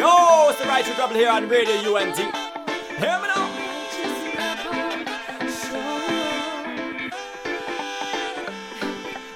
Yo, 0.00 0.48
it's 0.48 0.58
the 0.58 0.64
Righteous 0.66 0.96
Rebel 0.98 1.14
here 1.14 1.28
on 1.28 1.46
Radio 1.46 1.94
UNT. 1.94 2.16
Hear 2.16 3.20
me 3.20 3.28
now. 3.28 3.44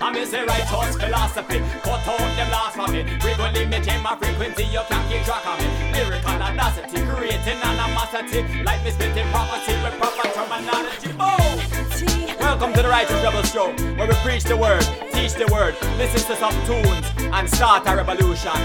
I'm 0.00 0.16
in 0.16 0.30
the 0.30 0.44
righteous 0.46 0.96
philosophy. 0.96 1.58
Cut 1.84 2.08
out 2.08 2.16
them 2.16 2.48
blasphemy. 2.48 3.02
Go 3.36 3.50
limiting 3.52 4.02
my 4.02 4.16
frequency. 4.16 4.64
You 4.64 4.80
can't 4.88 5.06
keep 5.12 5.22
track 5.26 5.46
of 5.46 5.60
me. 5.60 5.68
Lyrical 5.92 6.30
audacity, 6.30 7.02
creating 7.12 7.60
animosity. 7.60 8.62
Like 8.64 8.82
me 8.84 8.90
spitting 8.92 9.28
property 9.32 9.74
with 9.84 10.00
proper 10.00 10.28
terminology. 10.32 11.10
Oh! 11.20 12.38
Welcome 12.40 12.72
to 12.72 12.80
the 12.80 12.88
Righteous 12.88 13.22
Rebel 13.22 13.42
Show, 13.42 13.70
where 13.98 14.08
we 14.08 14.14
preach 14.24 14.44
the 14.44 14.56
word, 14.56 14.80
teach 15.12 15.34
the 15.34 15.46
word, 15.52 15.76
listen 15.98 16.26
to 16.32 16.36
some 16.40 16.54
tunes, 16.64 17.04
and 17.18 17.50
start 17.50 17.86
a 17.86 17.96
revolution. 17.96 18.56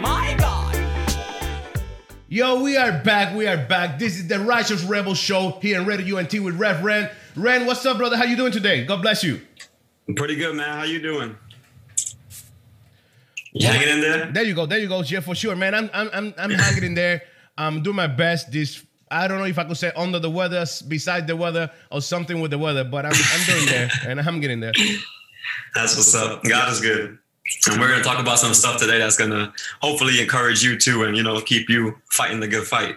My 0.00 0.34
God! 0.40 0.65
Yo, 2.36 2.62
we 2.62 2.76
are 2.76 2.92
back. 2.92 3.34
We 3.34 3.46
are 3.46 3.56
back. 3.56 3.98
This 3.98 4.18
is 4.18 4.28
the 4.28 4.38
Righteous 4.38 4.84
Rebel 4.84 5.14
Show 5.14 5.58
here 5.62 5.80
in 5.80 5.86
Radio 5.86 6.18
UNT 6.18 6.30
with 6.34 6.58
Rev 6.58 6.84
Ren. 6.84 7.08
Ren, 7.34 7.64
what's 7.64 7.86
up, 7.86 7.96
brother? 7.96 8.18
How 8.18 8.24
you 8.24 8.36
doing 8.36 8.52
today? 8.52 8.84
God 8.84 9.00
bless 9.00 9.24
you. 9.24 9.40
I'm 10.06 10.14
pretty 10.14 10.36
good, 10.36 10.54
man. 10.54 10.76
How 10.76 10.82
you 10.84 11.00
doing? 11.00 11.34
You 13.54 13.66
hanging 13.66 13.88
in 13.88 14.00
there? 14.02 14.30
There 14.32 14.44
you 14.44 14.54
go. 14.54 14.66
There 14.66 14.78
you 14.78 14.86
go. 14.86 15.00
Yeah, 15.00 15.20
for 15.20 15.34
sure, 15.34 15.56
man. 15.56 15.74
I'm 15.74 15.88
I'm 15.94 16.10
I'm, 16.12 16.34
I'm 16.36 16.50
hanging 16.50 16.84
in 16.84 16.94
there. 16.94 17.22
I'm 17.56 17.82
doing 17.82 17.96
my 17.96 18.06
best. 18.06 18.52
This 18.52 18.84
I 19.10 19.28
don't 19.28 19.38
know 19.38 19.46
if 19.46 19.58
I 19.58 19.64
could 19.64 19.78
say 19.78 19.90
under 19.96 20.18
the 20.18 20.28
weather, 20.28 20.66
beside 20.86 21.26
the 21.26 21.36
weather, 21.36 21.70
or 21.90 22.02
something 22.02 22.42
with 22.42 22.50
the 22.50 22.58
weather, 22.58 22.84
but 22.84 23.06
I'm 23.06 23.14
I'm 23.14 23.46
doing 23.46 23.64
there, 23.64 23.90
and 24.08 24.20
I'm 24.20 24.40
getting 24.40 24.60
there. 24.60 24.74
That's 25.74 25.96
what's 25.96 26.14
up. 26.14 26.44
God 26.44 26.70
is 26.70 26.82
good. 26.82 27.18
And 27.68 27.80
we're 27.80 27.88
gonna 27.88 28.02
talk 28.02 28.18
about 28.18 28.38
some 28.38 28.54
stuff 28.54 28.80
today 28.80 28.98
that's 28.98 29.16
gonna 29.16 29.52
hopefully 29.80 30.20
encourage 30.20 30.64
you 30.64 30.78
too, 30.78 31.04
and 31.04 31.16
you 31.16 31.22
know 31.22 31.40
keep 31.40 31.68
you 31.68 31.96
fighting 32.10 32.40
the 32.40 32.48
good 32.48 32.66
fight. 32.66 32.96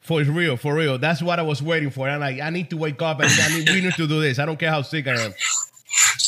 For 0.00 0.22
real, 0.24 0.56
for 0.56 0.74
real. 0.74 0.98
That's 0.98 1.22
what 1.22 1.38
I 1.38 1.42
was 1.42 1.62
waiting 1.62 1.90
for. 1.90 2.08
I'm 2.08 2.20
like, 2.20 2.40
I 2.40 2.50
need 2.50 2.70
to 2.70 2.76
wake 2.76 3.00
up 3.00 3.20
and 3.20 3.30
I 3.30 3.56
need, 3.56 3.68
we 3.68 3.80
need 3.80 3.94
to 3.94 4.08
do 4.08 4.20
this. 4.20 4.40
I 4.40 4.46
don't 4.46 4.58
care 4.58 4.70
how 4.70 4.82
sick 4.82 5.06
I 5.06 5.12
am. 5.12 5.32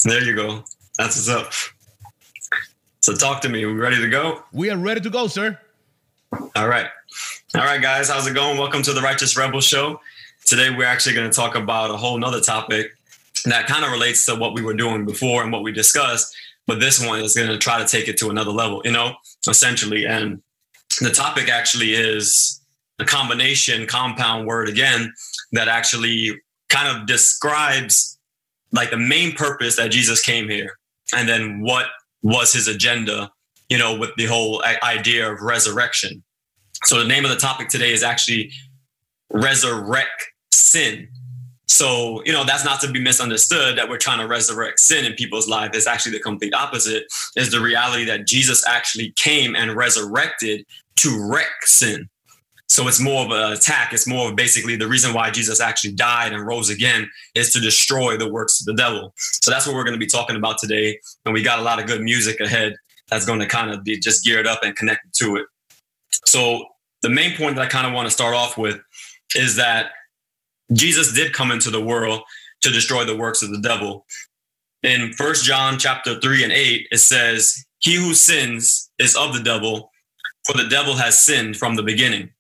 There 0.05 0.23
you 0.23 0.37
go. 0.37 0.65
That's 0.97 1.17
what's 1.17 1.29
up. 1.29 1.53
So 3.01 3.15
talk 3.15 3.41
to 3.43 3.49
me. 3.49 3.67
We 3.67 3.73
ready 3.73 4.01
to 4.01 4.09
go? 4.09 4.45
We 4.53 4.71
are 4.71 4.77
ready 4.77 5.01
to 5.01 5.11
go, 5.11 5.27
sir. 5.27 5.59
All 6.55 6.69
right. 6.69 6.87
All 7.57 7.65
right, 7.65 7.83
guys. 7.83 8.09
How's 8.09 8.29
it 8.29 8.35
going? 8.35 8.59
Welcome 8.59 8.83
to 8.83 8.93
the 8.93 9.01
Righteous 9.01 9.37
Rebel 9.37 9.61
Show. 9.61 10.01
Today 10.45 10.71
we're 10.71 10.87
actually 10.87 11.17
going 11.17 11.29
to 11.29 11.35
talk 11.35 11.57
about 11.57 11.91
a 11.91 11.97
whole 11.97 12.17
nother 12.17 12.41
topic 12.41 12.97
that 13.45 13.67
kind 13.67 13.85
of 13.85 13.91
relates 13.91 14.25
to 14.27 14.37
what 14.37 14.55
we 14.55 14.63
were 14.63 14.75
doing 14.75 15.05
before 15.05 15.43
and 15.43 15.51
what 15.53 15.63
we 15.63 15.73
discussed. 15.73 16.35
But 16.67 16.81
this 16.81 17.05
one 17.05 17.21
is 17.21 17.35
going 17.35 17.49
to 17.49 17.59
try 17.59 17.79
to 17.79 17.87
take 17.87 18.09
it 18.09 18.17
to 18.19 18.31
another 18.31 18.51
level, 18.51 18.81
you 18.85 18.93
know, 18.93 19.15
essentially. 19.49 20.07
And 20.07 20.43
the 21.01 21.11
topic 21.11 21.49
actually 21.49 21.93
is 21.93 22.61
a 22.99 23.05
combination, 23.05 23.87
compound 23.87 24.47
word 24.47 24.69
again, 24.69 25.13
that 25.53 25.69
actually 25.69 26.41
kind 26.69 26.97
of 26.97 27.07
describes 27.07 28.19
like 28.73 28.91
the 28.91 28.97
main 28.97 29.33
purpose 29.33 29.77
that 29.77 29.91
Jesus 29.91 30.23
came 30.23 30.49
here 30.49 30.79
and 31.15 31.29
then 31.29 31.61
what 31.61 31.87
was 32.23 32.53
his 32.53 32.67
agenda, 32.67 33.31
you 33.69 33.79
know, 33.79 33.97
with 33.97 34.11
the 34.17 34.27
whole 34.27 34.63
idea 34.83 35.31
of 35.31 35.41
resurrection. 35.41 36.23
So 36.85 36.99
the 36.99 37.09
name 37.09 37.25
of 37.25 37.31
the 37.31 37.37
topic 37.37 37.69
today 37.69 37.93
is 37.93 38.03
actually 38.03 38.51
resurrect 39.31 40.31
sin. 40.53 41.09
So, 41.67 42.23
you 42.25 42.33
know, 42.33 42.45
that's 42.45 42.65
not 42.65 42.81
to 42.83 42.91
be 42.91 43.01
misunderstood 43.01 43.79
that 43.79 43.89
we're 43.89 43.99
trying 43.99 44.21
to 44.21 44.27
resurrect 44.27 44.81
sin 44.81 45.05
in 45.05 45.15
people's 45.15 45.49
lives. 45.49 45.77
It's 45.77 45.87
actually 45.87 46.13
the 46.13 46.21
complete 46.21 46.55
opposite 46.55 47.05
is 47.37 47.51
the 47.51 47.61
reality 47.61 48.05
that 48.05 48.27
Jesus 48.27 48.67
actually 48.67 49.13
came 49.17 49.57
and 49.57 49.75
resurrected 49.75 50.67
to 50.97 51.29
wreck 51.31 51.63
sin. 51.63 52.09
So 52.69 52.89
it's 52.89 53.01
more 53.01 53.25
of 53.25 53.31
an 53.31 53.53
attack. 53.53 53.93
It's 53.93 54.07
more 54.07 54.31
of 54.31 54.37
basically 54.37 54.77
the 54.77 54.89
reason 54.89 55.15
why 55.15 55.31
Jesus 55.31 55.61
actually 55.61 55.93
died 55.93 56.33
and 56.33 56.47
rose 56.47 56.71
again 56.71 57.09
is 57.35 57.53
to 57.53 57.61
destroy 57.61 58.17
the 58.17 58.29
works 58.29 58.61
of 58.61 58.67
the 58.67 58.75
devil. 58.75 59.13
So 59.17 59.51
that's 59.51 59.67
what 59.67 59.77
we're 59.77 59.85
going 59.85 59.95
to 59.95 60.05
be 60.05 60.07
talking 60.07 60.37
about 60.37 60.59
today. 60.59 60.99
And 61.25 61.35
we 61.35 61.43
got 61.43 61.59
a 61.59 61.63
lot 61.63 61.79
of 61.79 61.87
good 61.87 62.01
music 62.03 62.41
ahead 62.41 62.75
that's 63.09 63.27
going 63.27 63.41
to 63.41 63.47
kind 63.47 63.71
of 63.71 63.85
be 63.85 63.99
just 63.99 64.25
geared 64.25 64.47
up 64.47 64.61
and 64.63 64.75
connected 64.75 65.13
to 65.19 65.37
it. 65.37 65.47
So 66.25 66.65
the 67.03 67.11
main 67.11 67.37
point 67.37 67.57
that 67.57 67.63
I 67.63 67.69
kind 67.69 67.87
of 67.87 67.93
want 67.93 68.07
to 68.07 68.11
start 68.11 68.35
off 68.35 68.57
with 68.57 68.81
is 69.37 69.57
that 69.57 69.91
Jesus 70.75 71.13
did 71.13 71.33
come 71.33 71.51
into 71.51 71.71
the 71.71 71.83
world 71.83 72.23
to 72.63 72.71
destroy 72.71 73.05
the 73.05 73.17
works 73.17 73.43
of 73.43 73.51
the 73.51 73.61
devil. 73.61 74.07
In 74.83 75.13
First 75.15 75.45
John 75.45 75.79
chapter 75.79 76.21
3 76.21 76.45
and 76.45 76.53
8, 76.53 76.89
it 76.91 76.99
says, 76.99 77.65
He 77.79 77.95
who 77.95 78.15
sins 78.15 78.91
is 78.99 79.17
of 79.17 79.33
the 79.33 79.43
devil, 79.43 79.91
for 80.47 80.57
the 80.57 80.69
devil 80.69 80.95
has 80.95 81.19
sinned 81.19 81.57
from 81.57 81.75
the 81.75 81.83
beginning. 81.83 82.31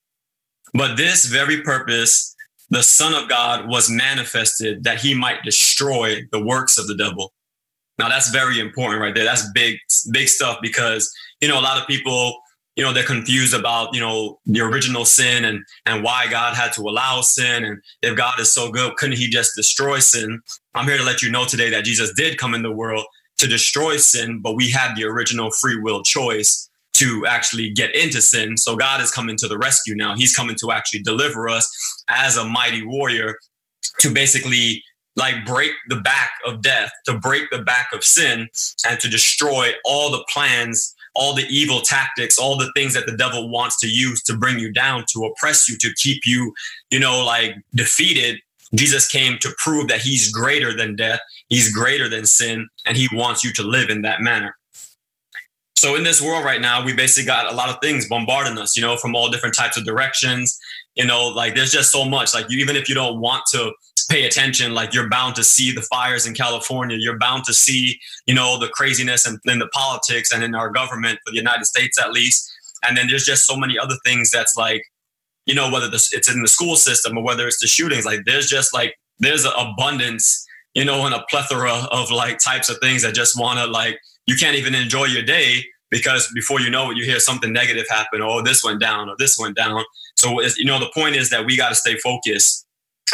But 0.75 0.97
this 0.97 1.27
very 1.27 1.62
purpose, 1.62 2.34
the 2.69 2.83
Son 2.83 3.15
of 3.15 3.28
God 3.28 3.69
was 3.69 3.89
manifested 3.89 4.84
that 4.84 4.99
he 4.99 5.15
might 5.15 5.43
destroy 5.43 6.22
the 6.33 6.45
works 6.45 6.77
of 6.77 6.87
the 6.87 6.97
devil. 6.97 7.33
Now 7.99 8.09
that's 8.09 8.31
very 8.31 8.59
important 8.59 9.01
right 9.01 9.15
there. 9.15 9.25
That's 9.25 9.51
big, 9.53 9.78
big 10.11 10.28
stuff 10.28 10.59
because, 10.61 11.12
you 11.41 11.49
know, 11.49 11.59
a 11.59 11.62
lot 11.62 11.81
of 11.81 11.87
people, 11.87 12.37
you 12.76 12.82
know, 12.82 12.92
they're 12.92 13.04
confused 13.04 13.54
about, 13.54 13.94
you 13.94 14.00
know, 14.00 14.40
the 14.46 14.60
original 14.60 15.04
sin 15.04 15.44
and, 15.44 15.64
and 15.86 16.02
why 16.02 16.26
God 16.28 16.54
had 16.54 16.72
to 16.74 16.82
allow 16.82 17.20
sin. 17.20 17.64
And 17.64 17.80
if 18.02 18.16
God 18.16 18.40
is 18.40 18.52
so 18.52 18.70
good, 18.70 18.96
couldn't 18.96 19.16
he 19.16 19.28
just 19.28 19.52
destroy 19.56 20.00
sin? 20.00 20.40
I'm 20.74 20.86
here 20.86 20.98
to 20.98 21.04
let 21.04 21.22
you 21.22 21.30
know 21.30 21.44
today 21.44 21.70
that 21.70 21.84
Jesus 21.84 22.12
did 22.14 22.38
come 22.38 22.54
in 22.54 22.62
the 22.62 22.72
world 22.72 23.04
to 23.38 23.46
destroy 23.46 23.96
sin, 23.96 24.40
but 24.40 24.56
we 24.56 24.70
had 24.70 24.96
the 24.96 25.04
original 25.04 25.50
free 25.50 25.80
will 25.80 26.02
choice 26.02 26.68
to 26.94 27.26
actually 27.26 27.70
get 27.70 27.94
into 27.94 28.22
sin. 28.22 28.56
So 28.56 28.76
God 28.76 29.00
is 29.00 29.10
coming 29.10 29.36
to 29.38 29.48
the 29.48 29.58
rescue 29.58 29.94
now. 29.96 30.14
He's 30.16 30.34
coming 30.34 30.56
to 30.60 30.70
actually 30.70 31.02
deliver 31.02 31.48
us 31.48 31.68
as 32.08 32.36
a 32.36 32.44
mighty 32.44 32.84
warrior 32.86 33.36
to 34.00 34.10
basically 34.12 34.82
like 35.16 35.44
break 35.44 35.72
the 35.88 35.96
back 35.96 36.30
of 36.46 36.62
death, 36.62 36.91
to 37.06 37.18
break 37.18 37.50
the 37.50 37.62
back 37.62 37.88
of 37.92 38.02
sin, 38.04 38.48
and 38.88 38.98
to 39.00 39.08
destroy 39.08 39.72
all 39.84 40.10
the 40.10 40.24
plans, 40.32 40.94
all 41.14 41.34
the 41.34 41.47
evil 41.48 41.80
tactics, 41.80 42.38
all 42.38 42.56
the 42.56 42.70
things 42.75 42.94
that 42.94 43.06
the 43.06 43.16
devil 43.16 43.48
wants 43.48 43.78
to 43.80 43.88
use 43.88 44.22
to 44.25 44.36
bring 44.36 44.58
you 44.58 44.72
down, 44.72 45.04
to 45.12 45.25
oppress 45.25 45.69
you, 45.69 45.76
to 45.78 45.92
keep 45.94 46.22
you, 46.26 46.52
you 46.91 46.98
know, 46.98 47.25
like 47.25 47.54
defeated. 47.75 48.41
Jesus 48.75 49.06
came 49.06 49.38
to 49.38 49.54
prove 49.58 49.88
that 49.88 50.00
he's 50.00 50.32
greater 50.32 50.76
than 50.76 50.97
death, 50.97 51.20
he's 51.48 51.72
greater 51.72 52.08
than 52.08 52.26
sin, 52.26 52.69
and 52.84 52.97
he 52.97 53.08
wants 53.12 53.44
you 53.44 53.53
to 53.53 53.62
live 53.62 53.88
in 53.88 54.03
that 54.03 54.20
manner. 54.20 54.56
So 55.76 55.97
in 55.97 56.03
this 56.03 56.20
world 56.22 56.44
right 56.44 56.60
now, 56.60 56.84
we 56.84 56.94
basically 56.94 57.26
got 57.26 57.53
a 57.53 57.54
lot 57.54 57.69
of 57.69 57.76
things 57.82 58.08
bombarding 58.08 58.58
us, 58.58 58.76
you 58.76 58.82
know, 58.82 58.97
from 58.97 59.14
all 59.14 59.28
different 59.28 59.54
types 59.54 59.76
of 59.76 59.84
directions. 59.84 60.58
You 60.94 61.06
know, 61.06 61.28
like 61.28 61.55
there's 61.55 61.72
just 61.72 61.91
so 61.91 62.05
much. 62.05 62.34
Like 62.34 62.47
you, 62.49 62.59
even 62.59 62.77
if 62.77 62.88
you 62.88 62.94
don't 62.94 63.21
want 63.21 63.44
to 63.53 63.72
pay 64.09 64.25
attention, 64.25 64.75
like 64.75 64.94
you're 64.94 65.09
bound 65.09 65.34
to 65.37 65.44
see 65.44 65.72
the 65.72 65.82
fires 65.82 66.27
in 66.27 66.34
California. 66.34 66.97
You're 67.00 67.19
bound 67.19 67.44
to 67.44 67.55
see, 67.55 67.99
you 68.27 68.34
know, 68.34 68.59
the 68.59 68.69
craziness 68.69 69.27
in, 69.27 69.38
in 69.47 69.59
the 69.59 69.69
politics 69.69 70.33
and 70.33 70.44
in 70.44 70.54
our 70.54 70.71
government 70.71 71.19
for 71.25 71.33
the 71.33 71.38
United 71.38 71.65
States 71.65 71.99
at 71.99 72.12
least. 72.12 72.50
And 72.87 72.97
then 72.97 73.09
there's 73.09 73.25
just 73.25 73.47
so 73.47 73.56
many 73.56 73.78
other 73.78 73.97
things 74.04 74.31
that's 74.31 74.56
like, 74.56 74.83
you 75.47 75.54
know, 75.54 75.71
whether 75.71 75.88
this, 75.88 76.12
it's 76.12 76.33
in 76.33 76.43
the 76.43 76.49
school 76.49 76.77
system 76.77 77.16
or 77.16 77.25
whether 77.25 77.47
it's 77.47 77.60
the 77.60 77.66
shootings. 77.66 78.04
Like 78.04 78.21
there's 78.27 78.47
just 78.47 78.75
like 78.75 78.94
there's 79.19 79.44
an 79.44 79.53
abundance, 79.56 80.47
you 80.75 80.84
know, 80.84 81.06
and 81.06 81.15
a 81.15 81.25
plethora 81.31 81.87
of 81.91 82.10
like 82.10 82.38
types 82.38 82.69
of 82.69 82.78
things 82.78 83.03
that 83.03 83.15
just 83.15 83.38
want 83.38 83.59
to 83.59 83.66
like 83.66 83.99
you 84.27 84.37
can't 84.37 84.56
even 84.56 84.75
enjoy 84.75 85.04
your 85.04 85.22
day 85.22 85.65
because 85.94 86.28
before 86.34 86.60
you 86.60 86.71
know 86.71 86.91
it, 86.91 86.97
you 86.97 87.05
hear 87.05 87.21
something 87.21 87.53
negative 87.53 87.87
happen. 87.88 88.21
Oh, 88.21 88.43
this 88.43 88.65
went 88.65 88.81
down 88.81 89.09
or 89.09 89.15
this 89.16 89.38
went 89.38 89.55
down. 89.55 89.84
So, 90.16 90.43
you 90.56 90.65
know, 90.65 90.81
the 90.81 90.91
point 90.93 91.15
is 91.15 91.31
that 91.31 91.47
we 91.47 91.56
got 91.56 91.69
to 91.69 91.77
stay 91.77 91.97
focused 91.99 92.66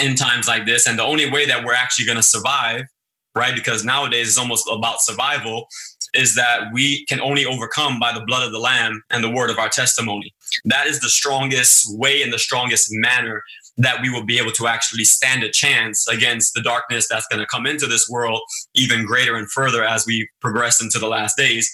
in 0.02 0.14
times 0.14 0.48
like 0.48 0.64
this. 0.64 0.86
And 0.86 0.98
the 0.98 1.02
only 1.02 1.30
way 1.30 1.44
that 1.44 1.62
we're 1.62 1.74
actually 1.74 2.06
going 2.06 2.16
to 2.16 2.22
survive, 2.22 2.86
right? 3.34 3.54
Because 3.54 3.84
nowadays 3.84 4.28
it's 4.28 4.38
almost 4.38 4.66
about 4.72 5.02
survival, 5.02 5.66
is 6.14 6.34
that 6.36 6.72
we 6.72 7.04
can 7.04 7.20
only 7.20 7.44
overcome 7.44 8.00
by 8.00 8.14
the 8.14 8.24
blood 8.26 8.46
of 8.46 8.50
the 8.50 8.58
Lamb 8.58 9.02
and 9.10 9.22
the 9.22 9.30
word 9.30 9.50
of 9.50 9.58
our 9.58 9.68
testimony. 9.68 10.32
That 10.64 10.86
is 10.86 11.00
the 11.00 11.10
strongest 11.10 11.86
way 11.98 12.22
and 12.22 12.32
the 12.32 12.38
strongest 12.38 12.88
manner 12.92 13.42
that 13.76 14.00
we 14.00 14.08
will 14.08 14.24
be 14.24 14.38
able 14.38 14.52
to 14.52 14.66
actually 14.66 15.04
stand 15.04 15.42
a 15.42 15.50
chance 15.50 16.08
against 16.08 16.54
the 16.54 16.62
darkness 16.62 17.08
that's 17.08 17.26
going 17.28 17.40
to 17.40 17.46
come 17.46 17.66
into 17.66 17.86
this 17.86 18.08
world 18.08 18.40
even 18.74 19.04
greater 19.04 19.36
and 19.36 19.50
further 19.50 19.84
as 19.84 20.06
we 20.06 20.28
progress 20.40 20.82
into 20.82 20.98
the 20.98 21.06
last 21.06 21.36
days 21.36 21.70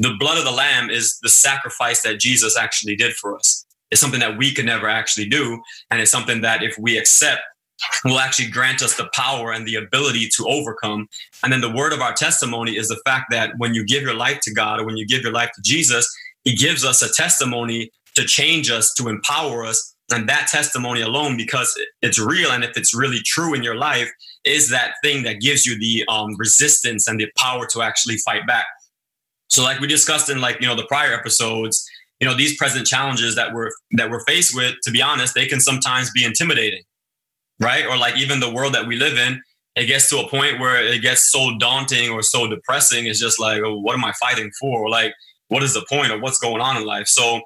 the 0.00 0.14
blood 0.18 0.38
of 0.38 0.44
the 0.44 0.50
lamb 0.50 0.90
is 0.90 1.18
the 1.22 1.28
sacrifice 1.28 2.02
that 2.02 2.18
Jesus 2.18 2.56
actually 2.56 2.96
did 2.96 3.14
for 3.14 3.36
us. 3.36 3.64
It's 3.90 4.00
something 4.00 4.20
that 4.20 4.38
we 4.38 4.54
could 4.54 4.64
never 4.64 4.88
actually 4.88 5.28
do. 5.28 5.60
And 5.90 6.00
it's 6.00 6.10
something 6.10 6.40
that 6.40 6.62
if 6.62 6.76
we 6.78 6.96
accept, 6.96 7.42
will 8.04 8.18
actually 8.18 8.50
grant 8.50 8.82
us 8.82 8.96
the 8.96 9.08
power 9.14 9.52
and 9.52 9.66
the 9.66 9.76
ability 9.76 10.28
to 10.36 10.46
overcome. 10.46 11.08
And 11.42 11.52
then 11.52 11.60
the 11.60 11.70
word 11.70 11.92
of 11.92 12.00
our 12.00 12.12
testimony 12.12 12.76
is 12.76 12.88
the 12.88 13.00
fact 13.04 13.26
that 13.30 13.52
when 13.56 13.74
you 13.74 13.84
give 13.84 14.02
your 14.02 14.14
life 14.14 14.40
to 14.42 14.54
God 14.54 14.80
or 14.80 14.86
when 14.86 14.96
you 14.96 15.06
give 15.06 15.22
your 15.22 15.32
life 15.32 15.50
to 15.54 15.62
Jesus, 15.62 16.08
He 16.44 16.54
gives 16.54 16.84
us 16.84 17.02
a 17.02 17.10
testimony 17.10 17.90
to 18.16 18.24
change 18.24 18.70
us, 18.70 18.92
to 18.94 19.08
empower 19.08 19.64
us. 19.64 19.94
And 20.12 20.28
that 20.28 20.48
testimony 20.48 21.02
alone, 21.02 21.36
because 21.36 21.78
it's 22.02 22.18
real 22.18 22.50
and 22.50 22.64
if 22.64 22.76
it's 22.76 22.94
really 22.94 23.20
true 23.24 23.54
in 23.54 23.62
your 23.62 23.76
life, 23.76 24.10
is 24.44 24.70
that 24.70 24.94
thing 25.04 25.22
that 25.22 25.40
gives 25.40 25.64
you 25.64 25.78
the 25.78 26.04
um, 26.08 26.34
resistance 26.36 27.06
and 27.06 27.20
the 27.20 27.30
power 27.36 27.66
to 27.68 27.82
actually 27.82 28.16
fight 28.18 28.46
back. 28.46 28.66
So 29.50 29.62
like 29.62 29.80
we 29.80 29.86
discussed 29.86 30.30
in 30.30 30.40
like, 30.40 30.60
you 30.60 30.66
know, 30.66 30.76
the 30.76 30.86
prior 30.86 31.12
episodes, 31.12 31.88
you 32.20 32.26
know, 32.26 32.36
these 32.36 32.56
present 32.56 32.86
challenges 32.86 33.34
that 33.36 33.52
we're 33.52 33.70
that 33.92 34.10
we're 34.10 34.24
faced 34.24 34.54
with, 34.54 34.74
to 34.84 34.90
be 34.90 35.02
honest, 35.02 35.34
they 35.34 35.46
can 35.46 35.60
sometimes 35.60 36.10
be 36.12 36.24
intimidating, 36.24 36.82
right? 37.58 37.86
Or 37.86 37.96
like 37.96 38.16
even 38.16 38.40
the 38.40 38.50
world 38.50 38.74
that 38.74 38.86
we 38.86 38.96
live 38.96 39.18
in, 39.18 39.40
it 39.76 39.86
gets 39.86 40.08
to 40.10 40.18
a 40.18 40.28
point 40.28 40.60
where 40.60 40.82
it 40.84 41.00
gets 41.02 41.30
so 41.30 41.56
daunting 41.58 42.10
or 42.10 42.22
so 42.22 42.48
depressing. 42.48 43.06
It's 43.06 43.20
just 43.20 43.40
like, 43.40 43.62
oh, 43.64 43.78
what 43.78 43.94
am 43.94 44.04
I 44.04 44.12
fighting 44.20 44.50
for? 44.60 44.80
Or 44.80 44.90
like, 44.90 45.14
what 45.48 45.62
is 45.62 45.74
the 45.74 45.84
point 45.88 46.12
of 46.12 46.20
what's 46.20 46.38
going 46.38 46.60
on 46.60 46.76
in 46.76 46.84
life? 46.84 47.06
So 47.06 47.40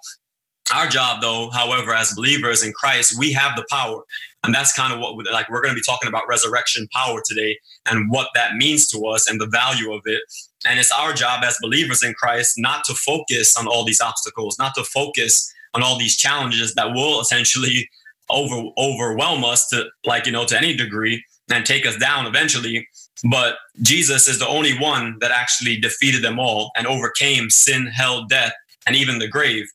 our 0.75 0.89
job, 0.89 1.21
though, 1.21 1.51
however, 1.51 1.95
as 1.95 2.15
believers 2.15 2.65
in 2.65 2.73
Christ, 2.73 3.19
we 3.19 3.33
have 3.33 3.57
the 3.57 3.67
power. 3.71 4.03
And 4.43 4.55
that's 4.55 4.73
kind 4.73 4.93
of 4.93 5.01
what, 5.01 5.15
like, 5.31 5.49
we're 5.51 5.63
going 5.63 5.75
to 5.75 5.79
be 5.79 5.85
talking 5.85 6.09
about 6.09 6.29
resurrection 6.29 6.89
power 6.93 7.23
today 7.25 7.59
and 7.87 8.11
what 8.11 8.29
that 8.35 8.57
means 8.57 8.87
to 8.89 9.07
us 9.07 9.29
and 9.29 9.41
the 9.41 9.47
value 9.47 9.93
of 9.93 10.03
it. 10.05 10.23
And 10.67 10.79
it's 10.79 10.93
our 10.93 11.13
job 11.13 11.45
as 11.45 11.59
believers 11.61 12.03
in 12.03 12.15
Christ 12.15 12.55
not 12.57 12.85
to 12.85 12.95
focus 12.95 13.57
on 13.57 13.67
all 13.67 13.85
these 13.85 14.01
obstacles, 14.01 14.59
not 14.59 14.75
to 14.77 14.85
focus 14.85 15.53
on 15.75 15.83
all 15.83 15.99
these 15.99 16.17
challenges 16.17 16.75
that 16.75 16.93
will 16.95 17.21
essentially 17.21 17.89
over 18.31 18.71
overwhelm 18.79 19.45
us 19.45 19.69
to, 19.69 19.85
like, 20.07 20.25
you 20.25 20.33
know, 20.33 20.47
to 20.47 20.57
any 20.57 20.75
degree 20.75 21.23
and 21.51 21.67
take 21.67 21.85
us 21.85 21.97
down 21.97 22.27
eventually. 22.27 22.87
But 23.31 23.57
Jesus 23.83 24.29
is 24.29 24.39
the 24.39 24.49
only 24.49 24.79
one 24.79 25.19
that 25.21 25.31
actually 25.31 25.79
defeated 25.79 26.23
them 26.23 26.39
all 26.39 26.71
and 26.77 26.87
overcame 26.87 27.51
sin, 27.51 27.87
hell, 27.87 28.25
death, 28.25 28.53
and 28.87 28.97
even 28.97 29.19
the 29.19 29.29
grave. 29.29 29.67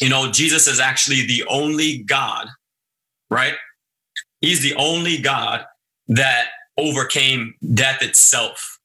You 0.00 0.08
know, 0.08 0.30
Jesus 0.30 0.66
is 0.66 0.80
actually 0.80 1.26
the 1.26 1.44
only 1.48 1.98
God, 1.98 2.48
right? 3.30 3.54
He's 4.40 4.62
the 4.62 4.74
only 4.74 5.18
God 5.18 5.64
that 6.08 6.46
overcame 6.76 7.54
death 7.74 8.02
itself, 8.02 8.78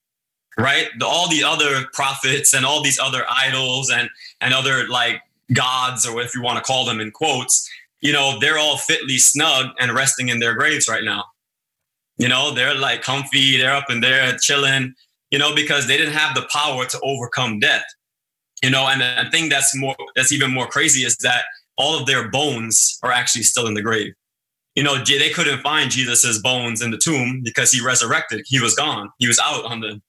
right? 0.57 0.87
The, 0.99 1.05
all 1.05 1.29
the 1.29 1.43
other 1.43 1.85
prophets 1.93 2.53
and 2.53 2.65
all 2.65 2.81
these 2.81 2.99
other 2.99 3.23
idols 3.29 3.89
and 3.89 4.09
and 4.41 4.53
other 4.53 4.87
like 4.87 5.21
gods, 5.53 6.05
or 6.07 6.21
if 6.21 6.35
you 6.35 6.41
want 6.41 6.57
to 6.57 6.63
call 6.63 6.85
them 6.85 6.99
in 6.99 7.11
quotes, 7.11 7.69
you 8.01 8.11
know, 8.11 8.37
they're 8.39 8.57
all 8.57 8.77
fitly 8.77 9.17
snug 9.17 9.67
and 9.79 9.93
resting 9.93 10.29
in 10.29 10.39
their 10.39 10.53
graves 10.53 10.87
right 10.87 11.03
now. 11.03 11.23
You 12.17 12.27
know, 12.27 12.53
they're 12.53 12.75
like 12.75 13.01
comfy, 13.01 13.57
they're 13.57 13.73
up 13.73 13.89
in 13.89 14.01
there 14.01 14.35
chilling, 14.37 14.95
you 15.31 15.39
know, 15.39 15.53
because 15.53 15.87
they 15.87 15.97
didn't 15.97 16.13
have 16.13 16.35
the 16.35 16.47
power 16.51 16.85
to 16.85 16.99
overcome 17.01 17.59
death. 17.59 17.85
You 18.63 18.71
know, 18.71 18.87
and 18.87 19.01
the 19.01 19.29
thing 19.31 19.49
that's 19.49 19.75
more 19.75 19.95
that's 20.15 20.31
even 20.31 20.51
more 20.51 20.67
crazy 20.67 21.01
is 21.01 21.15
that 21.17 21.43
all 21.77 21.99
of 21.99 22.07
their 22.07 22.27
bones 22.29 22.97
are 23.03 23.11
actually 23.11 23.43
still 23.43 23.67
in 23.67 23.75
the 23.75 23.83
grave. 23.83 24.13
You 24.75 24.83
know, 24.83 25.03
they 25.03 25.29
couldn't 25.29 25.61
find 25.61 25.89
Jesus's 25.89 26.39
bones 26.41 26.81
in 26.81 26.91
the 26.91 26.97
tomb 26.97 27.41
because 27.43 27.71
he 27.71 27.83
resurrected. 27.83 28.45
He 28.47 28.59
was 28.59 28.75
gone. 28.75 29.09
He 29.17 29.27
was 29.27 29.39
out 29.39 29.65
on 29.65 29.79
the. 29.79 30.01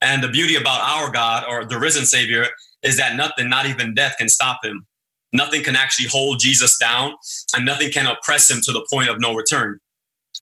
And 0.00 0.22
the 0.22 0.28
beauty 0.28 0.54
about 0.54 0.80
our 0.80 1.10
God 1.10 1.44
or 1.48 1.64
the 1.64 1.78
risen 1.78 2.06
Savior 2.06 2.46
is 2.82 2.96
that 2.96 3.16
nothing, 3.16 3.48
not 3.48 3.66
even 3.66 3.94
death, 3.94 4.16
can 4.18 4.28
stop 4.28 4.64
him. 4.64 4.86
Nothing 5.32 5.62
can 5.62 5.76
actually 5.76 6.08
hold 6.08 6.40
Jesus 6.40 6.78
down, 6.78 7.14
and 7.54 7.66
nothing 7.66 7.90
can 7.90 8.06
oppress 8.06 8.50
him 8.50 8.60
to 8.62 8.72
the 8.72 8.86
point 8.90 9.10
of 9.10 9.20
no 9.20 9.34
return. 9.34 9.78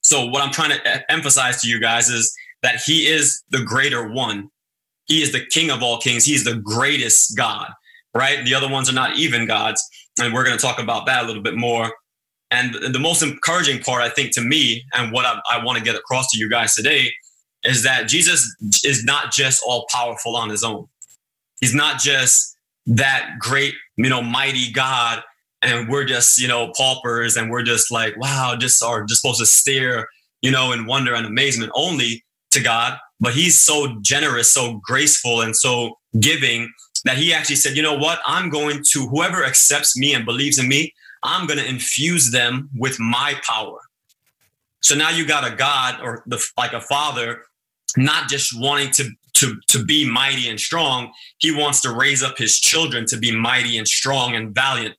So, 0.02 0.26
what 0.26 0.42
I'm 0.42 0.52
trying 0.52 0.70
to 0.70 1.12
emphasize 1.12 1.60
to 1.62 1.68
you 1.68 1.80
guys 1.80 2.08
is 2.08 2.32
that 2.62 2.80
he 2.84 3.06
is 3.06 3.42
the 3.50 3.62
greater 3.62 4.08
one. 4.08 4.48
He 5.06 5.22
is 5.22 5.32
the 5.32 5.44
king 5.46 5.70
of 5.70 5.82
all 5.82 5.98
kings. 5.98 6.24
He's 6.24 6.44
the 6.44 6.56
greatest 6.56 7.36
God, 7.36 7.70
right? 8.14 8.44
The 8.44 8.54
other 8.54 8.68
ones 8.68 8.88
are 8.88 8.94
not 8.94 9.16
even 9.16 9.46
gods. 9.46 9.82
And 10.20 10.32
we're 10.32 10.44
going 10.44 10.56
to 10.56 10.62
talk 10.62 10.78
about 10.78 11.06
that 11.06 11.24
a 11.24 11.26
little 11.26 11.42
bit 11.42 11.56
more. 11.56 11.92
And 12.50 12.74
the 12.74 12.98
most 12.98 13.22
encouraging 13.22 13.80
part, 13.82 14.02
I 14.02 14.08
think, 14.08 14.32
to 14.34 14.40
me, 14.40 14.84
and 14.94 15.12
what 15.12 15.24
I, 15.24 15.40
I 15.50 15.64
want 15.64 15.78
to 15.78 15.84
get 15.84 15.96
across 15.96 16.30
to 16.32 16.38
you 16.38 16.48
guys 16.48 16.74
today, 16.74 17.10
is 17.66 17.82
that 17.82 18.08
Jesus 18.08 18.54
is 18.84 19.04
not 19.04 19.32
just 19.32 19.62
all 19.66 19.86
powerful 19.92 20.36
on 20.36 20.50
his 20.50 20.64
own. 20.64 20.86
He's 21.60 21.74
not 21.74 22.00
just 22.00 22.56
that 22.86 23.30
great, 23.38 23.74
you 23.96 24.08
know, 24.08 24.22
mighty 24.22 24.70
God 24.72 25.22
and 25.62 25.88
we're 25.88 26.04
just 26.04 26.38
you 26.38 26.48
know 26.48 26.72
paupers 26.76 27.36
and 27.36 27.50
we're 27.50 27.62
just 27.62 27.90
like 27.90 28.16
wow 28.18 28.54
just 28.58 28.82
are 28.82 29.04
just 29.04 29.22
supposed 29.22 29.40
to 29.40 29.46
stare 29.46 30.06
you 30.42 30.50
know 30.50 30.72
in 30.72 30.86
wonder 30.86 31.14
and 31.14 31.26
amazement 31.26 31.72
only 31.74 32.24
to 32.50 32.60
god. 32.60 32.98
But 33.18 33.32
he's 33.34 33.60
so 33.60 33.98
generous 34.02 34.52
so 34.52 34.80
graceful 34.82 35.40
and 35.40 35.56
so 35.56 35.98
giving 36.20 36.70
that 37.04 37.16
he 37.16 37.32
actually 37.32 37.56
said 37.56 37.76
you 37.76 37.82
know 37.82 37.96
what? 37.96 38.20
I'm 38.26 38.50
going 38.50 38.82
to 38.92 39.06
whoever 39.06 39.44
accepts 39.44 39.96
me 39.96 40.14
and 40.14 40.24
believes 40.24 40.58
in 40.58 40.68
me 40.68 40.92
i'm 41.22 41.46
going 41.46 41.58
to 41.58 41.68
infuse 41.68 42.30
them 42.30 42.68
with 42.76 43.00
my 43.00 43.34
power. 43.42 43.78
So 44.82 44.94
now 44.94 45.10
you 45.10 45.26
got 45.26 45.50
a 45.50 45.56
god 45.56 46.00
or 46.02 46.22
the, 46.26 46.44
like 46.56 46.72
a 46.72 46.80
father 46.80 47.42
not 47.96 48.28
just 48.28 48.58
wanting 48.58 48.90
to 48.92 49.08
to 49.34 49.56
to 49.68 49.84
be 49.84 50.08
mighty 50.08 50.48
and 50.48 50.58
strong 50.58 51.12
he 51.38 51.54
wants 51.54 51.80
to 51.80 51.92
raise 51.92 52.22
up 52.22 52.38
his 52.38 52.58
children 52.58 53.04
to 53.06 53.18
be 53.18 53.36
mighty 53.36 53.76
and 53.76 53.86
strong 53.86 54.34
and 54.34 54.54
valiant 54.54 54.96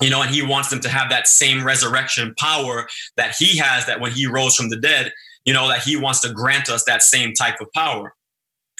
you 0.00 0.08
know, 0.08 0.22
and 0.22 0.30
he 0.30 0.42
wants 0.42 0.70
them 0.70 0.80
to 0.80 0.88
have 0.88 1.10
that 1.10 1.28
same 1.28 1.64
resurrection 1.64 2.34
power 2.38 2.88
that 3.16 3.34
he 3.38 3.58
has, 3.58 3.86
that 3.86 4.00
when 4.00 4.12
he 4.12 4.26
rose 4.26 4.56
from 4.56 4.70
the 4.70 4.76
dead, 4.76 5.12
you 5.44 5.52
know, 5.52 5.68
that 5.68 5.82
he 5.82 5.96
wants 5.96 6.20
to 6.20 6.32
grant 6.32 6.68
us 6.68 6.84
that 6.84 7.02
same 7.02 7.32
type 7.34 7.60
of 7.60 7.70
power. 7.74 8.14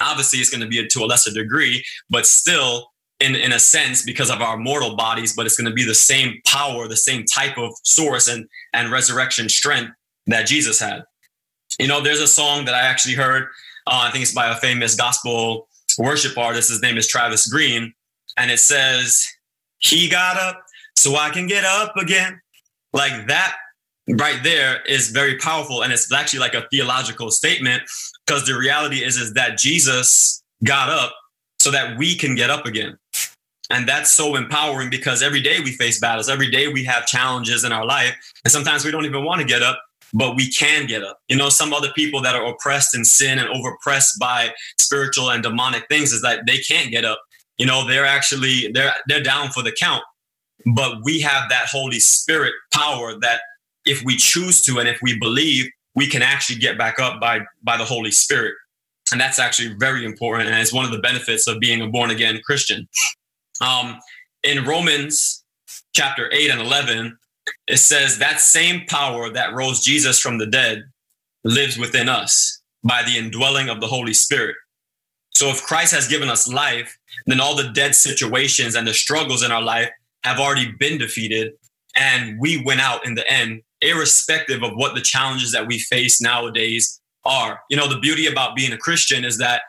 Obviously, 0.01 0.39
it's 0.39 0.51
going 0.51 0.63
to 0.63 0.67
be 0.67 0.87
to 0.87 1.01
a 1.01 1.07
lesser 1.07 1.31
degree, 1.31 1.85
but 2.09 2.27
still, 2.27 2.89
in, 3.19 3.35
in 3.35 3.53
a 3.53 3.59
sense, 3.59 4.03
because 4.03 4.31
of 4.31 4.41
our 4.41 4.57
mortal 4.57 4.97
bodies, 4.97 5.35
but 5.37 5.45
it's 5.45 5.57
going 5.57 5.69
to 5.69 5.75
be 5.75 5.85
the 5.85 5.95
same 5.95 6.41
power, 6.47 6.89
the 6.89 6.97
same 6.97 7.25
type 7.25 7.59
of 7.59 7.71
source 7.85 8.29
and, 8.29 8.47
and 8.73 8.91
resurrection 8.91 9.49
strength 9.51 9.91
that 10.27 10.47
Jesus 10.47 10.81
had. 10.81 11.03
You 11.79 11.87
know, 11.87 12.03
there's 12.03 12.21
a 12.21 12.27
song 12.27 12.65
that 12.65 12.75
I 12.75 12.81
actually 12.81 13.15
heard, 13.15 13.45
uh, 13.87 14.05
I 14.05 14.11
think 14.11 14.23
it's 14.23 14.35
by 14.35 14.51
a 14.51 14.57
famous 14.57 14.95
gospel 14.95 15.69
worship 15.99 16.37
artist. 16.37 16.71
His 16.71 16.83
name 16.83 16.97
is 16.97 17.07
Travis 17.07 17.47
Greene. 17.47 17.93
And 18.37 18.51
it 18.51 18.59
says, 18.59 19.27
He 19.79 20.09
got 20.09 20.37
up 20.37 20.63
so 20.97 21.17
I 21.17 21.31
can 21.31 21.47
get 21.47 21.65
up 21.65 21.97
again. 21.97 22.41
Like 22.93 23.29
that 23.29 23.57
right 24.09 24.43
there 24.43 24.83
is 24.83 25.11
very 25.11 25.37
powerful. 25.39 25.83
And 25.83 25.93
it's 25.93 26.13
actually 26.13 26.41
like 26.41 26.55
a 26.55 26.67
theological 26.71 27.31
statement 27.31 27.83
because 28.27 28.47
the 28.47 28.59
reality 28.59 29.05
is, 29.05 29.17
is 29.17 29.35
that 29.35 29.59
Jesus 29.59 30.43
got 30.65 30.89
up 30.89 31.13
so 31.61 31.71
that 31.71 31.99
we 31.99 32.17
can 32.17 32.35
get 32.35 32.51
up 32.51 32.67
again. 32.67 32.99
And 33.71 33.89
that's 33.89 34.11
so 34.11 34.35
empowering 34.35 34.91
because 34.91 35.23
every 35.23 35.41
day 35.41 35.61
we 35.61 35.73
face 35.73 36.01
battles, 36.01 36.29
every 36.29 36.51
day 36.51 36.69
we 36.69 36.85
have 36.85 37.07
challenges 37.07 37.63
in 37.63 37.71
our 37.71 37.85
life. 37.85 38.17
And 38.45 38.51
sometimes 38.51 38.85
we 38.85 38.91
don't 38.91 39.05
even 39.05 39.25
want 39.25 39.41
to 39.41 39.47
get 39.47 39.63
up, 39.63 39.81
but 40.13 40.37
we 40.37 40.51
can 40.51 40.87
get 40.87 41.03
up. 41.03 41.19
You 41.29 41.37
know, 41.37 41.49
some 41.49 41.73
other 41.73 41.91
people 41.95 42.21
that 42.23 42.35
are 42.35 42.45
oppressed 42.47 42.97
in 42.97 43.05
sin 43.05 43.39
and 43.39 43.49
overpressed 43.49 44.19
by 44.19 44.53
spiritual 44.79 45.31
and 45.31 45.43
demonic 45.43 45.87
things 45.89 46.13
is 46.13 46.23
that 46.23 46.41
they 46.47 46.59
can't 46.59 46.91
get 46.91 47.05
up. 47.05 47.21
You 47.59 47.67
know, 47.67 47.87
they're 47.87 48.07
actually 48.07 48.71
they're 48.73 48.93
they're 49.07 49.23
down 49.23 49.51
for 49.51 49.63
the 49.63 49.73
count 49.73 50.03
but 50.67 51.03
we 51.03 51.21
have 51.21 51.49
that 51.51 51.67
Holy 51.67 52.01
Spirit 52.01 52.53
power 52.73 53.19
that 53.21 53.41
if 53.87 54.03
we 54.05 54.17
choose 54.17 54.63
to 54.63 54.79
and 54.79 54.89
if 54.89 54.99
we 55.03 55.19
believe, 55.19 55.67
we 55.95 56.07
can 56.07 56.23
actually 56.23 56.59
get 56.59 56.79
back 56.79 56.99
up 56.99 57.21
by 57.21 57.41
by 57.63 57.77
the 57.77 57.85
Holy 57.85 58.11
Spirit. 58.11 58.55
And 59.13 59.21
that's 59.21 59.39
actually 59.39 59.75
very 59.79 60.05
important. 60.05 60.49
And 60.49 60.59
it's 60.59 60.73
one 60.73 60.85
of 60.85 60.93
the 60.93 61.01
benefits 61.01 61.49
of 61.49 61.59
being 61.59 61.81
a 61.81 61.89
born 61.89 62.11
again 62.11 62.41
Christian. 62.45 62.89
Um, 63.61 63.99
in 64.45 64.65
Romans 64.65 65.45
chapter 65.95 66.31
8 66.33 66.51
and 66.51 66.61
11, 66.61 67.19
it 67.71 67.79
says 67.79 68.19
that 68.19 68.41
same 68.41 68.87
power 68.87 69.31
that 69.31 69.55
rose 69.55 69.81
Jesus 69.81 70.21
from 70.21 70.39
the 70.39 70.47
dead 70.47 70.85
lives 71.45 71.79
within 71.79 72.09
us 72.09 72.61
by 72.85 73.03
the 73.03 73.17
indwelling 73.17 73.69
of 73.69 73.81
the 73.81 73.87
Holy 73.87 74.15
Spirit. 74.15 74.57
So 75.35 75.49
if 75.49 75.63
Christ 75.63 75.95
has 75.95 76.09
given 76.09 76.29
us 76.29 76.53
life, 76.53 76.97
then 77.27 77.41
all 77.41 77.57
the 77.57 77.71
dead 77.71 77.95
situations 77.95 78.75
and 78.75 78.87
the 78.87 78.95
struggles 78.95 79.43
in 79.43 79.53
our 79.53 79.63
life 79.63 79.91
have 80.25 80.39
already 80.39 80.73
been 80.79 80.99
defeated 80.99 81.53
and 81.97 82.39
we 82.41 82.63
went 82.63 82.81
out 82.81 83.07
in 83.07 83.15
the 83.15 83.31
end 83.31 83.63
irrespective 83.81 84.63
of 84.63 84.73
what 84.75 84.95
the 84.95 85.01
challenges 85.01 85.53
that 85.53 85.67
we 85.67 85.79
face 85.79 86.21
nowadays 86.21 87.01
are 87.25 87.61
you 87.71 87.77
know 87.77 87.89
the 87.89 87.99
beauty 87.99 88.27
about 88.27 88.55
being 88.55 88.73
a 88.73 88.79
christian 88.79 89.25
is 89.25 89.39
that 89.39 89.63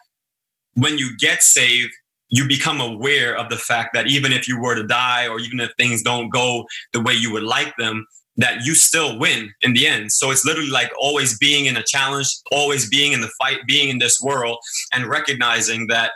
when 0.76 0.98
you 0.98 1.16
get 1.18 1.42
saved 1.42 1.92
you 2.32 2.48
become 2.48 2.82
aware 2.82 3.38
of 3.38 3.50
the 3.50 3.58
fact 3.58 3.90
that 3.94 4.08
even 4.08 4.32
if 4.32 4.48
you 4.48 4.60
were 4.60 4.76
to 4.76 4.88
die 4.88 5.28
or 5.28 5.40
even 5.40 5.60
if 5.60 5.70
things 5.78 6.02
don't 6.02 6.30
go 6.30 6.66
the 6.94 7.02
way 7.02 7.14
you 7.14 7.32
would 7.32 7.44
like 7.44 7.74
them 7.78 8.06
that 8.38 8.66
you 8.66 8.74
still 8.74 9.20
win 9.20 9.52
in 9.62 9.74
the 9.74 9.86
end 9.86 10.12
so 10.12 10.32
it's 10.32 10.46
literally 10.46 10.70
like 10.70 10.90
always 11.00 11.38
being 11.38 11.66
in 11.66 11.78
a 11.78 11.84
challenge 11.84 12.28
always 12.52 12.90
being 12.90 13.12
in 13.12 13.22
the 13.22 13.32
fight 13.40 13.60
being 13.68 13.90
in 13.90 14.00
this 14.00 14.20
world 14.22 14.58
and 14.94 15.06
recognizing 15.06 15.88
that 15.88 16.12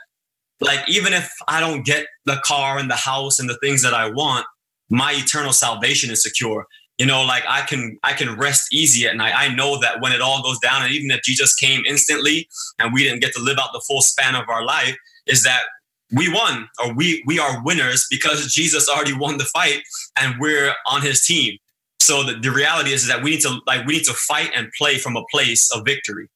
like 0.61 0.79
even 0.87 1.13
if 1.13 1.31
I 1.47 1.59
don't 1.59 1.85
get 1.85 2.05
the 2.25 2.41
car 2.43 2.77
and 2.77 2.89
the 2.89 2.95
house 2.95 3.39
and 3.39 3.49
the 3.49 3.57
things 3.61 3.81
that 3.83 3.93
I 3.93 4.09
want, 4.09 4.45
my 4.89 5.13
eternal 5.15 5.53
salvation 5.53 6.11
is 6.11 6.23
secure. 6.23 6.65
You 6.97 7.05
know, 7.05 7.23
like 7.23 7.43
I 7.47 7.61
can 7.61 7.97
I 8.03 8.13
can 8.13 8.37
rest 8.37 8.73
easy 8.73 9.05
at 9.05 9.17
night. 9.17 9.33
I 9.35 9.53
know 9.53 9.79
that 9.81 9.99
when 9.99 10.13
it 10.13 10.21
all 10.21 10.41
goes 10.41 10.59
down, 10.59 10.81
and 10.83 10.93
even 10.93 11.11
if 11.11 11.21
Jesus 11.23 11.53
came 11.55 11.81
instantly 11.85 12.47
and 12.79 12.93
we 12.93 13.03
didn't 13.03 13.19
get 13.19 13.33
to 13.33 13.41
live 13.41 13.57
out 13.59 13.69
the 13.73 13.83
full 13.85 14.01
span 14.01 14.33
of 14.33 14.47
our 14.47 14.63
life, 14.63 14.95
is 15.27 15.43
that 15.43 15.63
we 16.13 16.31
won 16.31 16.69
or 16.83 16.93
we 16.93 17.23
we 17.25 17.39
are 17.39 17.63
winners 17.63 18.05
because 18.09 18.53
Jesus 18.53 18.87
already 18.89 19.13
won 19.13 19.37
the 19.37 19.45
fight 19.45 19.81
and 20.19 20.35
we're 20.39 20.73
on 20.87 21.01
his 21.01 21.25
team. 21.25 21.57
So 21.99 22.23
the, 22.23 22.33
the 22.33 22.51
reality 22.51 22.91
is, 22.93 23.01
is 23.03 23.07
that 23.07 23.23
we 23.23 23.31
need 23.31 23.41
to 23.41 23.59
like 23.65 23.85
we 23.87 23.93
need 23.93 24.03
to 24.05 24.13
fight 24.13 24.51
and 24.55 24.69
play 24.77 24.97
from 24.97 25.15
a 25.15 25.23
place 25.31 25.71
of 25.73 25.83
victory. 25.85 26.27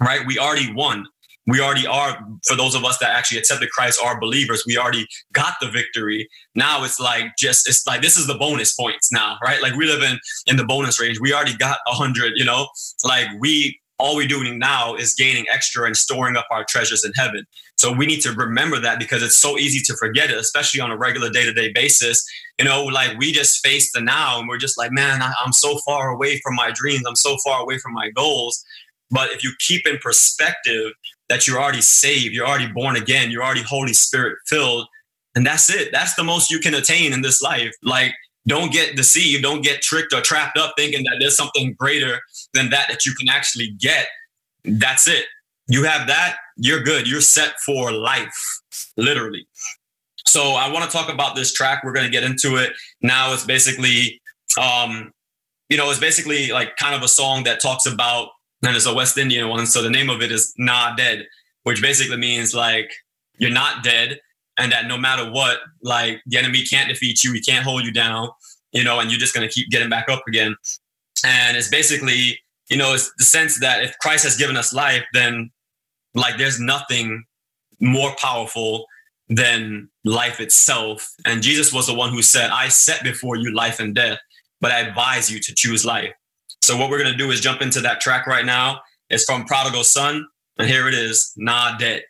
Right? 0.00 0.26
We 0.26 0.38
already 0.38 0.72
won. 0.72 1.06
we 1.46 1.60
already 1.60 1.86
are 1.86 2.18
for 2.46 2.56
those 2.56 2.74
of 2.74 2.84
us 2.84 2.98
that 2.98 3.10
actually 3.10 3.38
accepted 3.38 3.68
christ 3.70 4.00
are 4.02 4.18
believers 4.18 4.64
we 4.66 4.76
already 4.78 5.06
got 5.32 5.54
the 5.60 5.68
victory 5.70 6.28
now 6.54 6.84
it's 6.84 6.98
like 7.00 7.24
just 7.38 7.68
it's 7.68 7.86
like 7.86 8.00
this 8.02 8.16
is 8.16 8.26
the 8.26 8.34
bonus 8.34 8.72
points 8.74 9.12
now 9.12 9.36
right 9.44 9.60
like 9.62 9.74
we 9.74 9.86
live 9.86 10.02
in 10.02 10.18
in 10.46 10.56
the 10.56 10.64
bonus 10.64 11.00
range 11.00 11.20
we 11.20 11.32
already 11.32 11.56
got 11.56 11.78
a 11.86 11.92
hundred 11.92 12.32
you 12.36 12.44
know 12.44 12.66
like 13.04 13.26
we 13.40 13.78
all 13.98 14.16
we're 14.16 14.26
doing 14.26 14.58
now 14.58 14.94
is 14.94 15.14
gaining 15.14 15.44
extra 15.52 15.86
and 15.86 15.96
storing 15.96 16.36
up 16.36 16.46
our 16.50 16.64
treasures 16.68 17.04
in 17.04 17.12
heaven 17.14 17.44
so 17.76 17.92
we 17.92 18.06
need 18.06 18.20
to 18.20 18.32
remember 18.32 18.78
that 18.80 18.98
because 18.98 19.22
it's 19.22 19.38
so 19.38 19.58
easy 19.58 19.80
to 19.80 19.96
forget 19.96 20.30
it 20.30 20.36
especially 20.36 20.80
on 20.80 20.90
a 20.90 20.96
regular 20.96 21.30
day-to-day 21.30 21.72
basis 21.72 22.24
you 22.58 22.64
know 22.64 22.84
like 22.84 23.18
we 23.18 23.32
just 23.32 23.64
face 23.64 23.92
the 23.92 24.00
now 24.00 24.38
and 24.38 24.48
we're 24.48 24.58
just 24.58 24.78
like 24.78 24.92
man 24.92 25.22
I, 25.22 25.32
i'm 25.44 25.52
so 25.52 25.78
far 25.78 26.10
away 26.10 26.40
from 26.42 26.54
my 26.54 26.70
dreams 26.72 27.02
i'm 27.06 27.16
so 27.16 27.36
far 27.44 27.62
away 27.62 27.78
from 27.78 27.92
my 27.92 28.10
goals 28.10 28.64
but 29.10 29.30
if 29.30 29.44
you 29.44 29.52
keep 29.60 29.86
in 29.86 29.98
perspective 29.98 30.92
that 31.28 31.46
you're 31.46 31.60
already 31.60 31.80
saved, 31.80 32.34
you're 32.34 32.46
already 32.46 32.66
born 32.66 32.96
again, 32.96 33.30
you're 33.30 33.44
already 33.44 33.62
Holy 33.62 33.92
Spirit 33.92 34.38
filled, 34.46 34.86
and 35.34 35.46
that's 35.46 35.70
it. 35.70 35.90
That's 35.92 36.14
the 36.14 36.24
most 36.24 36.50
you 36.50 36.58
can 36.58 36.74
attain 36.74 37.12
in 37.12 37.22
this 37.22 37.40
life. 37.40 37.72
Like, 37.82 38.12
don't 38.46 38.72
get 38.72 38.96
deceived, 38.96 39.42
don't 39.42 39.62
get 39.62 39.80
tricked 39.80 40.12
or 40.12 40.20
trapped 40.20 40.58
up 40.58 40.74
thinking 40.76 41.04
that 41.04 41.16
there's 41.18 41.36
something 41.36 41.74
greater 41.78 42.20
than 42.52 42.70
that 42.70 42.88
that 42.88 43.06
you 43.06 43.14
can 43.14 43.28
actually 43.28 43.74
get. 43.80 44.06
That's 44.64 45.08
it. 45.08 45.26
You 45.66 45.84
have 45.84 46.06
that, 46.08 46.36
you're 46.56 46.80
good. 46.80 47.08
You're 47.08 47.20
set 47.20 47.54
for 47.64 47.90
life, 47.90 48.60
literally. 48.96 49.46
So 50.26 50.52
I 50.52 50.70
want 50.70 50.84
to 50.84 50.90
talk 50.90 51.12
about 51.12 51.36
this 51.36 51.52
track. 51.52 51.82
We're 51.84 51.92
going 51.92 52.06
to 52.06 52.12
get 52.12 52.24
into 52.24 52.56
it. 52.56 52.72
Now 53.02 53.32
it's 53.32 53.44
basically 53.44 54.20
um 54.60 55.12
you 55.70 55.78
know, 55.78 55.90
it's 55.90 55.98
basically 56.00 56.48
like 56.48 56.76
kind 56.76 56.94
of 56.94 57.02
a 57.02 57.08
song 57.08 57.44
that 57.44 57.60
talks 57.60 57.86
about 57.86 58.28
and 58.62 58.76
it's 58.76 58.86
a 58.86 58.94
West 58.94 59.18
Indian 59.18 59.48
one. 59.48 59.66
So 59.66 59.82
the 59.82 59.90
name 59.90 60.10
of 60.10 60.22
it 60.22 60.30
is 60.30 60.52
Nah 60.58 60.94
Dead, 60.94 61.26
which 61.64 61.82
basically 61.82 62.16
means 62.16 62.54
like 62.54 62.90
you're 63.38 63.50
not 63.50 63.82
dead, 63.82 64.20
and 64.58 64.70
that 64.72 64.86
no 64.86 64.96
matter 64.96 65.30
what, 65.30 65.58
like 65.82 66.20
the 66.26 66.38
enemy 66.38 66.64
can't 66.64 66.88
defeat 66.88 67.24
you, 67.24 67.32
he 67.32 67.40
can't 67.40 67.64
hold 67.64 67.84
you 67.84 67.92
down, 67.92 68.28
you 68.72 68.84
know, 68.84 69.00
and 69.00 69.10
you're 69.10 69.18
just 69.18 69.34
gonna 69.34 69.48
keep 69.48 69.70
getting 69.70 69.88
back 69.88 70.08
up 70.08 70.22
again. 70.28 70.54
And 71.24 71.56
it's 71.56 71.68
basically, 71.68 72.38
you 72.70 72.76
know, 72.76 72.94
it's 72.94 73.12
the 73.18 73.24
sense 73.24 73.58
that 73.60 73.82
if 73.82 73.98
Christ 73.98 74.24
has 74.24 74.36
given 74.36 74.56
us 74.56 74.72
life, 74.72 75.04
then 75.12 75.50
like 76.14 76.38
there's 76.38 76.60
nothing 76.60 77.24
more 77.80 78.14
powerful 78.16 78.86
than 79.28 79.88
life 80.04 80.40
itself. 80.40 81.12
And 81.24 81.42
Jesus 81.42 81.72
was 81.72 81.86
the 81.86 81.94
one 81.94 82.10
who 82.10 82.22
said, 82.22 82.50
I 82.50 82.68
set 82.68 83.02
before 83.02 83.36
you 83.36 83.54
life 83.54 83.80
and 83.80 83.94
death, 83.94 84.18
but 84.60 84.70
I 84.70 84.80
advise 84.80 85.30
you 85.30 85.40
to 85.40 85.54
choose 85.54 85.84
life. 85.84 86.12
So 86.62 86.76
what 86.76 86.90
we're 86.90 87.02
gonna 87.02 87.16
do 87.16 87.30
is 87.30 87.40
jump 87.40 87.62
into 87.62 87.80
that 87.80 88.00
track 88.00 88.26
right 88.26 88.44
now. 88.44 88.80
It's 89.10 89.24
from 89.24 89.44
Prodigal 89.44 89.84
Son, 89.84 90.26
and 90.58 90.68
here 90.68 90.88
it 90.88 90.94
is, 90.94 91.32
Nah 91.36 91.76
Dead. 91.76 92.02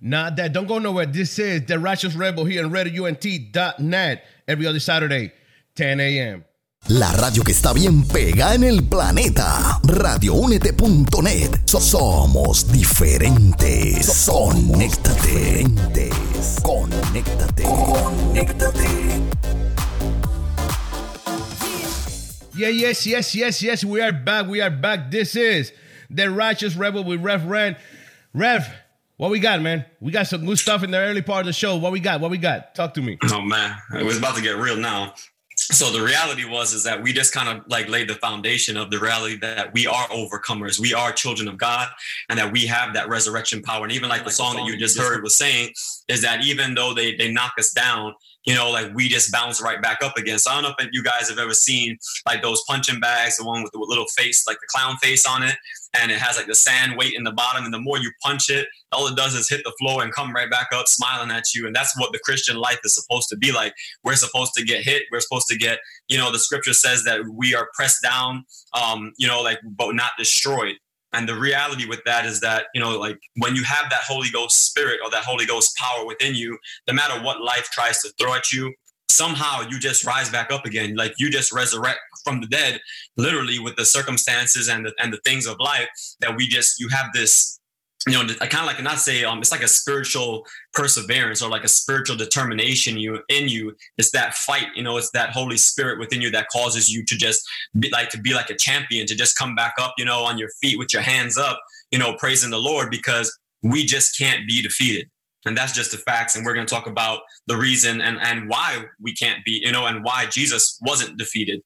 Nah 0.00 0.30
Dead. 0.30 0.52
Don't 0.52 0.66
go 0.66 0.78
nowhere. 0.78 1.06
This 1.06 1.38
is 1.38 1.66
The 1.66 1.78
Righteous 1.78 2.14
Rebel 2.14 2.44
here 2.44 2.64
on 2.64 2.70
RadioUNT.net 2.70 4.24
every 4.48 4.66
other 4.66 4.80
Saturday, 4.80 5.32
10 5.76 6.00
a.m. 6.00 6.44
La 6.88 7.12
radio 7.12 7.44
que 7.44 7.52
está 7.52 7.72
bien 7.72 8.02
pega 8.04 8.54
en 8.54 8.64
el 8.64 8.82
planeta. 8.88 9.78
Radioúnete.net. 9.84 11.60
So 11.66 11.80
somos 11.80 12.70
diferentes. 12.72 14.26
Conéctate. 14.26 15.64
Conéctate. 16.62 17.62
Conéctate. 17.62 18.88
Yeah, 22.56 22.68
yes, 22.70 23.06
yes, 23.06 23.34
yes, 23.34 23.62
yes. 23.62 23.84
We 23.84 24.02
are 24.02 24.12
back. 24.12 24.48
We 24.48 24.60
are 24.60 24.70
back. 24.70 25.10
This 25.10 25.36
is 25.36 25.72
the 26.10 26.28
Righteous 26.30 26.74
Rebel 26.76 27.04
with 27.04 27.22
Rev 27.22 27.44
Ren. 27.46 27.76
Rev, 28.34 28.66
what 29.16 29.30
we 29.30 29.38
got, 29.38 29.62
man? 29.62 29.84
We 30.00 30.10
got 30.12 30.26
some 30.26 30.44
good 30.44 30.58
stuff 30.58 30.82
in 30.82 30.90
the 30.90 30.98
early 30.98 31.22
part 31.22 31.40
of 31.40 31.46
the 31.46 31.52
show. 31.52 31.76
What 31.76 31.92
we 31.92 32.00
got? 32.00 32.20
What 32.20 32.30
we 32.32 32.38
got? 32.38 32.74
Talk 32.74 32.94
to 32.94 33.02
me. 33.02 33.16
Oh 33.30 33.40
man, 33.42 33.76
it 33.94 34.04
was 34.04 34.18
about 34.18 34.34
to 34.36 34.42
get 34.42 34.56
real 34.56 34.76
now. 34.76 35.14
So 35.70 35.92
the 35.92 36.02
reality 36.02 36.44
was 36.44 36.74
is 36.74 36.82
that 36.82 37.00
we 37.00 37.12
just 37.12 37.32
kind 37.32 37.48
of 37.48 37.64
like 37.68 37.88
laid 37.88 38.08
the 38.08 38.16
foundation 38.16 38.76
of 38.76 38.90
the 38.90 38.98
reality 38.98 39.36
that 39.36 39.72
we 39.72 39.86
are 39.86 40.06
overcomers. 40.08 40.80
We 40.80 40.94
are 40.94 41.12
children 41.12 41.46
of 41.46 41.58
God 41.58 41.88
and 42.28 42.38
that 42.38 42.52
we 42.52 42.66
have 42.66 42.92
that 42.94 43.08
resurrection 43.08 43.62
power. 43.62 43.84
And 43.84 43.92
even 43.92 44.08
like 44.08 44.24
the 44.24 44.32
song 44.32 44.56
that 44.56 44.66
you 44.66 44.76
just 44.76 44.98
heard 44.98 45.22
was 45.22 45.36
saying 45.36 45.72
is 46.08 46.22
that 46.22 46.44
even 46.44 46.74
though 46.74 46.92
they 46.92 47.14
they 47.14 47.30
knock 47.30 47.52
us 47.56 47.72
down, 47.72 48.14
you 48.44 48.54
know, 48.54 48.70
like 48.70 48.92
we 48.94 49.08
just 49.08 49.30
bounce 49.30 49.62
right 49.62 49.80
back 49.80 50.02
up 50.02 50.16
again. 50.16 50.38
So 50.40 50.50
I 50.50 50.54
don't 50.54 50.64
know 50.64 50.74
if 50.78 50.88
you 50.92 51.04
guys 51.04 51.28
have 51.28 51.38
ever 51.38 51.54
seen 51.54 51.98
like 52.26 52.42
those 52.42 52.62
punching 52.68 52.98
bags, 52.98 53.36
the 53.36 53.44
one 53.44 53.62
with 53.62 53.72
the 53.72 53.78
little 53.78 54.06
face, 54.06 54.46
like 54.48 54.58
the 54.60 54.66
clown 54.66 54.96
face 54.96 55.24
on 55.24 55.44
it, 55.44 55.54
and 55.98 56.10
it 56.10 56.18
has 56.18 56.36
like 56.36 56.46
the 56.46 56.54
sand 56.54 56.96
weight 56.96 57.14
in 57.14 57.22
the 57.22 57.32
bottom. 57.32 57.64
And 57.64 57.72
the 57.72 57.78
more 57.78 57.98
you 57.98 58.10
punch 58.22 58.50
it, 58.50 58.66
all 58.92 59.06
it 59.06 59.16
does 59.16 59.34
is 59.34 59.48
hit 59.48 59.62
the 59.64 59.72
floor 59.78 60.02
and 60.02 60.12
come 60.12 60.32
right 60.32 60.50
back 60.50 60.68
up, 60.74 60.88
smiling 60.88 61.30
at 61.30 61.54
you. 61.54 61.66
And 61.66 61.74
that's 61.74 61.98
what 61.98 62.12
the 62.12 62.18
Christian 62.18 62.56
life 62.56 62.78
is 62.84 62.94
supposed 62.94 63.28
to 63.30 63.36
be 63.36 63.52
like. 63.52 63.74
We're 64.04 64.16
supposed 64.16 64.54
to 64.54 64.64
get 64.64 64.82
hit. 64.82 65.04
We're 65.12 65.20
supposed 65.20 65.48
to 65.48 65.56
get, 65.56 65.78
you 66.08 66.18
know, 66.18 66.32
the 66.32 66.38
scripture 66.38 66.72
says 66.72 67.04
that 67.04 67.20
we 67.32 67.54
are 67.54 67.68
pressed 67.74 68.02
down, 68.02 68.44
um, 68.80 69.12
you 69.16 69.28
know, 69.28 69.42
like, 69.42 69.60
but 69.64 69.94
not 69.94 70.12
destroyed. 70.18 70.76
And 71.12 71.28
the 71.28 71.34
reality 71.34 71.86
with 71.86 72.02
that 72.04 72.24
is 72.24 72.40
that, 72.40 72.66
you 72.74 72.80
know, 72.80 72.98
like 72.98 73.18
when 73.36 73.56
you 73.56 73.64
have 73.64 73.90
that 73.90 74.02
Holy 74.06 74.30
Ghost 74.30 74.66
spirit 74.66 75.00
or 75.04 75.10
that 75.10 75.24
Holy 75.24 75.46
Ghost 75.46 75.76
power 75.76 76.06
within 76.06 76.34
you, 76.34 76.56
no 76.86 76.94
matter 76.94 77.20
what 77.22 77.40
life 77.40 77.68
tries 77.72 78.00
to 78.02 78.12
throw 78.18 78.34
at 78.34 78.52
you, 78.52 78.72
somehow 79.08 79.62
you 79.68 79.78
just 79.78 80.04
rise 80.06 80.30
back 80.30 80.52
up 80.52 80.64
again. 80.64 80.94
Like 80.96 81.14
you 81.18 81.30
just 81.30 81.52
resurrect 81.52 81.98
from 82.24 82.40
the 82.40 82.46
dead, 82.46 82.80
literally 83.16 83.58
with 83.58 83.76
the 83.76 83.84
circumstances 83.84 84.68
and 84.68 84.86
the, 84.86 84.94
and 85.00 85.12
the 85.12 85.20
things 85.24 85.46
of 85.46 85.56
life 85.58 85.88
that 86.20 86.36
we 86.36 86.46
just, 86.48 86.80
you 86.80 86.88
have 86.88 87.06
this 87.12 87.59
you 88.06 88.14
know, 88.14 88.22
I 88.40 88.46
kind 88.46 88.62
of 88.62 88.66
like 88.66 88.82
not 88.82 88.98
say 88.98 89.24
um, 89.24 89.40
it's 89.40 89.52
like 89.52 89.62
a 89.62 89.68
spiritual 89.68 90.46
perseverance 90.72 91.42
or 91.42 91.50
like 91.50 91.64
a 91.64 91.68
spiritual 91.68 92.16
determination 92.16 92.96
you 92.96 93.20
in 93.28 93.48
you. 93.48 93.76
It's 93.98 94.10
that 94.12 94.34
fight, 94.34 94.68
you 94.74 94.82
know, 94.82 94.96
it's 94.96 95.10
that 95.10 95.30
Holy 95.30 95.58
Spirit 95.58 95.98
within 95.98 96.22
you 96.22 96.30
that 96.30 96.48
causes 96.50 96.88
you 96.88 97.04
to 97.04 97.16
just 97.16 97.46
be 97.78 97.90
like 97.90 98.08
to 98.10 98.18
be 98.18 98.32
like 98.32 98.48
a 98.48 98.56
champion, 98.56 99.06
to 99.06 99.14
just 99.14 99.36
come 99.36 99.54
back 99.54 99.74
up, 99.78 99.94
you 99.98 100.06
know, 100.06 100.22
on 100.22 100.38
your 100.38 100.48
feet 100.62 100.78
with 100.78 100.94
your 100.94 101.02
hands 101.02 101.36
up, 101.36 101.60
you 101.90 101.98
know, 101.98 102.14
praising 102.14 102.50
the 102.50 102.58
Lord 102.58 102.90
because 102.90 103.36
we 103.62 103.84
just 103.84 104.16
can't 104.16 104.48
be 104.48 104.62
defeated. 104.62 105.10
And 105.44 105.56
that's 105.56 105.72
just 105.72 105.90
the 105.90 105.98
facts. 105.98 106.36
And 106.36 106.44
we're 106.44 106.54
going 106.54 106.66
to 106.66 106.74
talk 106.74 106.86
about 106.86 107.20
the 107.46 107.56
reason 107.56 108.00
and, 108.00 108.18
and 108.20 108.48
why 108.48 108.84
we 109.00 109.14
can't 109.14 109.44
be, 109.44 109.60
you 109.64 109.72
know, 109.72 109.86
and 109.86 110.04
why 110.04 110.26
Jesus 110.26 110.78
wasn't 110.82 111.18
defeated. 111.18 111.62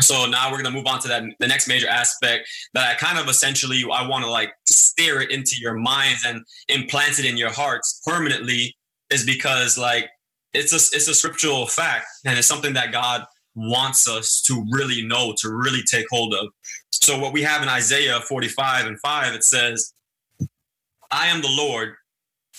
So 0.00 0.26
now 0.26 0.50
we're 0.50 0.62
going 0.62 0.72
to 0.72 0.78
move 0.78 0.86
on 0.86 1.00
to 1.00 1.08
that 1.08 1.22
the 1.38 1.46
next 1.46 1.68
major 1.68 1.88
aspect 1.88 2.48
that 2.74 2.88
I 2.88 2.94
kind 2.94 3.18
of 3.18 3.28
essentially 3.28 3.84
I 3.92 4.06
want 4.06 4.24
to 4.24 4.30
like 4.30 4.52
steer 4.66 5.20
it 5.20 5.30
into 5.30 5.56
your 5.58 5.74
minds 5.74 6.24
and 6.26 6.42
implant 6.68 7.18
it 7.18 7.26
in 7.26 7.36
your 7.36 7.50
hearts 7.50 8.00
permanently 8.06 8.74
is 9.10 9.26
because 9.26 9.76
like 9.76 10.08
it's 10.54 10.72
a 10.72 10.96
it's 10.96 11.08
a 11.08 11.14
scriptural 11.14 11.66
fact 11.66 12.06
and 12.24 12.38
it's 12.38 12.48
something 12.48 12.72
that 12.74 12.92
God 12.92 13.24
wants 13.54 14.08
us 14.08 14.42
to 14.46 14.64
really 14.70 15.02
know 15.02 15.34
to 15.38 15.50
really 15.50 15.82
take 15.82 16.06
hold 16.10 16.34
of. 16.34 16.48
So 16.90 17.18
what 17.18 17.32
we 17.32 17.42
have 17.42 17.62
in 17.62 17.68
Isaiah 17.68 18.20
45 18.20 18.86
and 18.86 18.98
5 19.00 19.34
it 19.34 19.44
says 19.44 19.92
I 21.10 21.26
am 21.26 21.42
the 21.42 21.50
Lord 21.50 21.94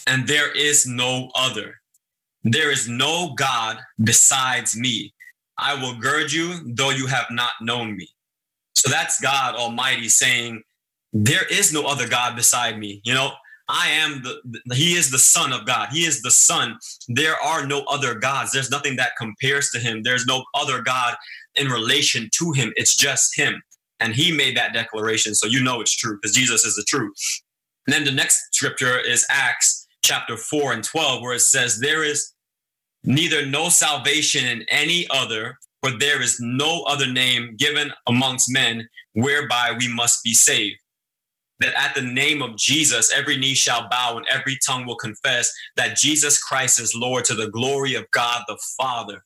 and 0.06 0.28
there 0.28 0.56
is 0.56 0.86
no 0.86 1.30
other. 1.36 1.76
There 2.44 2.72
is 2.72 2.90
no 2.90 3.34
God 3.36 3.80
besides 4.04 4.76
me. 4.76 5.14
I 5.58 5.76
will 5.76 5.96
gird 6.00 6.32
you, 6.32 6.60
though 6.74 6.90
you 6.90 7.08
have 7.08 7.28
not 7.30 7.52
known 7.62 7.96
me. 7.96 8.10
So 8.76 8.90
that's 8.90 9.22
God 9.22 9.56
Almighty 9.56 10.10
saying, 10.10 10.64
There 11.12 11.46
is 11.52 11.72
no 11.72 11.86
other 11.86 12.08
God 12.08 12.36
beside 12.36 12.78
me. 12.78 13.02
You 13.04 13.14
know, 13.14 13.32
I 13.70 13.90
am 13.90 14.22
the, 14.24 14.42
the, 14.66 14.76
He 14.76 14.96
is 14.96 15.12
the 15.12 15.20
Son 15.20 15.54
of 15.54 15.66
God. 15.66 15.90
He 15.92 16.06
is 16.06 16.22
the 16.22 16.32
Son. 16.32 16.78
There 17.08 17.36
are 17.42 17.66
no 17.66 17.84
other 17.84 18.16
gods. 18.16 18.52
There's 18.52 18.72
nothing 18.72 18.96
that 18.98 19.14
compares 19.18 19.70
to 19.72 19.80
Him. 19.80 20.04
There's 20.04 20.26
no 20.26 20.44
other 20.54 20.82
God 20.82 21.16
in 21.56 21.68
relation 21.68 22.30
to 22.40 22.52
Him. 22.52 22.74
It's 22.76 22.96
just 22.96 23.38
Him. 23.38 23.62
And 24.00 24.14
He 24.14 24.36
made 24.36 24.58
that 24.58 24.74
declaration. 24.74 25.36
So 25.36 25.48
you 25.48 25.64
know 25.64 25.82
it's 25.82 25.96
true 25.96 26.18
because 26.22 26.36
Jesus 26.36 26.66
is 26.66 26.76
the 26.76 26.84
truth. 26.84 27.16
And 27.88 27.94
then 27.94 28.04
the 28.04 28.12
next 28.12 28.54
scripture 28.54 29.00
is 29.00 29.26
Acts 29.30 29.88
chapter 30.04 30.36
4 30.36 30.74
and 30.74 30.84
12, 30.84 31.22
where 31.22 31.36
it 31.36 31.42
says, 31.42 31.80
There 31.80 32.04
is 32.04 32.33
neither 33.04 33.46
no 33.46 33.70
salvation 33.70 34.46
in 34.46 34.66
any 34.70 35.08
other, 35.10 35.58
for 35.82 35.92
there 35.92 36.22
is 36.22 36.40
no 36.40 36.84
other 36.84 37.08
name 37.08 37.56
given 37.58 37.92
amongst 38.08 38.52
men 38.52 38.88
whereby 39.14 39.76
we 39.78 39.94
must 39.94 40.24
be 40.24 40.34
saved. 40.34 40.78
That 41.60 41.74
at 41.76 41.96
the 41.96 42.02
name 42.02 42.42
of 42.42 42.58
Jesus, 42.58 43.14
every 43.14 43.38
knee 43.38 43.54
shall 43.54 43.88
bow 43.90 44.18
and 44.18 44.26
every 44.30 44.58
tongue 44.66 44.86
will 44.86 44.96
confess 44.96 45.52
that 45.76 45.98
Jesus 45.98 46.42
Christ 46.42 46.80
is 46.80 46.96
Lord 46.96 47.26
to 47.26 47.36
the 47.36 47.50
glory 47.50 47.96
of 47.96 48.10
God 48.12 48.44
the 48.48 48.58
Father. 48.78 49.24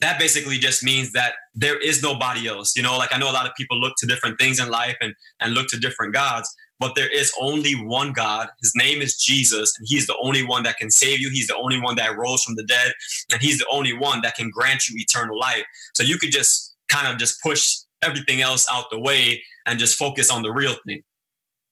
That 0.00 0.18
basically 0.18 0.58
just 0.58 0.84
means 0.84 1.12
that 1.12 1.34
there 1.54 1.78
is 1.78 2.02
nobody 2.02 2.46
else. 2.46 2.76
You 2.76 2.82
know, 2.82 2.96
like 2.98 3.14
I 3.14 3.18
know 3.18 3.30
a 3.30 3.32
lot 3.32 3.46
of 3.46 3.54
people 3.56 3.78
look 3.78 3.94
to 3.98 4.06
different 4.06 4.38
things 4.38 4.60
in 4.60 4.68
life 4.68 4.96
and, 5.00 5.14
and 5.40 5.54
look 5.54 5.68
to 5.68 5.78
different 5.78 6.12
gods, 6.12 6.54
but 6.80 6.94
there 6.96 7.08
is 7.08 7.32
only 7.40 7.72
one 7.72 8.12
God. 8.12 8.48
His 8.60 8.72
name 8.76 9.00
is 9.02 9.16
Jesus, 9.16 9.72
and 9.78 9.86
He's 9.88 10.06
the 10.06 10.16
only 10.22 10.44
one 10.44 10.62
that 10.64 10.76
can 10.76 10.90
save 10.90 11.20
you. 11.20 11.30
He's 11.30 11.46
the 11.46 11.56
only 11.56 11.80
one 11.80 11.96
that 11.96 12.16
rose 12.16 12.42
from 12.42 12.56
the 12.56 12.64
dead, 12.64 12.92
and 13.32 13.40
He's 13.40 13.58
the 13.58 13.66
only 13.70 13.92
one 13.92 14.22
that 14.22 14.34
can 14.36 14.50
grant 14.50 14.88
you 14.88 14.96
eternal 15.00 15.38
life. 15.38 15.64
So 15.94 16.02
you 16.02 16.18
could 16.18 16.30
just 16.32 16.74
kind 16.88 17.08
of 17.08 17.18
just 17.18 17.42
push 17.42 17.76
everything 18.02 18.40
else 18.42 18.66
out 18.70 18.90
the 18.90 18.98
way 19.00 19.42
and 19.66 19.78
just 19.78 19.96
focus 19.98 20.30
on 20.30 20.42
the 20.42 20.52
real 20.52 20.74
thing. 20.86 21.02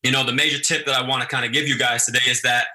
you 0.02 0.10
know, 0.10 0.24
the 0.24 0.32
major 0.32 0.58
tip 0.58 0.86
that 0.86 0.94
I 0.96 1.06
want 1.06 1.22
to 1.22 1.28
kind 1.28 1.44
of 1.44 1.52
give 1.52 1.68
you 1.68 1.78
guys 1.78 2.06
today 2.06 2.24
is 2.28 2.42
that 2.42 2.66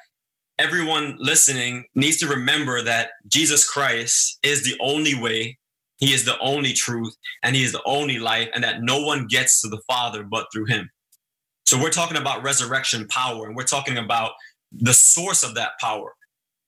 everyone 0.59 1.17
listening 1.19 1.85
needs 1.95 2.17
to 2.17 2.27
remember 2.27 2.81
that 2.83 3.11
Jesus 3.27 3.67
Christ 3.69 4.39
is 4.43 4.63
the 4.63 4.75
only 4.79 5.15
way, 5.15 5.57
He 5.97 6.13
is 6.13 6.25
the 6.25 6.39
only 6.39 6.73
truth, 6.73 7.15
and 7.43 7.55
He 7.55 7.63
is 7.63 7.71
the 7.73 7.83
only 7.85 8.19
life, 8.19 8.49
and 8.53 8.63
that 8.63 8.81
no 8.81 9.01
one 9.01 9.27
gets 9.27 9.61
to 9.61 9.67
the 9.69 9.81
Father 9.87 10.23
but 10.23 10.47
through 10.53 10.65
Him. 10.65 10.89
So 11.67 11.77
we're 11.77 11.89
talking 11.89 12.15
about 12.15 12.43
resurrection 12.43 13.07
power, 13.09 13.45
and 13.45 13.53
we're 13.53 13.63
talking 13.63 13.97
about 13.97 14.31
the 14.71 14.93
source 14.93 15.43
of 15.43 15.53
that 15.55 15.71
power. 15.81 16.13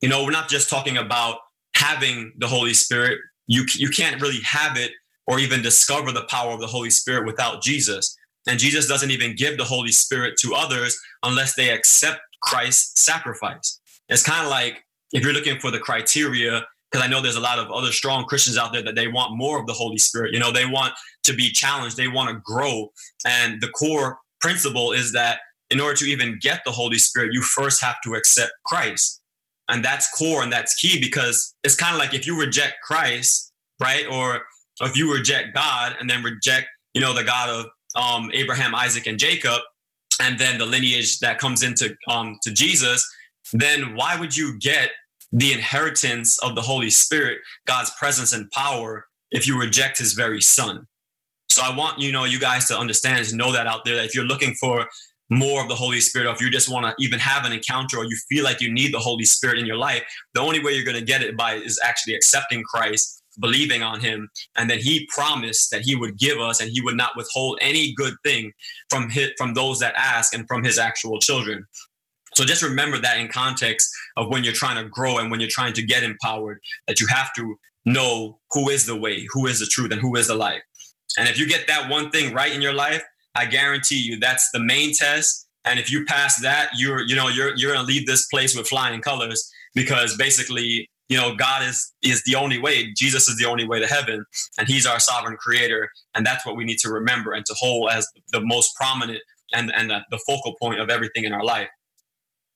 You 0.01 0.09
know, 0.09 0.25
we're 0.25 0.31
not 0.31 0.49
just 0.49 0.69
talking 0.69 0.97
about 0.97 1.37
having 1.73 2.33
the 2.37 2.47
Holy 2.47 2.73
Spirit. 2.73 3.17
You, 3.47 3.63
you 3.75 3.89
can't 3.89 4.21
really 4.21 4.41
have 4.41 4.75
it 4.75 4.91
or 5.25 5.39
even 5.39 5.61
discover 5.61 6.11
the 6.11 6.23
power 6.23 6.51
of 6.51 6.59
the 6.59 6.67
Holy 6.67 6.89
Spirit 6.89 7.25
without 7.25 7.63
Jesus. 7.63 8.13
And 8.45 8.59
Jesus 8.59 8.87
doesn't 8.87 9.09
even 9.09 9.35
give 9.37 9.57
the 9.57 9.63
Holy 9.63 9.91
Spirit 9.91 10.35
to 10.39 10.53
others 10.53 10.99
unless 11.23 11.55
they 11.55 11.69
accept 11.69 12.19
Christ's 12.41 13.01
sacrifice. 13.01 13.79
It's 14.09 14.23
kind 14.23 14.43
of 14.43 14.49
like 14.49 14.83
if 15.13 15.23
you're 15.23 15.33
looking 15.33 15.59
for 15.59 15.71
the 15.71 15.79
criteria, 15.79 16.65
because 16.91 17.05
I 17.05 17.09
know 17.09 17.21
there's 17.21 17.35
a 17.35 17.41
lot 17.41 17.59
of 17.59 17.71
other 17.71 17.91
strong 17.93 18.25
Christians 18.25 18.57
out 18.57 18.73
there 18.73 18.83
that 18.83 18.95
they 18.95 19.07
want 19.07 19.37
more 19.37 19.61
of 19.61 19.65
the 19.65 19.73
Holy 19.73 19.97
Spirit. 19.97 20.33
You 20.33 20.39
know, 20.39 20.51
they 20.51 20.65
want 20.65 20.93
to 21.23 21.33
be 21.33 21.51
challenged, 21.51 21.95
they 21.95 22.09
want 22.09 22.29
to 22.29 22.41
grow. 22.43 22.91
And 23.25 23.61
the 23.61 23.69
core 23.69 24.17
principle 24.39 24.91
is 24.91 25.11
that 25.13 25.39
in 25.69 25.79
order 25.79 25.95
to 25.97 26.05
even 26.05 26.39
get 26.41 26.61
the 26.65 26.71
Holy 26.71 26.97
Spirit, 26.97 27.33
you 27.33 27.41
first 27.41 27.81
have 27.81 27.97
to 28.03 28.15
accept 28.15 28.51
Christ. 28.65 29.21
And 29.67 29.85
that's 29.85 30.09
core 30.17 30.41
and 30.41 30.51
that's 30.51 30.73
key 30.75 30.99
because 30.99 31.53
it's 31.63 31.75
kind 31.75 31.93
of 31.93 31.99
like 31.99 32.13
if 32.13 32.25
you 32.25 32.39
reject 32.39 32.77
Christ, 32.83 33.53
right? 33.79 34.05
Or 34.11 34.41
if 34.81 34.97
you 34.97 35.13
reject 35.13 35.53
God 35.53 35.95
and 35.99 36.09
then 36.09 36.23
reject, 36.23 36.67
you 36.93 37.01
know, 37.01 37.13
the 37.13 37.23
God 37.23 37.49
of 37.49 37.65
um, 37.95 38.31
Abraham, 38.33 38.73
Isaac, 38.73 39.05
and 39.05 39.19
Jacob, 39.19 39.61
and 40.19 40.39
then 40.39 40.57
the 40.57 40.65
lineage 40.65 41.19
that 41.19 41.37
comes 41.37 41.63
into 41.63 41.95
um, 42.07 42.37
to 42.43 42.51
Jesus, 42.51 43.07
then 43.53 43.95
why 43.95 44.19
would 44.19 44.35
you 44.35 44.57
get 44.59 44.91
the 45.31 45.53
inheritance 45.53 46.39
of 46.39 46.55
the 46.55 46.61
Holy 46.61 46.89
Spirit, 46.89 47.39
God's 47.65 47.91
presence 47.97 48.33
and 48.33 48.49
power, 48.51 49.05
if 49.31 49.47
you 49.47 49.59
reject 49.59 49.99
His 49.99 50.13
very 50.13 50.41
Son? 50.41 50.87
So 51.59 51.65
I 51.65 51.75
want 51.75 51.99
you 51.99 52.13
know 52.13 52.23
you 52.23 52.39
guys 52.39 52.69
to 52.69 52.77
understand 52.77 53.19
and 53.19 53.37
know 53.37 53.51
that 53.51 53.67
out 53.67 53.83
there 53.83 53.95
that 53.97 54.05
if 54.05 54.15
you're 54.15 54.23
looking 54.23 54.53
for 54.53 54.87
more 55.29 55.61
of 55.61 55.67
the 55.67 55.75
Holy 55.75 55.99
Spirit, 55.99 56.25
or 56.25 56.31
if 56.31 56.39
you 56.39 56.49
just 56.49 56.69
want 56.71 56.85
to 56.85 56.95
even 57.03 57.19
have 57.19 57.45
an 57.45 57.51
encounter, 57.51 57.97
or 57.97 58.05
you 58.05 58.15
feel 58.29 58.45
like 58.45 58.61
you 58.61 58.71
need 58.71 58.93
the 58.93 58.99
Holy 58.99 59.25
Spirit 59.25 59.59
in 59.59 59.65
your 59.65 59.75
life, 59.75 60.01
the 60.33 60.39
only 60.39 60.63
way 60.63 60.71
you're 60.71 60.85
going 60.85 60.97
to 60.97 61.03
get 61.03 61.21
it 61.21 61.35
by 61.35 61.55
is 61.55 61.77
actually 61.83 62.15
accepting 62.15 62.63
Christ 62.63 63.21
believing 63.41 63.83
on 63.83 63.99
him 63.99 64.29
and 64.55 64.69
that 64.69 64.77
he 64.77 65.05
promised 65.13 65.69
that 65.71 65.81
he 65.81 65.97
would 65.97 66.17
give 66.17 66.39
us 66.39 66.61
and 66.61 66.71
he 66.71 66.79
would 66.79 66.95
not 66.95 67.11
withhold 67.17 67.57
any 67.61 67.93
good 67.93 68.13
thing 68.23 68.53
from 68.89 69.09
his, 69.09 69.31
from 69.37 69.53
those 69.53 69.79
that 69.79 69.93
ask 69.97 70.33
and 70.33 70.47
from 70.47 70.63
his 70.63 70.77
actual 70.77 71.19
children. 71.19 71.65
So 72.35 72.45
just 72.45 72.63
remember 72.63 72.97
that 72.99 73.19
in 73.19 73.27
context 73.27 73.89
of 74.15 74.29
when 74.29 74.45
you're 74.45 74.53
trying 74.53 74.81
to 74.81 74.89
grow 74.89 75.17
and 75.17 75.29
when 75.29 75.41
you're 75.41 75.49
trying 75.49 75.73
to 75.73 75.81
get 75.81 76.03
empowered 76.03 76.59
that 76.87 77.01
you 77.01 77.07
have 77.07 77.33
to 77.35 77.55
know 77.85 78.39
who 78.51 78.69
is 78.69 78.85
the 78.85 78.95
way 78.95 79.25
who 79.31 79.47
is 79.47 79.59
the 79.59 79.65
truth 79.65 79.91
and 79.91 80.01
who 80.01 80.15
is 80.15 80.27
the 80.27 80.35
life 80.35 80.61
and 81.17 81.27
if 81.27 81.39
you 81.39 81.47
get 81.47 81.67
that 81.67 81.89
one 81.89 82.09
thing 82.11 82.33
right 82.33 82.53
in 82.53 82.61
your 82.61 82.73
life 82.73 83.03
i 83.35 83.45
guarantee 83.45 83.97
you 83.97 84.19
that's 84.19 84.49
the 84.51 84.59
main 84.59 84.93
test. 84.93 85.47
And 85.65 85.79
if 85.79 85.91
you 85.91 86.05
pass 86.05 86.41
that 86.41 86.71
you're 86.77 87.01
you 87.01 87.15
know 87.15 87.27
you're 87.27 87.55
you're 87.55 87.73
to 87.73 87.83
leave 87.83 88.07
this 88.07 88.25
place 88.27 88.55
with 88.55 88.67
flying 88.67 89.01
colors 89.01 89.51
because 89.75 90.15
basically 90.17 90.89
you 91.09 91.17
know 91.17 91.35
god 91.35 91.67
is 91.67 91.91
is 92.01 92.23
the 92.25 92.35
only 92.35 92.59
way. 92.59 92.91
Jesus 92.93 93.27
is 93.27 93.37
the 93.37 93.45
only 93.45 93.67
way 93.67 93.79
to 93.79 93.87
heaven 93.87 94.25
and 94.57 94.67
he's 94.67 94.85
our 94.85 94.99
sovereign 94.99 95.37
creator. 95.37 95.89
And 96.15 96.25
that's 96.25 96.45
what 96.45 96.55
we 96.55 96.63
need 96.63 96.79
to 96.79 96.89
remember 96.89 97.33
and 97.33 97.45
to 97.45 97.53
hold 97.57 97.91
as 97.91 98.07
the 98.31 98.41
most 98.41 98.75
prominent 98.75 99.21
and 99.53 99.71
and 99.75 99.89
the, 99.89 99.99
the 100.11 100.19
focal 100.25 100.55
point 100.61 100.79
of 100.79 100.89
everything 100.89 101.25
in 101.25 101.33
our 101.33 101.43
life. 101.43 101.69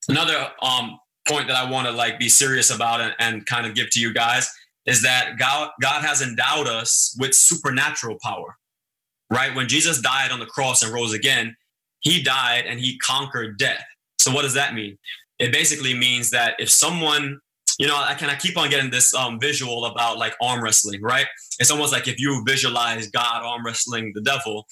Another 0.07 0.51
um 0.61 0.99
point 1.27 1.47
that 1.47 1.55
i 1.55 1.69
want 1.69 1.87
to 1.87 1.93
like 1.93 2.19
be 2.19 2.27
serious 2.27 2.69
about 2.69 2.99
and, 2.99 3.15
and 3.17 3.45
kind 3.45 3.65
of 3.65 3.73
give 3.73 3.89
to 3.89 3.99
you 3.99 4.13
guys 4.13 4.51
is 4.85 5.01
that 5.01 5.37
god 5.37 5.69
god 5.81 6.03
has 6.03 6.21
endowed 6.21 6.67
us 6.67 7.15
with 7.19 7.33
supernatural 7.33 8.17
power 8.21 8.57
right? 9.29 9.55
When 9.55 9.67
jesus 9.67 10.01
died 10.01 10.31
on 10.31 10.39
the 10.39 10.45
cross 10.45 10.83
and 10.83 10.93
rose 10.93 11.13
again 11.13 11.55
he 12.03 12.21
died 12.21 12.65
and 12.67 12.79
he 12.79 12.97
conquered 12.99 13.57
death. 13.57 13.83
So 14.19 14.31
what 14.31 14.43
does 14.43 14.53
that 14.53 14.73
mean? 14.73 14.97
It 15.39 15.51
basically 15.51 15.93
means 15.93 16.29
that 16.29 16.55
if 16.59 16.69
someone 16.69 17.39
you 17.79 17.87
know, 17.87 17.97
I 17.97 18.13
kind 18.13 18.31
of 18.31 18.37
keep 18.37 18.55
on 18.55 18.69
getting 18.69 18.91
this 18.91 19.15
um, 19.15 19.39
visual 19.39 19.85
about 19.85 20.19
like 20.19 20.35
arm 20.39 20.63
wrestling, 20.63 21.01
right? 21.01 21.25
It's 21.59 21.71
almost 21.71 21.91
like 21.91 22.07
if 22.07 22.19
you 22.19 22.43
visualize 22.45 23.09
God 23.09 23.41
arm 23.43 23.65
wrestling 23.65 24.11
the 24.13 24.21
devil, 24.21 24.67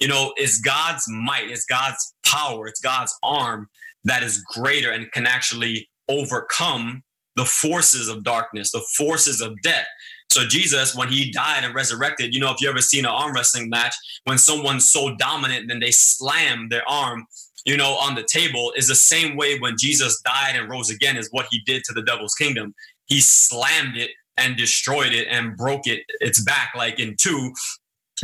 you 0.00 0.08
know, 0.08 0.32
it's 0.36 0.58
God's 0.58 1.04
might, 1.06 1.50
it's 1.50 1.66
God's 1.66 2.14
power, 2.24 2.66
it's 2.66 2.80
God's 2.80 3.14
arm 3.22 3.68
that 4.04 4.22
is 4.22 4.42
greater 4.54 4.90
and 4.90 5.12
can 5.12 5.26
actually 5.26 5.86
overcome 6.08 7.02
the 7.36 7.44
forces 7.44 8.08
of 8.08 8.24
darkness, 8.24 8.72
the 8.72 8.84
forces 8.96 9.40
of 9.40 9.60
death. 9.62 9.86
So 10.30 10.46
Jesus, 10.46 10.94
when 10.94 11.08
he 11.08 11.30
died 11.30 11.64
and 11.64 11.74
resurrected, 11.74 12.34
you 12.34 12.40
know, 12.40 12.50
if 12.50 12.60
you 12.60 12.68
ever 12.68 12.80
seen 12.80 13.04
an 13.04 13.12
arm 13.12 13.32
wrestling 13.34 13.68
match, 13.70 13.94
when 14.24 14.38
someone's 14.38 14.88
so 14.88 15.14
dominant, 15.16 15.68
then 15.68 15.80
they 15.80 15.92
slam 15.92 16.68
their 16.68 16.82
arm 16.88 17.26
you 17.66 17.76
know, 17.76 17.94
on 17.96 18.14
the 18.14 18.22
table 18.22 18.72
is 18.76 18.86
the 18.86 18.94
same 18.94 19.36
way 19.36 19.58
when 19.58 19.76
Jesus 19.76 20.22
died 20.24 20.54
and 20.54 20.70
rose 20.70 20.88
again 20.88 21.16
is 21.16 21.28
what 21.32 21.48
he 21.50 21.58
did 21.66 21.82
to 21.84 21.92
the 21.92 22.00
devil's 22.00 22.34
kingdom. 22.34 22.72
He 23.06 23.20
slammed 23.20 23.96
it 23.96 24.12
and 24.36 24.56
destroyed 24.56 25.12
it 25.12 25.26
and 25.28 25.56
broke 25.56 25.86
it 25.86 26.02
its 26.20 26.40
back 26.40 26.70
like 26.76 27.00
in 27.00 27.16
two 27.20 27.52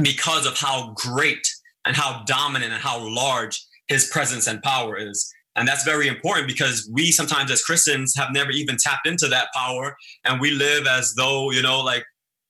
because 0.01 0.46
of 0.46 0.57
how 0.57 0.94
great 0.94 1.44
and 1.85 1.96
how 1.96 2.22
dominant 2.25 2.72
and 2.72 2.81
how 2.81 3.01
large 3.01 3.61
his 3.88 4.09
presence 4.09 4.46
and 4.46 4.62
power 4.62 4.96
is. 4.96 5.33
And 5.54 5.68
that's 5.68 5.84
very 5.84 6.08
important 6.08 6.48
because 6.48 6.88
we 6.90 7.12
sometimes 7.12 7.50
as 7.50 7.62
Christians 7.62 8.14
have 8.16 8.28
never 8.32 8.50
even 8.50 8.76
tapped 8.78 9.06
into 9.06 9.28
that 9.28 9.48
power 9.54 9.96
and 10.24 10.40
we 10.40 10.50
live 10.50 10.86
as 10.86 11.14
though, 11.14 11.50
you 11.50 11.62
know, 11.62 11.80
like 11.80 12.04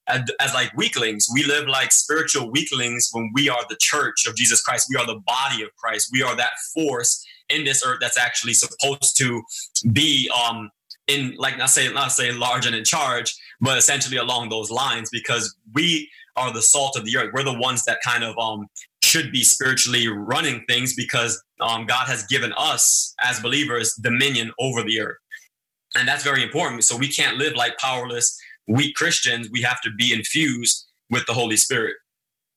as, 0.09 0.23
as, 0.41 0.55
like 0.55 0.77
weaklings. 0.77 1.29
We 1.33 1.45
live 1.45 1.67
like 1.69 1.93
spiritual 1.93 2.51
weaklings 2.51 3.09
when 3.13 3.31
we 3.35 3.49
are 3.49 3.65
the 3.69 3.77
church 3.81 4.27
of 4.27 4.37
Jesus 4.37 4.63
Christ. 4.63 4.89
We 4.91 4.97
are 4.97 5.07
the 5.07 5.21
body 5.27 5.63
of 5.63 5.75
Christ. 5.77 6.11
We 6.13 6.23
are 6.23 6.37
that 6.37 6.53
force 6.75 7.25
in 7.49 7.65
this 7.65 7.85
earth 7.85 7.99
that's 8.01 8.19
actually 8.19 8.55
supposed 8.55 9.17
to 9.19 9.43
be 9.93 10.31
um 10.31 10.71
in 11.09 11.35
like 11.37 11.59
not 11.59 11.71
say 11.71 11.93
not 11.93 12.13
say 12.13 12.33
large 12.33 12.67
and 12.67 12.75
in 12.75 12.85
charge, 12.85 13.35
but 13.61 13.79
essentially 13.79 14.17
along 14.17 14.49
those 14.49 14.71
lines 14.71 15.09
because 15.11 15.55
we 15.75 16.09
are 16.37 16.53
the 16.53 16.63
salt 16.63 16.97
of 16.97 17.05
the 17.05 17.17
earth. 17.17 17.31
We're 17.33 17.45
the 17.45 17.59
ones 17.59 17.85
that 17.85 17.99
kind 18.05 18.25
of 18.25 18.37
um 18.39 18.67
should 19.13 19.31
be 19.31 19.45
spiritually 19.45 20.09
running 20.09 20.65
things 20.67 20.95
because 20.95 21.43
um, 21.61 21.85
God 21.85 22.07
has 22.07 22.25
given 22.29 22.55
us 22.57 23.15
as 23.23 23.41
believers 23.41 23.95
dominion 24.01 24.51
over 24.59 24.83
the 24.83 25.01
earth. 25.01 25.19
And 25.95 26.09
that's 26.09 26.25
very 26.25 26.43
important. 26.43 26.85
So 26.85 26.97
we 26.97 27.09
can't 27.09 27.37
live 27.37 27.55
like 27.55 27.77
powerless 27.77 28.35
weak 28.67 28.95
Christians, 28.95 29.51
we 29.53 29.61
have 29.61 29.83
to 29.83 29.91
be 29.99 30.15
infused 30.15 30.87
with 31.11 31.27
the 31.27 31.35
Holy 31.35 31.59
Spirit. 31.59 31.97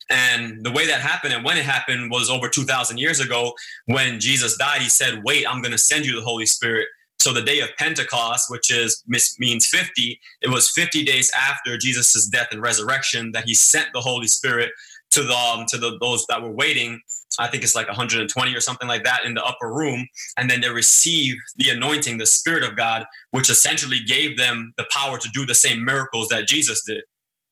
And 0.10 0.64
the 0.64 0.72
way 0.72 0.86
that 0.88 1.02
happened 1.02 1.34
and 1.34 1.44
when 1.44 1.58
it 1.58 1.66
happened 1.66 2.10
was 2.10 2.30
over 2.30 2.48
2,000 2.48 3.00
years 3.00 3.20
ago 3.20 3.54
when 3.88 4.20
Jesus 4.20 4.56
died. 4.56 4.82
He 4.82 4.88
said, 4.88 5.24
Wait, 5.26 5.46
I'm 5.50 5.62
going 5.62 5.72
to 5.72 5.80
send 5.80 6.06
you 6.06 6.16
the 6.16 6.22
Holy 6.22 6.46
Spirit. 6.46 6.88
So 7.20 7.34
the 7.34 7.42
day 7.42 7.60
of 7.62 7.70
Pentecost, 7.78 8.52
which 8.52 8.72
is 8.72 9.04
means 9.40 9.68
50, 9.68 10.20
it 10.44 10.50
was 10.50 10.70
50 10.72 11.04
days 11.04 11.32
after 11.36 11.76
Jesus' 11.76 12.28
death 12.28 12.50
and 12.52 12.62
resurrection 12.62 13.32
that 13.32 13.46
he 13.46 13.56
sent 13.56 13.88
the 13.94 14.02
Holy 14.02 14.28
Spirit 14.28 14.72
to 15.16 15.24
the 15.24 15.34
um, 15.34 15.66
to 15.68 15.78
the 15.78 15.98
those 16.00 16.26
that 16.28 16.42
were 16.42 16.52
waiting. 16.52 17.02
I 17.40 17.48
think 17.48 17.64
it's 17.64 17.76
like 17.76 17.88
120 17.88 18.56
or 18.56 18.62
something 18.62 18.88
like 18.88 19.04
that 19.04 19.26
in 19.26 19.34
the 19.34 19.44
upper 19.44 19.72
room, 19.74 20.08
and 20.38 20.50
then 20.50 20.62
they 20.62 20.70
received 20.70 21.40
the 21.56 21.70
anointing, 21.70 22.18
the 22.18 22.26
Spirit 22.26 22.64
of 22.64 22.76
God, 22.76 23.06
which 23.32 23.50
essentially 23.50 24.00
gave 24.06 24.38
them 24.38 24.74
the 24.78 24.86
power 24.92 25.18
to 25.18 25.30
do 25.34 25.46
the 25.46 25.56
same 25.56 25.84
miracles 25.84 26.28
that 26.30 26.48
Jesus 26.48 26.84
did. 26.86 27.04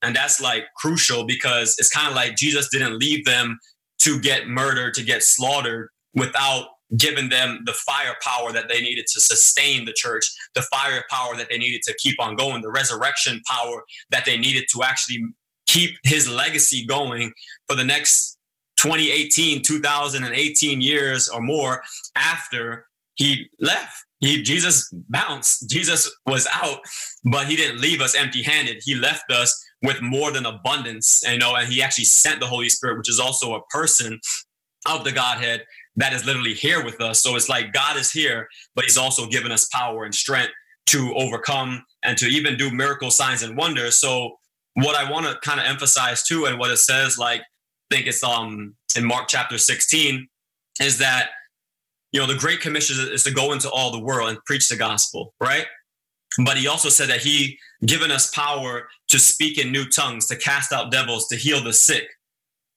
And 0.01 0.15
that's 0.15 0.41
like 0.41 0.65
crucial 0.75 1.25
because 1.25 1.75
it's 1.79 1.89
kind 1.89 2.09
of 2.09 2.15
like 2.15 2.35
Jesus 2.35 2.67
didn't 2.69 2.99
leave 2.99 3.25
them 3.25 3.59
to 3.99 4.19
get 4.19 4.47
murdered, 4.47 4.93
to 4.95 5.03
get 5.03 5.23
slaughtered 5.23 5.89
without 6.13 6.67
giving 6.97 7.29
them 7.29 7.59
the 7.65 7.73
firepower 7.73 8.51
that 8.51 8.67
they 8.67 8.81
needed 8.81 9.05
to 9.07 9.21
sustain 9.21 9.85
the 9.85 9.93
church, 9.93 10.25
the 10.53 10.61
firepower 10.63 11.35
that 11.37 11.47
they 11.49 11.57
needed 11.57 11.81
to 11.83 11.95
keep 11.97 12.21
on 12.21 12.35
going, 12.35 12.61
the 12.61 12.71
resurrection 12.71 13.41
power 13.47 13.83
that 14.09 14.25
they 14.25 14.37
needed 14.37 14.65
to 14.73 14.83
actually 14.83 15.23
keep 15.65 15.95
his 16.03 16.29
legacy 16.29 16.85
going 16.85 17.33
for 17.67 17.75
the 17.75 17.83
next 17.83 18.37
2018, 18.77 19.61
2018 19.61 20.81
years 20.81 21.29
or 21.29 21.41
more 21.41 21.83
after 22.15 22.87
he 23.15 23.49
left. 23.59 23.95
He, 24.19 24.41
Jesus 24.41 24.89
bounced. 25.09 25.69
Jesus 25.69 26.09
was 26.25 26.47
out, 26.51 26.79
but 27.25 27.47
he 27.47 27.55
didn't 27.55 27.81
leave 27.81 28.01
us 28.01 28.15
empty 28.15 28.41
handed. 28.41 28.81
He 28.83 28.95
left 28.95 29.29
us 29.31 29.63
with 29.81 30.01
more 30.01 30.31
than 30.31 30.45
abundance, 30.45 31.23
you 31.29 31.37
know, 31.37 31.55
and 31.55 31.67
he 31.67 31.81
actually 31.81 32.05
sent 32.05 32.39
the 32.39 32.47
Holy 32.47 32.69
Spirit, 32.69 32.97
which 32.97 33.09
is 33.09 33.19
also 33.19 33.55
a 33.55 33.61
person 33.67 34.19
of 34.89 35.03
the 35.03 35.11
Godhead 35.11 35.63
that 35.97 36.13
is 36.13 36.25
literally 36.25 36.53
here 36.53 36.83
with 36.83 37.01
us. 37.01 37.21
So 37.21 37.35
it's 37.35 37.49
like 37.49 37.73
God 37.73 37.97
is 37.97 38.11
here, 38.11 38.47
but 38.75 38.85
he's 38.85 38.97
also 38.97 39.27
given 39.27 39.51
us 39.51 39.67
power 39.71 40.05
and 40.05 40.15
strength 40.15 40.53
to 40.87 41.13
overcome 41.15 41.83
and 42.03 42.17
to 42.17 42.25
even 42.25 42.57
do 42.57 42.71
miracle 42.71 43.11
signs 43.11 43.43
and 43.43 43.55
wonders. 43.55 43.95
So 43.95 44.37
what 44.75 44.95
I 44.95 45.09
want 45.09 45.25
to 45.25 45.37
kind 45.47 45.59
of 45.59 45.65
emphasize 45.65 46.23
too, 46.23 46.45
and 46.45 46.57
what 46.57 46.71
it 46.71 46.77
says, 46.77 47.17
like 47.17 47.41
think 47.93 48.07
it's 48.07 48.23
um 48.23 48.75
in 48.97 49.05
Mark 49.05 49.27
chapter 49.27 49.57
16, 49.57 50.27
is 50.81 50.97
that 50.99 51.29
you 52.11 52.19
know, 52.19 52.27
the 52.27 52.35
Great 52.35 52.61
Commission 52.61 52.95
is 53.11 53.23
to 53.23 53.31
go 53.31 53.53
into 53.53 53.69
all 53.71 53.91
the 53.91 53.99
world 53.99 54.29
and 54.29 54.37
preach 54.45 54.69
the 54.69 54.75
gospel, 54.75 55.33
right? 55.41 55.65
But 56.45 56.57
he 56.57 56.67
also 56.67 56.89
said 56.89 57.09
that 57.09 57.21
he 57.21 57.57
given 57.85 58.11
us 58.11 58.29
power 58.31 58.87
to 59.09 59.19
speak 59.19 59.57
in 59.57 59.71
new 59.71 59.85
tongues, 59.89 60.27
to 60.27 60.35
cast 60.35 60.71
out 60.71 60.91
devils, 60.91 61.27
to 61.29 61.35
heal 61.35 61.63
the 61.63 61.73
sick. 61.73 62.07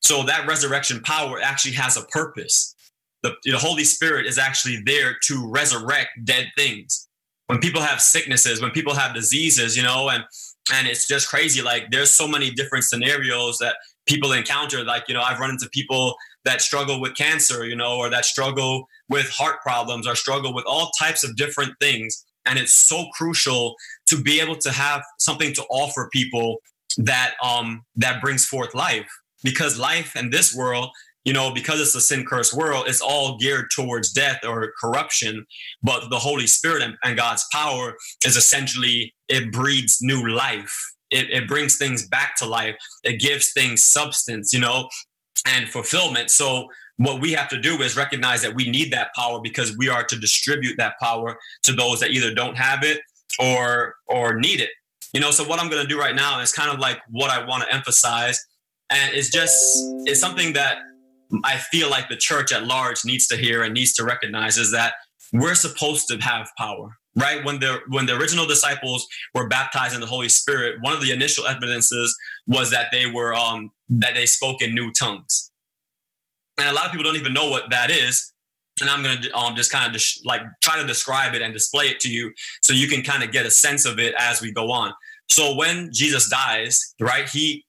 So 0.00 0.22
that 0.22 0.46
resurrection 0.46 1.00
power 1.02 1.38
actually 1.42 1.74
has 1.74 1.98
a 1.98 2.02
purpose. 2.06 2.74
The, 3.22 3.34
the 3.44 3.58
Holy 3.58 3.84
Spirit 3.84 4.26
is 4.26 4.38
actually 4.38 4.78
there 4.84 5.16
to 5.24 5.50
resurrect 5.50 6.10
dead 6.24 6.48
things. 6.56 7.08
When 7.46 7.58
people 7.58 7.82
have 7.82 8.00
sicknesses, 8.00 8.60
when 8.62 8.70
people 8.70 8.94
have 8.94 9.14
diseases, 9.14 9.76
you 9.76 9.82
know, 9.82 10.08
and 10.08 10.24
and 10.72 10.88
it's 10.88 11.06
just 11.06 11.28
crazy. 11.28 11.62
Like 11.62 11.90
there's 11.90 12.10
so 12.10 12.26
many 12.26 12.50
different 12.50 12.84
scenarios 12.84 13.58
that 13.58 13.76
people 14.06 14.32
encounter. 14.32 14.84
Like 14.84 15.04
you 15.08 15.14
know, 15.14 15.22
I've 15.22 15.38
run 15.38 15.50
into 15.50 15.68
people 15.70 16.16
that 16.44 16.60
struggle 16.60 17.00
with 17.00 17.16
cancer, 17.16 17.64
you 17.64 17.76
know, 17.76 17.96
or 17.98 18.08
that 18.10 18.24
struggle 18.24 18.88
with 19.08 19.28
heart 19.30 19.60
problems, 19.62 20.06
or 20.06 20.14
struggle 20.14 20.54
with 20.54 20.64
all 20.66 20.90
types 20.98 21.24
of 21.24 21.36
different 21.36 21.72
things. 21.80 22.24
And 22.44 22.58
it's 22.58 22.72
so 22.72 23.06
crucial 23.14 23.74
to 24.06 24.20
be 24.20 24.40
able 24.40 24.56
to 24.56 24.70
have 24.70 25.02
something 25.18 25.52
to 25.54 25.62
offer 25.64 26.08
people 26.12 26.58
that 26.98 27.34
um 27.42 27.84
that 27.96 28.22
brings 28.22 28.46
forth 28.46 28.74
life 28.74 29.08
because 29.42 29.78
life 29.78 30.16
in 30.16 30.30
this 30.30 30.54
world 30.54 30.90
you 31.26 31.32
know, 31.32 31.52
because 31.52 31.80
it's 31.80 31.94
a 31.96 32.00
sin 32.00 32.24
cursed 32.24 32.54
world, 32.54 32.84
it's 32.86 33.00
all 33.00 33.36
geared 33.36 33.66
towards 33.74 34.12
death 34.12 34.44
or 34.46 34.72
corruption. 34.80 35.44
But 35.82 36.08
the 36.08 36.20
Holy 36.20 36.46
Spirit 36.46 36.82
and, 36.82 36.94
and 37.02 37.16
God's 37.16 37.44
power 37.52 37.96
is 38.24 38.36
essentially 38.36 39.12
it 39.28 39.50
breeds 39.50 39.98
new 40.00 40.28
life. 40.28 40.94
It, 41.16 41.30
it 41.30 41.48
brings 41.48 41.76
things 41.76 42.06
back 42.06 42.36
to 42.36 42.46
life. 42.46 42.76
It 43.04 43.20
gives 43.20 43.52
things 43.52 43.82
substance, 43.82 44.52
you 44.52 44.60
know, 44.60 44.88
and 45.46 45.68
fulfillment. 45.68 46.30
So 46.30 46.68
what 46.98 47.20
we 47.20 47.32
have 47.32 47.48
to 47.50 47.60
do 47.60 47.82
is 47.82 47.96
recognize 47.96 48.42
that 48.42 48.54
we 48.54 48.70
need 48.70 48.92
that 48.92 49.08
power 49.14 49.40
because 49.40 49.76
we 49.76 49.88
are 49.88 50.04
to 50.04 50.16
distribute 50.18 50.76
that 50.78 50.94
power 51.00 51.36
to 51.64 51.72
those 51.72 52.00
that 52.00 52.10
either 52.10 52.32
don't 52.34 52.56
have 52.56 52.82
it 52.82 53.00
or 53.38 53.94
or 54.06 54.34
need 54.38 54.60
it. 54.60 54.70
You 55.12 55.20
know, 55.20 55.30
so 55.30 55.44
what 55.44 55.60
I'm 55.60 55.70
going 55.70 55.82
to 55.82 55.88
do 55.88 55.98
right 55.98 56.14
now 56.14 56.40
is 56.40 56.52
kind 56.52 56.70
of 56.70 56.78
like 56.78 56.98
what 57.10 57.30
I 57.30 57.44
want 57.44 57.62
to 57.64 57.74
emphasize 57.74 58.44
and 58.90 59.14
it's 59.14 59.30
just 59.30 59.56
it's 60.04 60.20
something 60.20 60.52
that 60.52 60.78
I 61.44 61.56
feel 61.56 61.90
like 61.90 62.08
the 62.08 62.16
church 62.16 62.52
at 62.52 62.66
large 62.66 63.04
needs 63.04 63.26
to 63.28 63.36
hear 63.36 63.62
and 63.62 63.74
needs 63.74 63.92
to 63.94 64.04
recognize 64.04 64.58
is 64.58 64.70
that 64.72 64.94
we're 65.32 65.54
supposed 65.54 66.06
to 66.08 66.18
have 66.18 66.48
power 66.56 66.96
right? 67.16 67.44
When 67.44 67.58
the 67.58 67.80
when 67.88 68.06
the 68.06 68.16
original 68.16 68.46
disciples 68.46 69.06
were 69.34 69.48
baptized 69.48 69.94
in 69.94 70.00
the 70.00 70.06
holy 70.06 70.28
spirit 70.28 70.80
one 70.80 70.92
of 70.92 71.00
the 71.00 71.12
initial 71.12 71.46
evidences 71.46 72.16
was 72.46 72.70
that 72.70 72.86
they 72.92 73.06
were 73.06 73.34
um 73.34 73.70
that 73.88 74.14
they 74.14 74.26
spoke 74.26 74.62
in 74.62 74.74
new 74.74 74.92
tongues. 74.92 75.50
And 76.58 76.68
a 76.68 76.72
lot 76.72 76.86
of 76.86 76.92
people 76.92 77.04
don't 77.04 77.16
even 77.16 77.34
know 77.34 77.50
what 77.50 77.70
that 77.70 77.90
is. 77.90 78.32
And 78.80 78.90
i'm 78.90 79.02
going 79.02 79.22
to 79.22 79.34
um, 79.34 79.56
just 79.56 79.72
kind 79.72 79.86
of 79.86 79.92
dis- 79.94 80.22
like 80.24 80.42
try 80.60 80.80
to 80.80 80.86
describe 80.86 81.34
it 81.34 81.40
and 81.40 81.52
display 81.52 81.86
it 81.86 81.98
to 82.00 82.10
you 82.10 82.32
so 82.62 82.74
you 82.74 82.88
can 82.88 83.02
kind 83.02 83.22
of 83.22 83.32
get 83.32 83.46
a 83.46 83.50
sense 83.50 83.86
of 83.86 83.98
it 83.98 84.14
as 84.18 84.42
we 84.42 84.52
go 84.52 84.70
on. 84.70 84.92
So 85.30 85.54
when 85.54 85.90
jesus 85.92 86.28
dies 86.28 86.94
right 87.00 87.28
he 87.28 87.64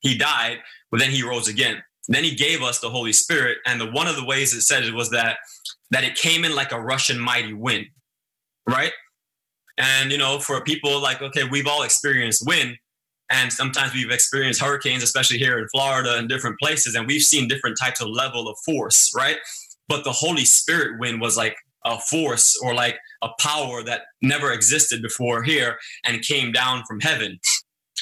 he 0.00 0.18
died 0.18 0.58
but 0.94 1.00
then 1.00 1.10
he 1.10 1.24
rose 1.24 1.48
again. 1.48 1.82
Then 2.06 2.22
he 2.22 2.36
gave 2.36 2.62
us 2.62 2.78
the 2.78 2.88
Holy 2.88 3.12
Spirit. 3.12 3.58
And 3.66 3.80
the, 3.80 3.90
one 3.90 4.06
of 4.06 4.14
the 4.14 4.24
ways 4.24 4.54
it 4.54 4.62
said 4.62 4.84
it 4.84 4.94
was 4.94 5.10
that 5.10 5.38
that 5.90 6.04
it 6.04 6.14
came 6.14 6.44
in 6.44 6.54
like 6.54 6.70
a 6.70 6.80
Russian 6.80 7.18
mighty 7.18 7.52
wind, 7.52 7.86
right? 8.68 8.92
And 9.78 10.12
you 10.12 10.18
know, 10.18 10.38
for 10.38 10.60
people 10.62 11.00
like, 11.00 11.20
okay, 11.20 11.42
we've 11.50 11.66
all 11.66 11.82
experienced 11.82 12.46
wind, 12.46 12.76
and 13.30 13.52
sometimes 13.52 13.94
we've 13.94 14.10
experienced 14.10 14.60
hurricanes, 14.60 15.02
especially 15.02 15.38
here 15.38 15.58
in 15.58 15.66
Florida 15.68 16.16
and 16.16 16.28
different 16.28 16.58
places, 16.60 16.94
and 16.94 17.06
we've 17.06 17.22
seen 17.22 17.48
different 17.48 17.76
types 17.80 18.00
of 18.00 18.08
level 18.08 18.48
of 18.48 18.56
force, 18.64 19.12
right? 19.16 19.38
But 19.88 20.04
the 20.04 20.12
Holy 20.12 20.44
Spirit 20.44 21.00
wind 21.00 21.20
was 21.20 21.36
like 21.36 21.56
a 21.84 21.98
force 21.98 22.58
or 22.62 22.74
like 22.74 22.96
a 23.22 23.28
power 23.40 23.82
that 23.82 24.02
never 24.22 24.52
existed 24.52 25.02
before 25.02 25.42
here 25.42 25.78
and 26.04 26.22
came 26.22 26.52
down 26.52 26.82
from 26.88 27.00
heaven. 27.00 27.38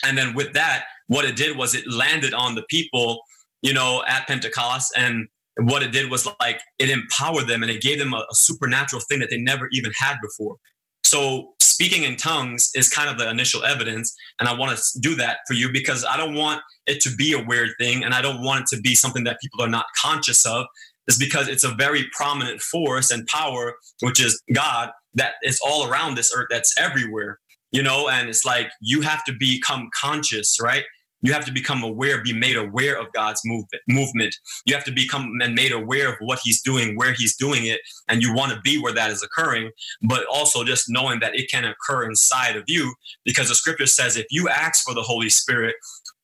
And 0.05 0.17
then 0.17 0.35
with 0.35 0.53
that, 0.53 0.85
what 1.09 1.25
it 1.25 1.35
did 1.35 1.57
was 1.57 1.75
it 1.75 1.91
landed 1.91 2.33
on 2.33 2.55
the 2.55 2.65
people 2.69 3.23
you 3.63 3.73
know, 3.73 4.03
at 4.07 4.27
Pentecost. 4.27 4.93
And 4.97 5.29
what 5.69 5.83
it 5.83 5.93
did 5.93 6.11
was 6.11 6.27
like 6.41 6.61
it 6.79 6.91
empowered 6.91 7.47
them 7.47 7.63
and 7.63 7.71
it 7.71 7.83
gave 7.83 7.99
them 7.99 8.13
a, 8.15 8.19
a 8.19 8.35
supernatural 8.35 9.03
thing 9.09 9.21
that 9.21 9.31
they 9.31 9.39
never 9.39 9.69
even 9.73 9.93
had 9.99 10.17
before. 10.23 10.57
So 11.05 11.55
speaking 11.61 12.05
in 12.05 12.17
tongues 12.17 12.71
is 12.75 12.89
kind 12.89 13.11
of 13.11 13.19
the 13.19 13.29
initial 13.29 13.65
evidence. 13.65 14.15
And 14.39 14.49
I 14.49 14.55
want 14.55 14.77
to 14.77 15.01
do 15.01 15.15
that 15.17 15.39
for 15.47 15.55
you 15.55 15.71
because 15.73 16.05
I 16.09 16.17
don't 16.17 16.35
want 16.35 16.61
it 16.87 17.01
to 17.03 17.15
be 17.15 17.33
a 17.33 17.45
weird 17.45 17.71
thing 17.79 18.05
and 18.05 18.15
I 18.15 18.23
don't 18.23 18.43
want 18.43 18.63
it 18.63 18.77
to 18.77 18.81
be 18.81 18.95
something 18.95 19.25
that 19.25 19.41
people 19.41 19.65
are 19.65 19.69
not 19.69 19.87
conscious 20.01 20.47
of. 20.47 20.67
Is 21.09 21.19
because 21.19 21.49
it's 21.49 21.65
a 21.65 21.75
very 21.75 22.05
prominent 22.17 22.61
force 22.61 23.11
and 23.11 23.27
power, 23.27 23.75
which 24.03 24.21
is 24.25 24.41
God, 24.55 24.91
that 25.15 25.33
is 25.43 25.61
all 25.67 25.91
around 25.91 26.15
this 26.15 26.33
earth, 26.35 26.47
that's 26.49 26.73
everywhere, 26.79 27.41
you 27.73 27.83
know, 27.83 28.09
and 28.09 28.29
it's 28.29 28.45
like 28.45 28.71
you 28.81 29.01
have 29.01 29.25
to 29.25 29.33
become 29.37 29.91
conscious, 30.01 30.59
right? 30.63 30.85
You 31.23 31.33
have 31.33 31.45
to 31.47 31.53
become 31.53 31.83
aware, 31.83 32.23
be 32.23 32.33
made 32.33 32.57
aware 32.57 33.01
of 33.01 33.13
God's 33.13 33.41
movement. 33.45 33.83
Movement. 33.89 34.35
You 34.67 34.75
have 34.75 34.85
to 34.85 34.93
become 34.93 35.33
made 35.37 35.73
aware 35.73 36.11
of 36.11 36.17
what 36.21 36.41
He's 36.43 36.63
doing, 36.63 36.97
where 36.97 37.13
He's 37.13 37.37
doing 37.37 37.67
it, 37.67 37.81
and 38.09 38.23
you 38.23 38.35
want 38.35 38.53
to 38.53 38.61
be 38.61 38.81
where 38.81 38.93
that 38.93 39.11
is 39.11 39.23
occurring. 39.23 39.71
But 40.03 40.25
also 40.27 40.65
just 40.65 40.87
knowing 40.89 41.21
that 41.21 41.35
it 41.35 41.51
can 41.51 41.65
occur 41.65 42.05
inside 42.05 42.57
of 42.57 42.65
you, 42.67 42.95
because 43.25 43.49
the 43.49 43.55
Scripture 43.55 43.87
says 43.87 44.17
if 44.17 44.27
you 44.31 44.49
ask 44.49 44.85
for 44.85 44.95
the 44.95 45.03
Holy 45.03 45.31
Spirit, 45.31 45.77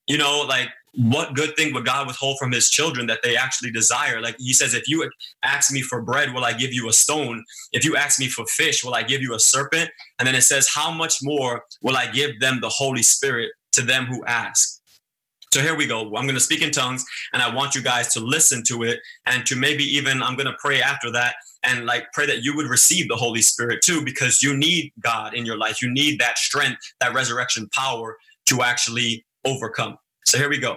you 0.07 0.19
know, 0.19 0.45
like 0.49 0.69
what 0.95 1.35
good 1.35 1.55
thing 1.55 1.73
would 1.75 1.85
God 1.85 2.07
withhold 2.07 2.39
from 2.39 2.51
his 2.51 2.71
children 2.71 3.07
that 3.07 3.21
they 3.23 3.37
actually 3.37 3.71
desire? 3.71 4.21
Like 4.21 4.37
he 4.39 4.53
says, 4.53 4.75
if 4.75 4.89
you 4.89 5.09
ask 5.45 5.73
me 5.73 5.83
for 5.83 6.03
bread, 6.03 6.35
will 6.35 6.45
I 6.45 6.53
give 6.55 6.73
you 6.73 6.89
a 6.89 6.93
stone? 6.93 7.45
If 7.73 7.85
you 7.85 7.95
ask 7.95 8.19
me 8.19 8.27
for 8.27 8.45
fish, 8.47 8.83
will 8.83 8.95
I 8.95 9.03
give 9.03 9.21
you 9.21 9.35
a 9.35 9.39
serpent? 9.39 9.91
And 10.19 10.27
then 10.27 10.35
it 10.35 10.43
says, 10.43 10.69
how 10.75 10.91
much 10.91 11.19
more 11.23 11.63
will 11.83 11.97
I 11.97 12.11
give 12.11 12.41
them 12.41 12.59
the 12.61 12.69
Holy 12.69 13.03
Spirit 13.03 13.53
to 13.73 13.83
them 13.83 14.07
who 14.07 14.25
ask? 14.25 14.78
So 15.53 15.63
here 15.63 15.75
we 15.75 15.87
go. 15.87 16.05
I'm 16.05 16.25
going 16.25 16.35
to 16.35 16.41
speak 16.41 16.63
in 16.63 16.71
tongues 16.71 17.05
and 17.33 17.43
I 17.43 17.55
want 17.55 17.75
you 17.75 17.83
guys 17.83 18.13
to 18.15 18.21
listen 18.21 18.63
to 18.69 18.83
it 18.83 19.01
and 19.27 19.47
to 19.47 19.57
maybe 19.57 19.85
even 19.85 20.23
I'm 20.23 20.37
going 20.37 20.47
to 20.47 20.57
pray 20.59 20.83
after 20.83 21.11
that 21.13 21.37
and 21.65 21.87
like 21.87 22.13
pray 22.13 22.27
that 22.27 22.43
you 22.43 22.55
would 22.57 22.67
receive 22.69 23.09
the 23.09 23.17
Holy 23.17 23.41
Spirit 23.41 23.81
too 23.83 24.05
because 24.05 24.43
you 24.43 24.57
need 24.57 24.93
God 25.01 25.35
in 25.35 25.47
your 25.47 25.57
life. 25.57 25.81
You 25.81 25.91
need 25.91 26.21
that 26.21 26.39
strength, 26.39 26.81
that 27.01 27.15
resurrection 27.15 27.69
power 27.75 28.17
to 28.47 28.63
actually 28.63 29.25
overcome. 29.45 29.97
So 30.27 30.39
here 30.39 30.51
we 30.51 30.59
go. 30.59 30.77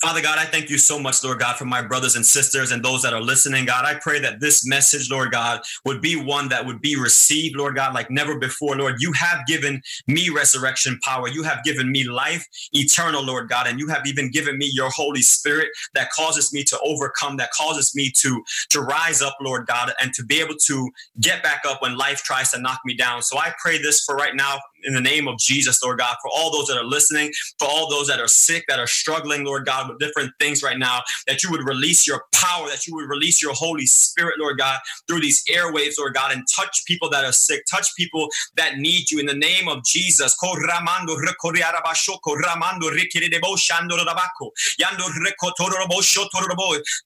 Father 0.00 0.20
God, 0.20 0.38
I 0.38 0.44
thank 0.44 0.68
you 0.70 0.76
so 0.76 0.98
much, 0.98 1.22
Lord 1.22 1.38
God, 1.38 1.56
for 1.56 1.64
my 1.64 1.80
brothers 1.80 2.16
and 2.16 2.26
sisters 2.26 2.72
and 2.72 2.84
those 2.84 3.02
that 3.02 3.14
are 3.14 3.22
listening, 3.22 3.64
God. 3.64 3.84
I 3.84 3.94
pray 3.94 4.20
that 4.20 4.40
this 4.40 4.66
message, 4.66 5.10
Lord 5.10 5.30
God, 5.30 5.62
would 5.86 6.00
be 6.00 6.16
one 6.16 6.48
that 6.48 6.66
would 6.66 6.80
be 6.80 6.96
received, 6.96 7.56
Lord 7.56 7.76
God, 7.76 7.94
like 7.94 8.10
never 8.10 8.38
before, 8.38 8.76
Lord. 8.76 8.96
You 8.98 9.12
have 9.12 9.46
given 9.46 9.80
me 10.06 10.28
resurrection 10.30 10.98
power. 11.02 11.28
You 11.28 11.42
have 11.44 11.62
given 11.64 11.90
me 11.90 12.04
life 12.04 12.46
eternal, 12.72 13.22
Lord 13.22 13.48
God, 13.48 13.66
and 13.66 13.78
you 13.78 13.88
have 13.88 14.06
even 14.06 14.30
given 14.30 14.58
me 14.58 14.68
your 14.72 14.90
Holy 14.90 15.22
Spirit 15.22 15.68
that 15.94 16.10
causes 16.10 16.52
me 16.52 16.64
to 16.64 16.78
overcome, 16.84 17.36
that 17.38 17.52
causes 17.52 17.94
me 17.94 18.12
to, 18.18 18.42
to 18.70 18.80
rise 18.80 19.22
up, 19.22 19.36
Lord 19.40 19.66
God, 19.66 19.92
and 20.00 20.12
to 20.14 20.24
be 20.24 20.40
able 20.40 20.56
to 20.66 20.90
get 21.20 21.42
back 21.42 21.62
up 21.66 21.80
when 21.80 21.96
life 21.96 22.22
tries 22.24 22.50
to 22.50 22.60
knock 22.60 22.80
me 22.84 22.94
down. 22.94 23.22
So 23.22 23.38
I 23.38 23.54
pray 23.58 23.78
this 23.78 24.04
for 24.04 24.16
right 24.16 24.34
now 24.34 24.58
in 24.84 24.94
the 24.94 25.00
name 25.00 25.28
of 25.28 25.38
Jesus, 25.38 25.82
Lord 25.82 25.98
God, 25.98 26.16
for 26.22 26.30
all 26.34 26.52
those 26.52 26.66
that 26.68 26.76
are 26.76 26.84
listening, 26.84 27.32
for 27.58 27.68
all 27.68 27.90
those 27.90 28.06
that 28.08 28.20
are 28.20 28.28
sick, 28.28 28.64
that 28.68 28.78
are 28.78 28.86
struggling, 28.86 29.44
Lord 29.44 29.66
God, 29.66 29.88
with 29.88 29.98
different 29.98 30.32
things 30.40 30.62
right 30.62 30.78
now, 30.78 31.00
that 31.26 31.42
you 31.42 31.50
would 31.50 31.66
release 31.66 32.06
your 32.06 32.24
power, 32.32 32.68
that 32.68 32.86
you 32.86 32.94
would 32.94 33.08
release 33.08 33.42
your 33.42 33.52
Holy 33.54 33.86
Spirit, 33.86 34.34
Lord 34.38 34.58
God, 34.58 34.78
through 35.08 35.20
these 35.20 35.44
airwaves, 35.44 35.94
Lord 35.98 36.14
God, 36.14 36.32
and 36.32 36.42
touch 36.54 36.84
people 36.86 37.10
that 37.10 37.24
are 37.24 37.32
sick, 37.32 37.62
touch 37.70 37.94
people 37.96 38.28
that 38.56 38.78
need 38.78 39.10
you 39.10 39.18
in 39.18 39.26
the 39.26 39.34
name 39.34 39.68
of 39.68 39.84
Jesus. 39.84 40.36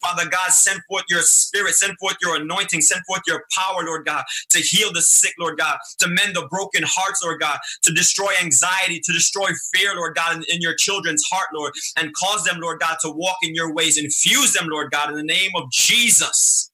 Father 0.00 0.28
God, 0.30 0.50
send 0.50 0.80
forth 0.88 1.04
your 1.08 1.22
spirit, 1.22 1.74
send 1.74 1.96
forth 1.98 2.16
your 2.20 2.36
anointing, 2.36 2.80
send 2.80 3.02
forth 3.06 3.22
your 3.26 3.44
power, 3.56 3.84
Lord 3.84 4.04
God, 4.04 4.24
to 4.50 4.60
heal 4.60 4.92
the 4.92 5.02
sick, 5.02 5.34
Lord 5.38 5.58
God, 5.58 5.78
to 5.98 6.08
mend 6.08 6.36
the 6.36 6.46
broken 6.50 6.82
hearts, 6.86 7.22
Lord 7.22 7.40
God, 7.40 7.58
to 7.82 7.92
destroy 7.92 8.30
anxiety, 8.42 9.00
to 9.00 9.12
destroy 9.12 9.48
fear, 9.74 9.94
Lord 9.94 10.14
God, 10.14 10.36
in, 10.36 10.44
in 10.48 10.60
your 10.60 10.74
children's 10.74 11.22
heart, 11.30 11.48
Lord, 11.54 11.72
and 11.96 12.12
cause 12.14 12.44
them, 12.44 12.60
Lord 12.60 12.80
God, 12.80 12.96
to 13.02 13.10
walk 13.10 13.36
in 13.42 13.54
your 13.54 13.72
ways. 13.72 13.96
Infuse 13.96 14.52
them, 14.54 14.68
Lord 14.68 14.90
God, 14.90 15.10
in 15.10 15.16
the 15.16 15.22
name 15.22 15.50
of 15.56 15.70
Jesus. 15.70 16.70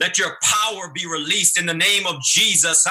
Let 0.00 0.18
your 0.18 0.38
power 0.42 0.90
be 0.94 1.06
released 1.06 1.60
in 1.60 1.66
the 1.66 1.74
name 1.74 2.06
of 2.06 2.22
Jesus. 2.22 2.86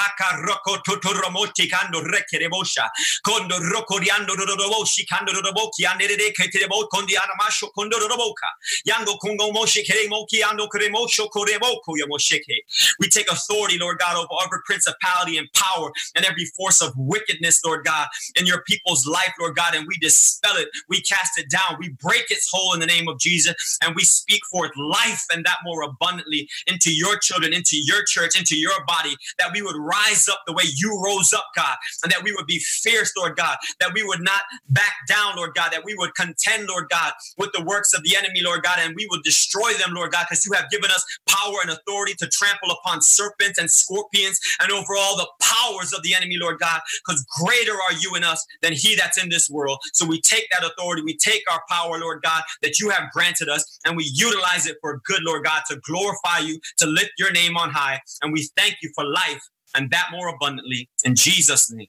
We 12.98 13.08
take 13.08 13.30
authority, 13.30 13.78
Lord 13.78 13.98
God, 13.98 14.16
over 14.16 14.28
every 14.44 14.58
principality 14.64 15.36
and 15.36 15.52
power 15.52 15.90
and 16.14 16.24
every 16.24 16.44
force 16.56 16.80
of 16.80 16.92
wickedness, 16.96 17.64
Lord 17.64 17.84
God, 17.84 18.08
in 18.36 18.46
your 18.46 18.62
people's 18.62 19.04
life, 19.06 19.32
Lord 19.40 19.56
God, 19.56 19.74
and 19.74 19.84
we 19.88 19.96
dispel 19.96 20.56
it. 20.56 20.68
We 20.88 21.00
cast 21.02 21.38
it 21.38 21.50
down. 21.50 21.76
We 21.80 21.88
break 22.00 22.30
its 22.30 22.48
hold 22.52 22.74
in 22.74 22.80
the 22.80 22.86
name 22.86 23.08
of 23.08 23.18
Jesus, 23.18 23.78
and 23.82 23.96
we 23.96 24.04
speak 24.04 24.42
forth 24.50 24.70
life 24.76 25.24
and 25.32 25.44
that 25.44 25.58
more 25.64 25.82
abundantly 25.82 26.48
into 26.68 26.92
your 27.00 27.16
children, 27.18 27.52
into 27.52 27.76
your 27.80 28.04
church, 28.06 28.38
into 28.38 28.56
your 28.56 28.84
body, 28.86 29.16
that 29.38 29.50
we 29.52 29.62
would 29.62 29.76
rise 29.76 30.28
up 30.28 30.40
the 30.46 30.52
way 30.52 30.64
you 30.76 31.00
rose 31.02 31.32
up, 31.32 31.46
God, 31.56 31.76
and 32.02 32.12
that 32.12 32.22
we 32.22 32.32
would 32.32 32.46
be 32.46 32.58
fierce, 32.58 33.12
Lord 33.16 33.36
God, 33.36 33.56
that 33.80 33.92
we 33.94 34.02
would 34.02 34.20
not 34.20 34.42
back 34.68 34.92
down, 35.08 35.36
Lord 35.36 35.54
God, 35.54 35.70
that 35.72 35.84
we 35.84 35.94
would 35.94 36.14
contend, 36.14 36.68
Lord 36.68 36.86
God, 36.90 37.12
with 37.38 37.50
the 37.52 37.64
works 37.64 37.94
of 37.94 38.02
the 38.02 38.16
enemy, 38.16 38.42
Lord 38.42 38.62
God, 38.62 38.78
and 38.78 38.94
we 38.94 39.06
would 39.10 39.22
destroy 39.22 39.72
them, 39.74 39.94
Lord 39.94 40.12
God, 40.12 40.26
because 40.28 40.44
you 40.44 40.52
have 40.52 40.70
given 40.70 40.90
us 40.90 41.04
power 41.26 41.56
and 41.62 41.70
authority 41.70 42.14
to 42.18 42.28
trample 42.28 42.70
upon 42.70 43.00
serpents 43.00 43.58
and 43.58 43.70
scorpions 43.70 44.38
and 44.60 44.70
over 44.70 44.94
all 44.96 45.16
the 45.16 45.28
powers 45.40 45.92
of 45.92 46.02
the 46.02 46.14
enemy, 46.14 46.36
Lord 46.38 46.58
God, 46.58 46.80
because 47.06 47.24
greater 47.40 47.72
are 47.74 47.94
you 48.00 48.14
in 48.14 48.24
us 48.24 48.44
than 48.62 48.72
he 48.72 48.94
that's 48.94 49.22
in 49.22 49.28
this 49.28 49.48
world. 49.48 49.78
So 49.92 50.06
we 50.06 50.20
take 50.20 50.46
that 50.50 50.64
authority, 50.64 51.02
we 51.02 51.16
take 51.16 51.42
our 51.50 51.62
power, 51.68 51.98
Lord 51.98 52.22
God, 52.22 52.42
that 52.62 52.78
you 52.78 52.90
have 52.90 53.10
granted 53.12 53.48
us, 53.48 53.78
and 53.84 53.96
we 53.96 54.10
utilize 54.14 54.66
it 54.66 54.76
for 54.80 55.00
good, 55.04 55.22
Lord 55.22 55.44
God, 55.44 55.62
to 55.70 55.76
glorify 55.76 56.38
you, 56.38 56.60
to 56.78 56.86
lift 56.90 57.12
your 57.18 57.32
name 57.32 57.56
on 57.56 57.70
high. 57.70 58.00
And 58.22 58.32
we 58.32 58.48
thank 58.56 58.76
you 58.82 58.90
for 58.94 59.04
life 59.04 59.42
and 59.74 59.90
that 59.90 60.08
more 60.12 60.28
abundantly 60.28 60.88
in 61.04 61.14
Jesus' 61.14 61.70
name. 61.70 61.88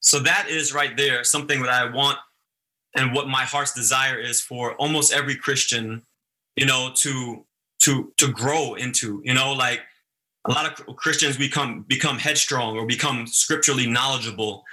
So 0.00 0.18
that 0.20 0.48
is 0.48 0.74
right 0.74 0.96
there 0.96 1.24
something 1.24 1.62
that 1.62 1.70
I 1.70 1.90
want 1.90 2.18
and 2.94 3.14
what 3.14 3.28
my 3.28 3.44
heart's 3.44 3.72
desire 3.72 4.18
is 4.18 4.40
for 4.40 4.74
almost 4.74 5.12
every 5.12 5.36
Christian, 5.36 6.02
you 6.56 6.66
know, 6.66 6.90
to 6.96 7.46
to 7.80 8.12
to 8.18 8.32
grow 8.32 8.74
into, 8.74 9.22
you 9.24 9.34
know, 9.34 9.52
like 9.52 9.80
a 10.46 10.50
lot 10.50 10.66
of 10.66 10.96
Christians 10.96 11.36
become 11.36 11.82
become 11.82 12.18
headstrong 12.18 12.76
or 12.76 12.86
become 12.86 13.26
scripturally 13.26 13.86
knowledgeable, 13.86 14.64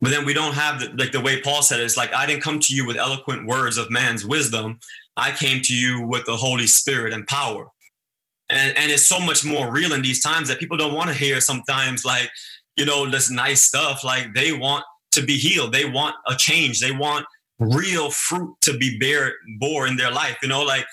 but 0.00 0.10
then 0.10 0.26
we 0.26 0.34
don't 0.34 0.54
have 0.54 0.80
the, 0.80 0.92
like 0.96 1.12
the 1.12 1.20
way 1.20 1.40
Paul 1.40 1.62
said 1.62 1.80
it, 1.80 1.84
it's 1.84 1.96
like 1.96 2.12
I 2.12 2.26
didn't 2.26 2.42
come 2.42 2.58
to 2.58 2.74
you 2.74 2.84
with 2.84 2.96
eloquent 2.96 3.46
words 3.46 3.78
of 3.78 3.90
man's 3.90 4.26
wisdom. 4.26 4.80
I 5.16 5.32
came 5.32 5.60
to 5.62 5.74
you 5.74 6.06
with 6.06 6.24
the 6.24 6.36
Holy 6.36 6.66
Spirit 6.66 7.12
and 7.12 7.26
power. 7.26 7.66
And, 8.48 8.76
and 8.76 8.90
it's 8.90 9.06
so 9.06 9.20
much 9.20 9.44
more 9.44 9.70
real 9.70 9.92
in 9.92 10.02
these 10.02 10.22
times 10.22 10.48
that 10.48 10.58
people 10.58 10.76
don't 10.76 10.94
want 10.94 11.08
to 11.08 11.14
hear 11.14 11.40
sometimes 11.40 12.04
like, 12.04 12.30
you 12.76 12.84
know, 12.84 13.08
this 13.08 13.30
nice 13.30 13.62
stuff. 13.62 14.04
Like 14.04 14.34
they 14.34 14.52
want 14.52 14.84
to 15.12 15.22
be 15.22 15.36
healed. 15.36 15.72
They 15.72 15.88
want 15.88 16.16
a 16.26 16.34
change. 16.36 16.80
They 16.80 16.92
want 16.92 17.26
real 17.58 18.10
fruit 18.10 18.54
to 18.62 18.76
be 18.76 18.98
bear 18.98 19.34
bore 19.58 19.86
in 19.86 19.96
their 19.96 20.10
life. 20.10 20.36
You 20.42 20.48
know, 20.48 20.62
like 20.62 20.86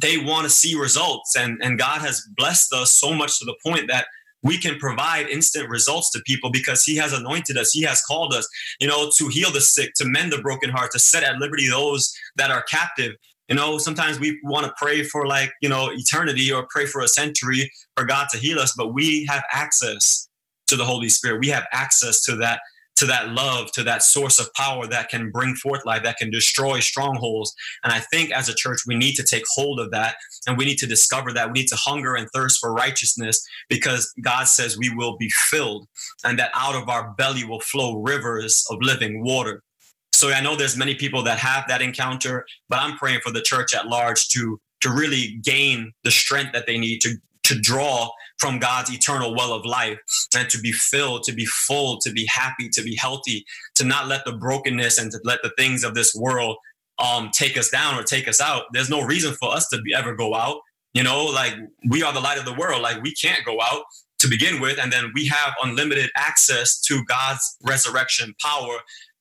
they 0.00 0.18
want 0.18 0.44
to 0.44 0.50
see 0.50 0.76
results. 0.76 1.36
And, 1.36 1.58
and 1.62 1.78
God 1.78 2.00
has 2.00 2.26
blessed 2.36 2.72
us 2.72 2.92
so 2.92 3.12
much 3.12 3.38
to 3.38 3.44
the 3.44 3.56
point 3.64 3.88
that 3.88 4.06
we 4.42 4.58
can 4.58 4.78
provide 4.78 5.28
instant 5.28 5.68
results 5.68 6.10
to 6.10 6.20
people 6.26 6.50
because 6.50 6.84
he 6.84 6.96
has 6.96 7.12
anointed 7.12 7.58
us 7.58 7.72
he 7.72 7.82
has 7.82 8.02
called 8.02 8.32
us 8.32 8.48
you 8.80 8.88
know 8.88 9.10
to 9.14 9.28
heal 9.28 9.50
the 9.52 9.60
sick 9.60 9.92
to 9.94 10.04
mend 10.06 10.32
the 10.32 10.38
broken 10.38 10.70
heart 10.70 10.90
to 10.90 10.98
set 10.98 11.22
at 11.22 11.36
liberty 11.36 11.68
those 11.68 12.14
that 12.36 12.50
are 12.50 12.62
captive 12.62 13.12
you 13.50 13.56
know 13.56 13.76
sometimes 13.76 14.18
we 14.18 14.40
want 14.44 14.64
to 14.64 14.72
pray 14.78 15.02
for 15.02 15.26
like 15.26 15.52
you 15.60 15.68
know 15.68 15.90
eternity 15.92 16.50
or 16.50 16.66
pray 16.70 16.86
for 16.86 17.02
a 17.02 17.08
century 17.08 17.70
for 17.96 18.04
god 18.04 18.28
to 18.30 18.38
heal 18.38 18.58
us 18.58 18.72
but 18.76 18.94
we 18.94 19.26
have 19.28 19.42
access 19.52 20.28
to 20.66 20.76
the 20.76 20.84
holy 20.84 21.08
spirit 21.08 21.40
we 21.40 21.48
have 21.48 21.66
access 21.72 22.22
to 22.22 22.36
that 22.36 22.60
to 23.00 23.06
that 23.06 23.30
love, 23.30 23.72
to 23.72 23.82
that 23.82 24.02
source 24.02 24.38
of 24.38 24.52
power 24.52 24.86
that 24.86 25.08
can 25.08 25.30
bring 25.30 25.54
forth 25.54 25.86
life, 25.86 26.02
that 26.02 26.18
can 26.18 26.30
destroy 26.30 26.80
strongholds. 26.80 27.54
And 27.82 27.94
I 27.94 28.00
think 28.00 28.30
as 28.30 28.50
a 28.50 28.54
church, 28.54 28.80
we 28.86 28.94
need 28.94 29.14
to 29.14 29.22
take 29.22 29.44
hold 29.54 29.80
of 29.80 29.90
that 29.92 30.16
and 30.46 30.58
we 30.58 30.66
need 30.66 30.76
to 30.78 30.86
discover 30.86 31.32
that. 31.32 31.46
We 31.46 31.60
need 31.60 31.68
to 31.68 31.76
hunger 31.76 32.14
and 32.14 32.28
thirst 32.34 32.60
for 32.60 32.74
righteousness 32.74 33.42
because 33.70 34.12
God 34.20 34.44
says 34.48 34.76
we 34.76 34.94
will 34.94 35.16
be 35.16 35.30
filled 35.48 35.86
and 36.24 36.38
that 36.38 36.50
out 36.54 36.74
of 36.74 36.90
our 36.90 37.14
belly 37.16 37.42
will 37.42 37.60
flow 37.60 38.02
rivers 38.02 38.66
of 38.70 38.76
living 38.82 39.24
water. 39.24 39.62
So 40.20 40.30
I 40.30 40.42
know 40.42 40.54
there's 40.54 40.76
many 40.76 40.94
people 40.94 41.22
that 41.22 41.38
have 41.38 41.64
that 41.68 41.80
encounter, 41.80 42.44
but 42.68 42.78
I'm 42.78 42.98
praying 42.98 43.20
for 43.24 43.32
the 43.32 43.40
church 43.40 43.74
at 43.74 43.86
large 43.86 44.28
to 44.28 44.60
to 44.82 44.90
really 44.90 45.38
gain 45.42 45.92
the 46.04 46.10
strength 46.10 46.52
that 46.52 46.66
they 46.66 46.76
need 46.76 47.00
to 47.00 47.14
to 47.44 47.58
draw 47.58 48.10
from 48.38 48.58
God's 48.58 48.92
eternal 48.92 49.34
well 49.34 49.54
of 49.54 49.64
life 49.64 49.98
and 50.36 50.48
to 50.50 50.58
be 50.58 50.72
filled, 50.72 51.22
to 51.22 51.32
be 51.32 51.46
full, 51.46 51.98
to 52.00 52.12
be 52.12 52.26
happy, 52.26 52.68
to 52.68 52.82
be 52.82 52.96
healthy, 52.96 53.46
to 53.76 53.84
not 53.84 54.08
let 54.08 54.26
the 54.26 54.32
brokenness 54.32 54.98
and 54.98 55.10
to 55.10 55.18
let 55.24 55.40
the 55.42 55.52
things 55.56 55.84
of 55.84 55.94
this 55.94 56.14
world 56.14 56.58
um, 56.98 57.30
take 57.32 57.56
us 57.56 57.70
down 57.70 57.98
or 57.98 58.02
take 58.02 58.28
us 58.28 58.42
out. 58.42 58.64
There's 58.74 58.90
no 58.90 59.00
reason 59.02 59.32
for 59.40 59.50
us 59.50 59.68
to 59.68 59.80
be, 59.80 59.94
ever 59.94 60.14
go 60.14 60.34
out. 60.34 60.60
You 60.92 61.02
know, 61.02 61.24
like 61.24 61.54
we 61.88 62.02
are 62.02 62.12
the 62.12 62.20
light 62.20 62.38
of 62.38 62.44
the 62.44 62.54
world. 62.54 62.82
Like 62.82 63.02
we 63.02 63.14
can't 63.14 63.44
go 63.46 63.58
out 63.62 63.84
to 64.20 64.28
begin 64.28 64.60
with. 64.60 64.78
And 64.78 64.92
then 64.92 65.12
we 65.14 65.26
have 65.26 65.54
unlimited 65.62 66.10
access 66.16 66.78
to 66.82 67.02
God's 67.04 67.56
resurrection 67.66 68.34
power. 68.40 68.76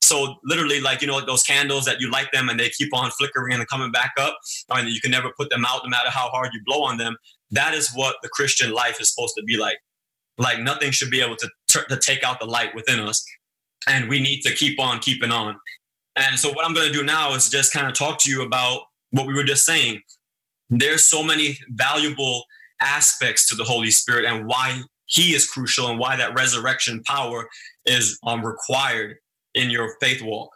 So 0.09 0.35
literally, 0.43 0.81
like, 0.81 1.01
you 1.01 1.07
know, 1.07 1.23
those 1.23 1.43
candles 1.43 1.85
that 1.85 2.01
you 2.01 2.09
light 2.09 2.31
them 2.33 2.49
and 2.49 2.59
they 2.59 2.69
keep 2.69 2.93
on 2.93 3.11
flickering 3.11 3.53
and 3.53 3.67
coming 3.67 3.91
back 3.91 4.13
up, 4.19 4.37
and 4.69 4.89
you 4.89 4.99
can 4.99 5.11
never 5.11 5.31
put 5.37 5.49
them 5.49 5.65
out 5.65 5.81
no 5.83 5.89
matter 5.89 6.09
how 6.09 6.29
hard 6.29 6.49
you 6.53 6.61
blow 6.65 6.83
on 6.83 6.97
them. 6.97 7.15
That 7.51 7.73
is 7.73 7.91
what 7.93 8.15
the 8.23 8.29
Christian 8.29 8.71
life 8.71 8.99
is 8.99 9.13
supposed 9.13 9.35
to 9.37 9.43
be 9.43 9.57
like. 9.57 9.77
Like 10.37 10.59
nothing 10.59 10.91
should 10.91 11.11
be 11.11 11.21
able 11.21 11.35
to, 11.35 11.49
to 11.89 11.97
take 11.97 12.23
out 12.23 12.39
the 12.39 12.45
light 12.45 12.73
within 12.73 12.99
us. 12.99 13.23
And 13.87 14.09
we 14.09 14.19
need 14.19 14.41
to 14.41 14.53
keep 14.53 14.79
on 14.79 14.99
keeping 14.99 15.31
on. 15.31 15.57
And 16.15 16.39
so 16.39 16.49
what 16.49 16.65
I'm 16.65 16.73
going 16.73 16.87
to 16.87 16.93
do 16.93 17.03
now 17.03 17.33
is 17.35 17.49
just 17.49 17.71
kind 17.71 17.87
of 17.87 17.93
talk 17.93 18.19
to 18.19 18.31
you 18.31 18.41
about 18.41 18.81
what 19.11 19.27
we 19.27 19.33
were 19.33 19.43
just 19.43 19.65
saying. 19.65 20.01
There's 20.69 21.05
so 21.05 21.23
many 21.23 21.57
valuable 21.69 22.45
aspects 22.81 23.47
to 23.49 23.55
the 23.55 23.63
Holy 23.63 23.91
Spirit 23.91 24.25
and 24.25 24.47
why 24.47 24.81
he 25.05 25.33
is 25.33 25.49
crucial 25.49 25.87
and 25.87 25.99
why 25.99 26.15
that 26.15 26.33
resurrection 26.35 27.03
power 27.03 27.49
is 27.85 28.17
um, 28.23 28.45
required 28.45 29.17
in 29.55 29.69
your 29.69 29.95
faith 29.99 30.21
walk. 30.21 30.49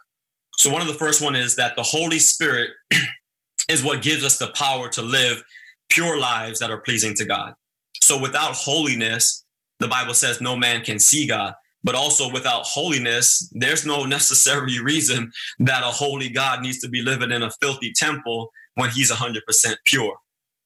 So 0.56 0.70
one 0.70 0.82
of 0.82 0.88
the 0.88 0.94
first 0.94 1.20
one 1.20 1.34
is 1.34 1.56
that 1.56 1.76
the 1.76 1.82
Holy 1.82 2.18
Spirit 2.18 2.70
is 3.68 3.82
what 3.82 4.02
gives 4.02 4.24
us 4.24 4.38
the 4.38 4.48
power 4.48 4.88
to 4.90 5.02
live 5.02 5.42
pure 5.90 6.18
lives 6.18 6.60
that 6.60 6.70
are 6.70 6.80
pleasing 6.80 7.14
to 7.14 7.24
God. 7.24 7.54
So 8.02 8.20
without 8.20 8.54
holiness, 8.54 9.44
the 9.80 9.88
Bible 9.88 10.14
says 10.14 10.40
no 10.40 10.56
man 10.56 10.82
can 10.82 10.98
see 10.98 11.26
God. 11.26 11.54
But 11.82 11.94
also 11.94 12.30
without 12.30 12.64
holiness, 12.64 13.50
there's 13.52 13.84
no 13.84 14.04
necessary 14.06 14.80
reason 14.80 15.32
that 15.58 15.82
a 15.82 15.86
holy 15.86 16.28
God 16.28 16.62
needs 16.62 16.80
to 16.80 16.88
be 16.88 17.02
living 17.02 17.30
in 17.30 17.42
a 17.42 17.50
filthy 17.60 17.92
temple 17.92 18.50
when 18.74 18.90
he's 18.90 19.12
100% 19.12 19.40
pure. 19.84 20.16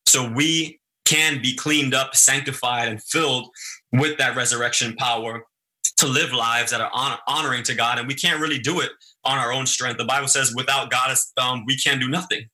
So 0.07 0.31
we 0.31 0.81
can 1.05 1.41
be 1.43 1.55
cleaned 1.55 1.95
up, 1.95 2.15
sanctified, 2.15 2.89
and 2.89 3.03
filled 3.03 3.49
with 3.93 4.19
that 4.19 4.37
resurrection 4.37 4.95
power 4.97 5.45
to 5.99 6.07
live 6.07 6.33
lives 6.33 6.71
that 6.71 6.81
are 6.81 6.91
honor- 6.93 7.19
honoring 7.27 7.63
to 7.65 7.75
God. 7.75 7.99
And 7.99 8.09
we 8.09 8.15
can't 8.15 8.41
really 8.41 8.59
do 8.59 8.81
it 8.81 8.91
on 9.25 9.39
our 9.39 9.53
own 9.53 9.67
strength. 9.67 9.99
The 9.99 10.05
Bible 10.05 10.29
says 10.29 10.55
without 10.55 10.91
God, 10.91 11.15
um, 11.37 11.65
we 11.67 11.77
can 11.77 11.99
do 11.99 12.09
nothing. 12.09 12.47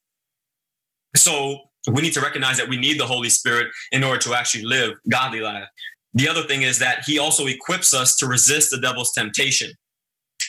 So 1.17 1.59
we 1.93 2.03
need 2.03 2.15
to 2.15 2.21
recognize 2.21 2.57
that 2.57 2.69
we 2.69 2.77
need 2.77 2.99
the 2.99 3.07
Holy 3.07 3.29
Spirit 3.29 3.69
in 3.93 4.03
order 4.03 4.21
to 4.23 4.35
actually 4.35 4.65
live 4.65 4.95
godly 5.11 5.41
life. 5.41 5.69
The 6.15 6.29
other 6.29 6.43
thing 6.43 6.63
is 6.63 6.79
that 6.79 7.05
he 7.07 7.19
also 7.19 7.47
equips 7.47 7.93
us 7.93 8.17
to 8.17 8.27
resist 8.27 8.71
the 8.71 8.79
devil's 8.79 9.13
temptation. 9.13 9.73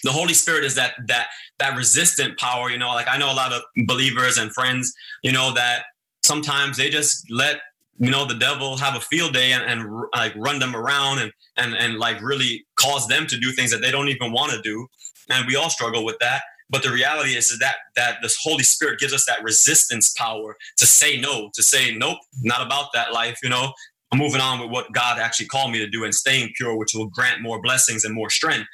The 0.04 0.12
Holy 0.12 0.34
Spirit 0.34 0.64
is 0.64 0.76
that 0.76 0.94
that 1.08 1.28
that 1.60 1.76
resistant 1.76 2.38
power, 2.38 2.70
you 2.70 2.78
know, 2.78 2.90
like 2.90 3.08
I 3.08 3.18
know 3.18 3.32
a 3.32 3.34
lot 3.34 3.52
of 3.52 3.62
believers 3.88 4.38
and 4.38 4.54
friends, 4.54 4.94
you 5.24 5.32
know, 5.32 5.54
that 5.54 5.84
sometimes 6.24 6.78
they 6.78 6.90
just 6.90 7.26
let 7.32 7.58
you 7.98 8.12
know 8.12 8.26
the 8.26 8.36
devil 8.36 8.78
have 8.78 8.96
a 8.96 9.00
field 9.00 9.34
day 9.34 9.54
and, 9.54 9.64
and 9.64 9.90
like 10.14 10.34
run 10.36 10.60
them 10.60 10.76
around 10.76 11.20
and 11.20 11.32
and 11.58 11.74
and 11.76 11.98
like 11.98 12.22
really 12.22 12.66
cause 12.86 13.08
them 13.08 13.26
to 13.28 13.38
do 13.38 13.52
things 13.52 13.72
that 13.72 13.82
they 13.82 13.92
don't 13.92 14.10
even 14.10 14.32
want 14.32 14.52
to 14.52 14.62
do 14.62 14.88
and 15.30 15.46
we 15.48 15.56
all 15.56 15.70
struggle 15.70 16.06
with 16.06 16.18
that 16.20 16.42
but 16.70 16.84
the 16.84 16.92
reality 16.92 17.36
is 17.36 17.56
that 17.60 17.76
that 17.96 18.18
this 18.22 18.38
Holy 18.42 18.64
Spirit 18.64 19.00
gives 19.00 19.14
us 19.14 19.26
that 19.26 19.44
resistance 19.44 20.14
power 20.18 20.56
to 20.78 20.86
say 20.86 21.20
no, 21.20 21.50
to 21.54 21.64
say 21.64 21.96
nope, 21.96 22.18
not 22.42 22.66
about 22.66 22.90
that 22.94 23.14
life. 23.14 23.38
You 23.44 23.50
know, 23.50 23.72
I'm 24.12 24.20
moving 24.20 24.42
on 24.42 24.60
with 24.60 24.72
what 24.72 24.92
God 24.92 25.20
actually 25.20 25.48
called 25.48 25.72
me 25.72 25.80
to 25.80 25.88
do 25.88 26.04
and 26.04 26.14
staying 26.14 26.54
pure, 26.56 26.78
which 26.78 26.94
will 26.96 27.08
grant 27.08 27.42
more 27.42 27.62
blessings 27.62 28.04
and 28.04 28.16
more 28.16 28.30
strength. 28.30 28.68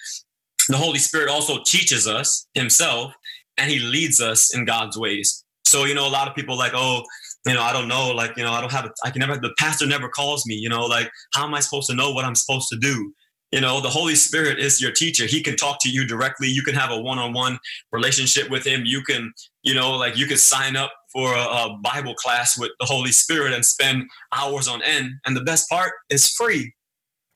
The 0.69 0.78
Holy 0.78 1.00
Spirit 1.00 1.30
also 1.30 1.62
teaches 1.65 2.08
us 2.08 2.47
Himself, 2.54 3.13
and 3.58 3.69
He 3.69 3.80
leads 3.80 4.21
us 4.21 4.56
in 4.56 4.65
God's 4.65 4.97
ways. 4.97 5.43
So 5.65 5.84
you 5.86 5.93
know, 5.93 6.08
a 6.08 6.10
lot 6.10 6.30
of 6.30 6.36
people 6.36 6.58
like, 6.58 6.74
oh, 6.74 7.04
you 7.45 7.54
know, 7.54 7.62
I 7.62 7.74
don't 7.74 7.88
know, 7.88 8.12
like, 8.12 8.38
you 8.38 8.43
know, 8.43 8.52
I 8.52 8.62
don't 8.62 8.71
have, 8.71 8.86
a, 8.86 8.91
I 9.04 9.10
can 9.10 9.19
never, 9.19 9.36
the 9.36 9.54
pastor 9.58 9.88
never 9.88 10.08
calls 10.08 10.45
me, 10.45 10.54
you 10.54 10.69
know, 10.69 10.86
like, 10.86 11.10
how 11.34 11.43
am 11.43 11.56
I 11.56 11.60
supposed 11.60 11.89
to 11.89 11.95
know 11.95 12.12
what 12.12 12.24
I'm 12.24 12.36
supposed 12.36 12.67
to 12.69 12.78
do? 12.78 13.13
You 13.52 13.60
know 13.60 13.82
the 13.82 13.90
holy 13.90 14.16
spirit 14.16 14.60
is 14.60 14.82
your 14.82 14.92
teacher 14.92 15.26
he 15.26 15.42
can 15.42 15.56
talk 15.56 15.78
to 15.82 15.90
you 15.90 16.06
directly 16.06 16.48
you 16.48 16.62
can 16.62 16.76
have 16.76 16.92
a 16.92 17.00
one-on-one 17.00 17.60
relationship 17.92 18.50
with 18.50 18.66
him 18.66 18.84
you 18.86 19.02
can 19.04 19.32
you 19.64 19.74
know 19.74 19.92
like 19.92 20.18
you 20.18 20.26
can 20.26 20.38
sign 20.38 20.76
up 20.76 20.92
for 21.12 21.34
a, 21.34 21.40
a 21.40 21.80
Bible 21.82 22.14
class 22.14 22.58
with 22.58 22.72
the 22.80 22.86
Holy 22.86 23.12
Spirit 23.12 23.54
and 23.54 23.66
spend 23.66 24.04
hours 24.32 24.68
on 24.68 24.82
end. 24.84 25.12
And 25.26 25.36
the 25.36 25.44
best 25.44 25.70
part 25.70 25.94
is 26.10 26.30
free. 26.30 26.74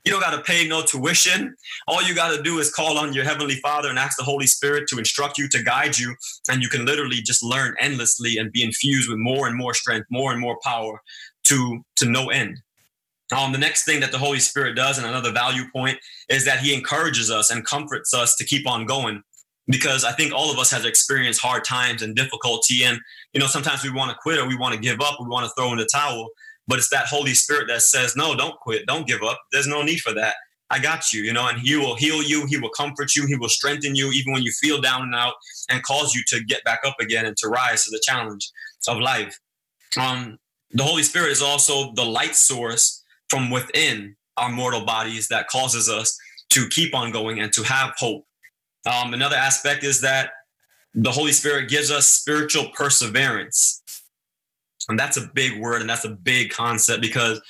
You 0.04 0.12
don't 0.12 0.22
got 0.22 0.36
to 0.36 0.44
pay 0.44 0.68
no 0.68 0.84
tuition. 0.84 1.56
All 1.88 2.04
you 2.04 2.14
got 2.14 2.36
to 2.36 2.42
do 2.44 2.60
is 2.60 2.72
call 2.72 3.00
on 3.00 3.14
your 3.14 3.24
Heavenly 3.24 3.56
Father 3.56 3.90
and 3.90 3.98
ask 3.98 4.18
the 4.18 4.24
Holy 4.24 4.46
Spirit 4.46 4.88
to 4.90 5.00
instruct 5.00 5.40
you, 5.40 5.50
to 5.50 5.64
guide 5.64 5.98
you. 5.98 6.16
And 6.50 6.62
you 6.62 6.70
can 6.70 6.86
literally 6.86 7.22
just 7.22 7.44
learn 7.44 7.76
endlessly 7.80 8.38
and 8.38 8.52
be 8.52 8.64
infused 8.64 9.10
with 9.10 9.18
more 9.18 9.48
and 9.48 9.58
more 9.58 9.74
strength, 9.74 10.06
more 10.12 10.32
and 10.32 10.40
more 10.40 10.60
power 10.64 11.02
to, 11.46 11.84
to 11.96 12.06
no 12.06 12.30
end. 12.30 12.60
Um, 13.32 13.52
the 13.52 13.58
next 13.58 13.86
thing 13.86 14.00
that 14.02 14.12
the 14.12 14.18
Holy 14.18 14.40
Spirit 14.40 14.76
does, 14.76 14.98
and 14.98 15.08
another 15.08 15.32
value 15.32 15.64
point, 15.74 15.98
is 16.30 16.46
that 16.46 16.60
He 16.60 16.74
encourages 16.74 17.32
us 17.32 17.50
and 17.50 17.66
comforts 17.66 18.14
us 18.14 18.36
to 18.36 18.46
keep 18.46 18.68
on 18.68 18.86
going. 18.86 19.24
Because 19.68 20.04
I 20.04 20.12
think 20.12 20.32
all 20.32 20.52
of 20.52 20.60
us 20.60 20.70
have 20.70 20.86
experienced 20.86 21.42
hard 21.42 21.64
times 21.64 22.04
and 22.04 22.16
difficulty, 22.16 22.84
and 22.84 23.00
you 23.34 23.40
know 23.40 23.48
sometimes 23.48 23.84
we 23.84 23.90
want 23.90 24.12
to 24.12 24.18
quit 24.22 24.38
or 24.38 24.48
we 24.48 24.56
want 24.56 24.76
to 24.76 24.80
give 24.80 25.02
up, 25.02 25.20
we 25.20 25.28
want 25.28 25.46
to 25.46 25.52
throw 25.58 25.72
in 25.72 25.80
the 25.80 25.90
towel. 25.92 26.30
But 26.68 26.78
it's 26.78 26.90
that 26.90 27.08
Holy 27.08 27.34
Spirit 27.34 27.68
that 27.70 27.82
says, 27.82 28.16
"No, 28.16 28.36
don't 28.36 28.60
quit, 28.60 28.86
don't 28.86 29.08
give 29.08 29.24
up. 29.24 29.42
There's 29.52 29.68
no 29.68 29.82
need 29.82 30.02
for 30.02 30.14
that. 30.14 30.36
I 30.70 30.78
got 30.78 31.12
you." 31.12 31.24
You 31.24 31.34
know, 31.34 31.48
and 31.48 31.60
He 31.60 31.76
will 31.78 31.96
heal 31.96 32.22
you, 32.22 32.46
He 32.46 32.60
will 32.60 32.70
comfort 32.70 33.16
you, 33.16 33.26
He 33.26 33.36
will 33.36 33.50
strengthen 33.50 33.96
you, 33.96 34.12
even 34.12 34.34
when 34.34 34.44
you 34.44 34.52
feel 34.52 34.80
down 34.80 35.02
and 35.02 35.16
out, 35.16 35.34
and 35.68 35.82
cause 35.82 36.14
you 36.14 36.22
to 36.28 36.44
get 36.44 36.64
back 36.64 36.82
up 36.86 36.98
again 37.00 37.26
and 37.26 37.36
to 37.38 37.48
rise 37.48 37.86
to 37.86 37.90
the 37.90 38.02
challenge 38.04 38.52
of 38.88 39.00
life. 39.00 39.40
Um, 39.98 40.38
the 40.74 40.84
Holy 40.84 41.02
Spirit 41.02 41.32
is 41.32 41.42
also 41.42 41.92
the 41.94 42.06
light 42.06 42.36
source 42.36 43.02
from 43.30 43.50
within 43.50 44.16
our 44.38 44.50
mortal 44.50 44.86
bodies 44.86 45.28
that 45.30 45.48
causes 45.48 45.90
us 45.90 46.18
to 46.50 46.68
keep 46.70 46.94
on 46.94 47.12
going 47.12 47.40
and 47.40 47.52
to 47.54 47.64
have 47.64 47.94
hope. 47.98 48.26
Um, 48.86 49.14
another 49.14 49.36
aspect 49.36 49.84
is 49.84 50.02
that 50.02 50.32
the 50.94 51.12
Holy 51.12 51.32
Spirit 51.32 51.70
gives 51.70 51.92
us 51.92 52.08
spiritual 52.08 52.70
perseverance. 52.74 53.82
And 54.88 54.98
that's 54.98 55.18
a 55.18 55.30
big 55.34 55.60
word 55.60 55.82
and 55.82 55.90
that's 55.90 56.06
a 56.06 56.10
big 56.10 56.52
concept 56.52 57.02
because, 57.02 57.42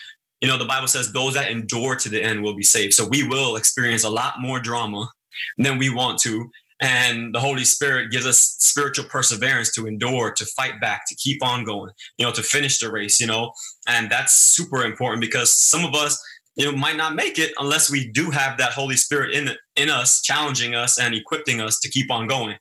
you 0.42 0.48
know, 0.48 0.58
the 0.58 0.66
Bible 0.66 0.88
says 0.88 1.12
those 1.12 1.34
that 1.34 1.52
endure 1.52 1.96
to 1.98 2.10
the 2.10 2.24
end 2.24 2.42
will 2.42 2.56
be 2.56 2.64
saved. 2.64 2.94
So 2.94 3.08
we 3.08 3.28
will 3.28 3.58
experience 3.58 4.04
a 4.04 4.10
lot 4.10 4.36
more 4.40 4.60
drama 4.60 5.10
than 5.58 5.78
we 5.78 5.90
want 5.90 6.20
to. 6.20 6.50
And 6.82 7.34
the 7.34 7.40
Holy 7.40 7.64
Spirit 7.64 8.12
gives 8.12 8.26
us 8.26 8.58
spiritual 8.60 9.06
perseverance 9.06 9.72
to 9.74 9.88
endure, 9.88 10.32
to 10.32 10.46
fight 10.46 10.82
back, 10.82 11.04
to 11.08 11.16
keep 11.16 11.44
on 11.44 11.64
going, 11.64 11.92
you 12.18 12.26
know, 12.26 12.34
to 12.34 12.44
finish 12.44 12.80
the 12.80 12.92
race, 12.92 13.20
you 13.20 13.28
know. 13.28 13.54
And 13.88 14.10
that's 14.12 14.34
super 14.34 14.84
important 14.84 15.22
because 15.22 15.58
some 15.58 15.86
of 15.86 15.96
us, 15.96 16.22
you 16.56 16.66
know, 16.66 16.78
might 16.78 16.98
not 16.98 17.16
make 17.16 17.40
it 17.40 17.54
unless 17.60 17.90
we 17.90 18.12
do 18.12 18.30
have 18.30 18.58
that 18.58 18.74
Holy 18.74 18.98
Spirit 18.98 19.34
in 19.34 19.52
in 19.78 19.90
us, 19.90 20.22
challenging 20.22 20.76
us 20.76 21.00
and 21.00 21.16
equipping 21.16 21.62
us 21.62 21.80
to 21.80 21.90
keep 21.90 22.12
on 22.12 22.28
going. 22.28 22.58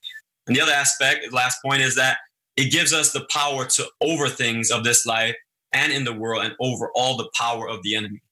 And 0.46 0.54
the 0.54 0.60
other 0.60 0.72
aspect, 0.72 1.32
last 1.32 1.58
point, 1.64 1.82
is 1.82 1.96
that 1.96 2.18
it 2.56 2.70
gives 2.70 2.92
us 2.92 3.12
the 3.12 3.26
power 3.30 3.64
to 3.64 3.88
over 4.00 4.28
things 4.28 4.70
of 4.70 4.84
this 4.84 5.04
life 5.04 5.34
and 5.72 5.92
in 5.92 6.04
the 6.04 6.12
world 6.12 6.44
and 6.44 6.54
over 6.60 6.90
all 6.94 7.16
the 7.16 7.28
power 7.36 7.68
of 7.68 7.82
the 7.82 7.96
enemy. 7.96 8.22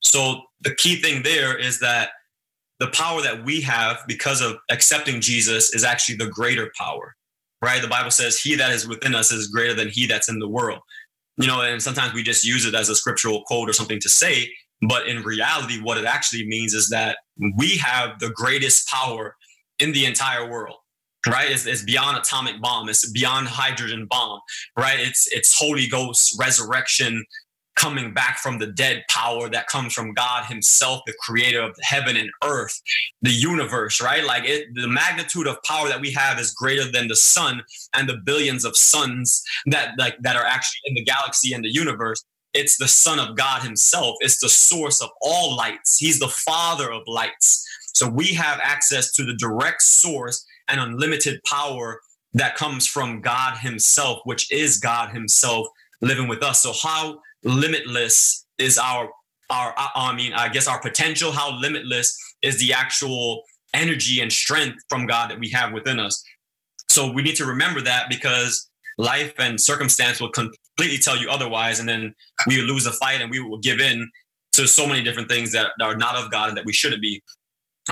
So 0.00 0.42
the 0.60 0.74
key 0.74 0.96
thing 0.96 1.22
there 1.22 1.56
is 1.56 1.80
that 1.80 2.10
the 2.80 2.88
power 2.88 3.22
that 3.22 3.44
we 3.44 3.60
have 3.62 3.98
because 4.06 4.40
of 4.40 4.56
accepting 4.70 5.20
Jesus 5.20 5.74
is 5.74 5.84
actually 5.84 6.16
the 6.16 6.26
greater 6.26 6.72
power, 6.78 7.14
right? 7.62 7.80
The 7.80 7.88
Bible 7.88 8.10
says, 8.10 8.38
He 8.38 8.54
that 8.56 8.72
is 8.72 8.86
within 8.86 9.14
us 9.14 9.30
is 9.30 9.48
greater 9.48 9.74
than 9.74 9.88
he 9.88 10.06
that's 10.06 10.28
in 10.28 10.38
the 10.38 10.48
world. 10.48 10.80
You 11.36 11.46
know, 11.46 11.62
and 11.62 11.82
sometimes 11.82 12.14
we 12.14 12.22
just 12.22 12.44
use 12.44 12.64
it 12.64 12.74
as 12.74 12.88
a 12.88 12.94
scriptural 12.94 13.42
quote 13.46 13.68
or 13.68 13.72
something 13.72 14.00
to 14.00 14.08
say. 14.08 14.50
But 14.88 15.08
in 15.08 15.22
reality, 15.22 15.80
what 15.80 15.98
it 15.98 16.04
actually 16.04 16.46
means 16.46 16.74
is 16.74 16.88
that 16.90 17.18
we 17.56 17.76
have 17.78 18.18
the 18.20 18.30
greatest 18.30 18.88
power 18.88 19.36
in 19.78 19.92
the 19.92 20.04
entire 20.04 20.48
world 20.48 20.76
right 21.26 21.50
it's, 21.50 21.66
it's, 21.66 21.82
beyond 21.82 22.16
atomic 22.16 22.60
bomb 22.60 22.88
it's 22.88 23.10
beyond 23.10 23.48
hydrogen 23.48 24.06
bomb 24.08 24.40
right 24.78 25.00
it's 25.00 25.26
it's 25.32 25.58
holy 25.58 25.86
ghost 25.86 26.36
resurrection 26.38 27.24
coming 27.76 28.14
back 28.14 28.38
from 28.38 28.58
the 28.58 28.66
dead 28.66 29.04
power 29.10 29.48
that 29.48 29.66
comes 29.66 29.92
from 29.92 30.12
God 30.12 30.44
Himself, 30.46 31.02
the 31.06 31.14
creator 31.20 31.60
of 31.60 31.76
heaven 31.82 32.16
and 32.16 32.30
earth, 32.42 32.80
the 33.22 33.30
universe, 33.30 34.00
right? 34.00 34.24
Like 34.24 34.44
it, 34.44 34.68
the 34.74 34.88
magnitude 34.88 35.46
of 35.46 35.62
power 35.64 35.88
that 35.88 36.00
we 36.00 36.10
have 36.12 36.38
is 36.38 36.52
greater 36.52 36.90
than 36.90 37.08
the 37.08 37.16
sun 37.16 37.62
and 37.94 38.08
the 38.08 38.18
billions 38.24 38.64
of 38.64 38.76
suns 38.76 39.42
that 39.66 39.94
like 39.98 40.16
that 40.22 40.36
are 40.36 40.44
actually 40.44 40.80
in 40.86 40.94
the 40.94 41.04
galaxy 41.04 41.52
and 41.52 41.64
the 41.64 41.72
universe. 41.72 42.24
It's 42.52 42.76
the 42.76 42.86
Son 42.88 43.18
of 43.18 43.36
God 43.36 43.62
Himself. 43.62 44.16
It's 44.20 44.40
the 44.40 44.48
source 44.48 45.02
of 45.02 45.10
all 45.20 45.56
lights. 45.56 45.98
He's 45.98 46.20
the 46.20 46.28
Father 46.28 46.92
of 46.92 47.02
lights. 47.06 47.66
So 47.94 48.08
we 48.08 48.28
have 48.34 48.60
access 48.62 49.12
to 49.14 49.24
the 49.24 49.34
direct 49.34 49.82
source 49.82 50.44
and 50.68 50.80
unlimited 50.80 51.40
power 51.44 52.00
that 52.32 52.56
comes 52.56 52.86
from 52.86 53.20
God 53.20 53.58
Himself, 53.58 54.20
which 54.24 54.50
is 54.52 54.78
God 54.78 55.12
Himself 55.12 55.66
living 56.00 56.28
with 56.28 56.42
us. 56.42 56.62
So 56.62 56.72
how 56.72 57.18
limitless 57.44 58.46
is 58.58 58.78
our 58.78 59.08
our 59.50 59.74
I 59.76 60.14
mean 60.14 60.32
I 60.32 60.48
guess 60.48 60.66
our 60.66 60.80
potential 60.80 61.32
how 61.32 61.58
limitless 61.58 62.16
is 62.42 62.58
the 62.58 62.72
actual 62.72 63.42
energy 63.72 64.20
and 64.20 64.32
strength 64.32 64.78
from 64.88 65.06
God 65.06 65.30
that 65.30 65.38
we 65.38 65.50
have 65.50 65.72
within 65.72 65.98
us. 65.98 66.22
So 66.88 67.10
we 67.10 67.22
need 67.22 67.36
to 67.36 67.44
remember 67.44 67.80
that 67.82 68.08
because 68.08 68.68
life 68.98 69.34
and 69.38 69.60
circumstance 69.60 70.20
will 70.20 70.30
completely 70.30 70.98
tell 70.98 71.16
you 71.16 71.28
otherwise 71.28 71.80
and 71.80 71.88
then 71.88 72.14
we 72.46 72.60
lose 72.62 72.84
the 72.84 72.92
fight 72.92 73.20
and 73.20 73.30
we 73.30 73.40
will 73.40 73.58
give 73.58 73.80
in 73.80 74.08
to 74.52 74.68
so 74.68 74.86
many 74.86 75.02
different 75.02 75.28
things 75.28 75.50
that 75.52 75.72
are 75.82 75.96
not 75.96 76.14
of 76.14 76.30
God 76.30 76.48
and 76.48 76.56
that 76.56 76.64
we 76.64 76.72
shouldn't 76.72 77.02
be. 77.02 77.22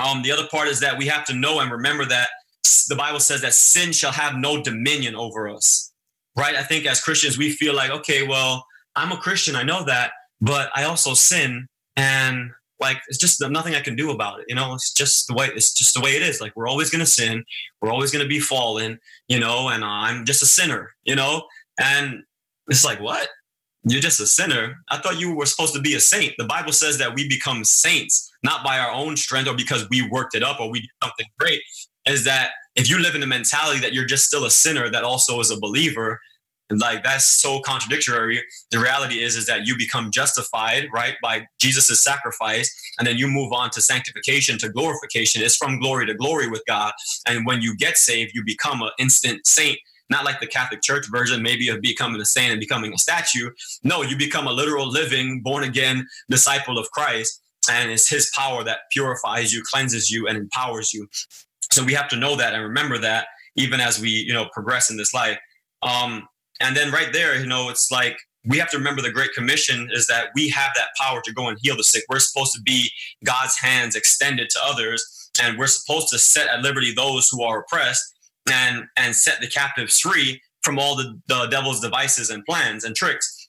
Um, 0.01 0.23
the 0.23 0.31
other 0.31 0.47
part 0.49 0.69
is 0.69 0.81
that 0.81 0.97
we 0.97 1.07
have 1.07 1.25
to 1.27 1.35
know 1.35 1.61
and 1.61 1.71
remember 1.71 2.05
that 2.05 2.29
the 2.89 2.95
Bible 2.95 3.21
says 3.21 3.43
that 3.43 3.55
sin 3.55 3.93
shall 3.93 4.13
have 4.13 4.37
no 4.37 4.63
dominion 4.63 5.15
over 5.15 5.49
us. 5.49 5.93
Right? 6.37 6.55
I 6.55 6.63
think 6.63 6.87
as 6.87 7.01
Christians 7.01 7.37
we 7.37 7.51
feel 7.51 7.75
like 7.75 7.91
okay, 7.91 8.27
well, 8.27 8.65
I'm 8.97 9.13
a 9.13 9.17
Christian, 9.17 9.57
I 9.57 9.63
know 9.63 9.85
that, 9.85 10.13
but 10.41 10.71
I 10.75 10.85
also 10.85 11.15
sin 11.15 11.69
and 11.97 12.51
like 12.81 12.99
it's 13.09 13.19
just 13.19 13.41
nothing 13.49 13.75
I 13.75 13.81
can 13.81 13.95
do 13.95 14.11
about 14.11 14.41
it. 14.41 14.47
You 14.49 14.57
know, 14.57 14.75
it's 14.75 14.93
just 14.93 15.29
the 15.29 15.35
way 15.35 15.49
it's 15.55 15.73
just 15.73 15.95
the 15.95 16.01
way 16.01 16.11
it 16.11 16.23
is. 16.23 16.41
Like 16.41 16.55
we're 16.57 16.69
always 16.69 16.91
gonna 16.91 17.07
sin, 17.07 17.45
we're 17.81 17.93
always 17.93 18.11
gonna 18.11 18.27
be 18.27 18.41
fallen, 18.41 18.99
you 19.29 19.39
know, 19.39 19.69
and 19.69 19.85
I'm 19.85 20.25
just 20.27 20.43
a 20.43 20.47
sinner, 20.47 20.91
you 21.05 21.15
know? 21.15 21.45
And 21.79 22.25
it's 22.69 22.85
like, 22.85 23.01
what? 23.01 23.29
You're 23.85 24.01
just 24.01 24.21
a 24.21 24.27
sinner. 24.27 24.77
I 24.91 24.99
thought 24.99 25.19
you 25.19 25.35
were 25.35 25.47
supposed 25.47 25.75
to 25.75 25.81
be 25.81 25.95
a 25.95 26.01
saint. 26.01 26.35
The 26.39 26.45
Bible 26.45 26.73
says 26.73 26.99
that 26.99 27.15
we 27.15 27.29
become 27.29 27.65
saints, 27.65 28.31
not 28.45 28.65
by 28.65 28.79
our 28.79 28.91
own 28.91 29.17
strength 29.17 29.49
or 29.49 29.57
because 29.57 29.89
we 29.89 30.09
worked 30.09 30.35
it 30.35 30.43
up 30.43 30.61
or 30.61 30.71
we 30.71 30.81
did 30.81 30.91
something 31.03 31.27
great. 31.39 31.63
Is 32.07 32.25
that 32.25 32.51
if 32.75 32.91
you 32.91 33.01
live 33.01 33.15
in 33.15 33.21
the 33.21 33.27
mentality 33.27 33.81
that 33.81 33.93
you're 33.93 34.07
just 34.07 34.25
still 34.25 34.45
a 34.45 34.51
sinner 34.51 34.91
that 34.91 35.05
also 35.05 35.41
is 35.41 35.51
a 35.51 35.59
believer, 35.59 36.21
like 36.71 37.03
that's 37.05 37.27
so 37.27 37.61
contradictory 37.61 38.43
the 38.71 38.79
reality 38.79 39.23
is 39.23 39.37
is 39.37 39.47
that 39.47 39.67
you 39.67 39.77
become 39.77 40.11
justified 40.11 40.89
right 40.93 41.17
by 41.23 41.47
jesus' 41.61 42.03
sacrifice 42.03 42.75
and 42.99 43.07
then 43.07 43.17
you 43.17 43.29
move 43.29 43.53
on 43.53 43.69
to 43.71 43.81
sanctification 43.81 44.59
to 44.59 44.69
glorification 44.71 45.43
it's 45.43 45.57
from 45.57 45.79
glory 45.81 46.07
to 46.07 46.15
glory 46.15 46.49
with 46.49 46.63
god 46.67 46.93
and 47.27 47.47
when 47.47 47.61
you 47.61 47.77
get 47.77 47.99
saved 47.99 48.33
you 48.35 48.43
become 48.45 48.81
an 48.83 48.91
instant 48.99 49.47
saint 49.47 49.79
not 50.11 50.25
like 50.25 50.41
the 50.41 50.47
Catholic 50.47 50.83
Church 50.83 51.07
version, 51.11 51.43
maybe 51.43 51.69
of 51.71 51.81
becoming 51.81 52.21
a 52.21 52.25
saint 52.25 52.53
and 52.53 52.61
becoming 52.61 52.93
a 52.93 52.99
statue. 52.99 53.51
No, 53.83 54.03
you 54.03 54.17
become 54.17 54.47
a 54.47 54.53
literal, 54.53 54.87
living, 54.87 55.41
born 55.43 55.65
again 55.65 56.07
disciple 56.29 56.79
of 56.79 56.89
Christ. 56.91 57.41
And 57.71 57.91
it's 57.91 58.09
his 58.09 58.31
power 58.37 58.63
that 58.63 58.81
purifies 58.93 59.53
you, 59.53 59.63
cleanses 59.65 60.11
you, 60.11 60.29
and 60.29 60.37
empowers 60.37 60.93
you. 60.93 61.09
So 61.71 61.83
we 61.83 61.95
have 61.95 62.09
to 62.09 62.17
know 62.17 62.37
that 62.37 62.53
and 62.53 62.63
remember 62.63 62.99
that 62.99 63.27
even 63.57 63.81
as 63.81 64.01
we, 64.01 64.11
you 64.11 64.33
know, 64.33 64.49
progress 64.53 64.91
in 64.91 64.97
this 64.97 65.15
life. 65.15 65.39
Um, 65.83 66.29
and 66.63 66.77
then 66.77 66.93
right 66.93 67.13
there, 67.13 67.39
you 67.39 67.47
know, 67.47 67.69
it's 67.69 67.91
like 67.91 68.17
we 68.45 68.59
have 68.59 68.71
to 68.71 68.79
remember 68.79 69.03
the 69.03 69.11
Great 69.11 69.33
Commission 69.35 69.89
is 69.93 70.07
that 70.07 70.29
we 70.35 70.49
have 70.51 70.71
that 70.75 70.89
power 71.01 71.21
to 71.25 71.33
go 71.33 71.49
and 71.49 71.59
heal 71.61 71.77
the 71.77 71.85
sick. 71.85 72.05
We're 72.09 72.19
supposed 72.19 72.53
to 72.55 72.63
be 72.63 72.91
God's 73.25 73.59
hands 73.59 73.95
extended 73.95 74.49
to 74.51 74.59
others, 74.65 75.31
and 75.43 75.59
we're 75.59 75.67
supposed 75.67 76.09
to 76.09 76.19
set 76.19 76.49
at 76.49 76.63
liberty 76.63 76.93
those 76.95 77.29
who 77.29 77.43
are 77.43 77.61
oppressed 77.61 78.03
and 78.51 78.85
and 78.97 79.15
set 79.15 79.41
the 79.41 79.49
captives 79.49 80.01
free 80.01 80.41
from 80.63 80.79
all 80.79 80.97
the, 80.97 81.21
the 81.27 81.47
devil's 81.47 81.81
devices 81.81 82.31
and 82.31 82.45
plans 82.45 82.85
and 82.85 82.95
tricks. 82.95 83.49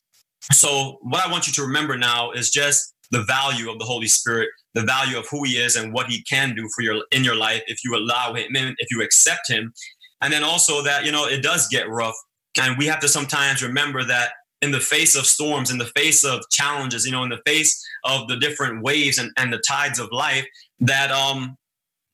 So 0.51 0.97
what 1.01 1.25
I 1.25 1.31
want 1.31 1.47
you 1.47 1.53
to 1.53 1.61
remember 1.61 1.97
now 1.97 2.31
is 2.31 2.49
just 2.49 2.93
the 3.11 3.23
value 3.23 3.71
of 3.71 3.79
the 3.79 3.85
Holy 3.85 4.07
Spirit, 4.07 4.49
the 4.73 4.81
value 4.81 5.17
of 5.17 5.27
who 5.29 5.43
he 5.43 5.53
is 5.53 5.75
and 5.75 5.93
what 5.93 6.07
he 6.07 6.23
can 6.23 6.55
do 6.55 6.67
for 6.75 6.81
your 6.81 7.03
in 7.11 7.23
your 7.23 7.35
life 7.35 7.61
if 7.67 7.83
you 7.83 7.95
allow 7.95 8.33
him 8.33 8.47
if 8.53 8.91
you 8.91 9.01
accept 9.01 9.49
him. 9.49 9.73
And 10.21 10.31
then 10.31 10.43
also 10.43 10.81
that, 10.83 11.05
you 11.05 11.11
know, 11.11 11.25
it 11.25 11.43
does 11.43 11.67
get 11.67 11.89
rough 11.89 12.15
and 12.59 12.77
we 12.77 12.85
have 12.87 12.99
to 12.99 13.07
sometimes 13.07 13.63
remember 13.63 14.03
that 14.03 14.31
in 14.61 14.71
the 14.71 14.79
face 14.79 15.15
of 15.15 15.25
storms, 15.25 15.71
in 15.71 15.77
the 15.77 15.91
face 15.95 16.23
of 16.23 16.41
challenges, 16.49 17.05
you 17.05 17.11
know, 17.11 17.23
in 17.23 17.29
the 17.29 17.41
face 17.45 17.85
of 18.05 18.27
the 18.27 18.37
different 18.37 18.81
waves 18.81 19.17
and, 19.17 19.31
and 19.37 19.51
the 19.51 19.61
tides 19.67 19.99
of 19.99 20.09
life, 20.11 20.45
that 20.79 21.11
um, 21.11 21.57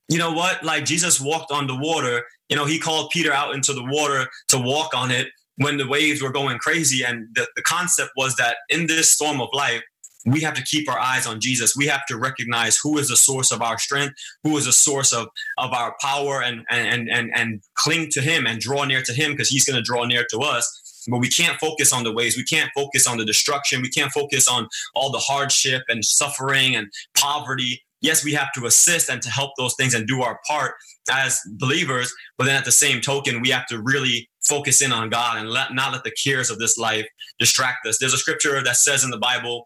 you 0.07 0.17
know 0.17 0.31
what, 0.31 0.63
like 0.63 0.85
Jesus 0.85 1.21
walked 1.21 1.51
on 1.51 1.67
the 1.67 1.75
water, 1.75 2.23
you 2.49 2.55
know, 2.55 2.65
he 2.65 2.79
called 2.79 3.11
Peter 3.11 3.31
out 3.31 3.53
into 3.53 3.73
the 3.73 3.83
water 3.83 4.27
to 4.47 4.57
walk 4.57 4.95
on 4.95 5.11
it 5.11 5.27
when 5.57 5.77
the 5.77 5.87
waves 5.87 6.21
were 6.21 6.31
going 6.31 6.57
crazy. 6.57 7.03
And 7.03 7.27
the, 7.35 7.47
the 7.55 7.61
concept 7.61 8.11
was 8.17 8.35
that 8.37 8.57
in 8.69 8.87
this 8.87 9.11
storm 9.11 9.39
of 9.39 9.49
life, 9.53 9.83
we 10.25 10.41
have 10.41 10.53
to 10.55 10.63
keep 10.63 10.89
our 10.89 10.99
eyes 10.99 11.25
on 11.25 11.39
Jesus. 11.39 11.75
We 11.75 11.87
have 11.87 12.05
to 12.07 12.17
recognize 12.17 12.77
who 12.81 12.97
is 12.97 13.07
the 13.07 13.15
source 13.15 13.51
of 13.51 13.61
our 13.61 13.77
strength, 13.77 14.15
who 14.43 14.57
is 14.57 14.65
the 14.65 14.73
source 14.73 15.13
of, 15.13 15.27
of 15.57 15.71
our 15.71 15.95
power, 16.01 16.41
and, 16.43 16.65
and, 16.69 17.09
and, 17.09 17.31
and 17.33 17.61
cling 17.75 18.09
to 18.11 18.21
him 18.21 18.45
and 18.45 18.59
draw 18.59 18.83
near 18.83 19.01
to 19.03 19.13
him 19.13 19.31
because 19.31 19.49
he's 19.49 19.65
going 19.65 19.77
to 19.77 19.83
draw 19.83 20.05
near 20.05 20.25
to 20.31 20.39
us. 20.39 21.05
But 21.09 21.19
we 21.19 21.29
can't 21.29 21.59
focus 21.59 21.93
on 21.93 22.03
the 22.03 22.11
ways. 22.11 22.35
We 22.35 22.43
can't 22.43 22.69
focus 22.75 23.07
on 23.07 23.17
the 23.17 23.25
destruction. 23.25 23.81
We 23.81 23.89
can't 23.89 24.11
focus 24.11 24.47
on 24.47 24.67
all 24.93 25.11
the 25.11 25.19
hardship 25.19 25.83
and 25.87 26.03
suffering 26.03 26.75
and 26.75 26.87
poverty. 27.17 27.81
Yes, 28.01 28.23
we 28.23 28.33
have 28.33 28.51
to 28.53 28.65
assist 28.65 29.09
and 29.09 29.21
to 29.21 29.29
help 29.29 29.51
those 29.57 29.75
things 29.75 29.93
and 29.93 30.07
do 30.07 30.21
our 30.21 30.39
part 30.47 30.75
as 31.11 31.39
believers. 31.57 32.13
But 32.37 32.45
then 32.45 32.55
at 32.55 32.65
the 32.65 32.71
same 32.71 33.01
token, 33.01 33.41
we 33.41 33.49
have 33.49 33.65
to 33.67 33.81
really 33.81 34.29
focus 34.43 34.81
in 34.81 34.91
on 34.91 35.09
God 35.09 35.37
and 35.37 35.49
let, 35.49 35.73
not 35.73 35.93
let 35.93 36.03
the 36.03 36.11
cares 36.11 36.49
of 36.49 36.59
this 36.59 36.77
life 36.77 37.07
distract 37.39 37.85
us. 37.85 37.97
There's 37.99 38.13
a 38.13 38.17
scripture 38.17 38.61
that 38.63 38.75
says 38.75 39.03
in 39.03 39.09
the 39.09 39.17
Bible 39.17 39.65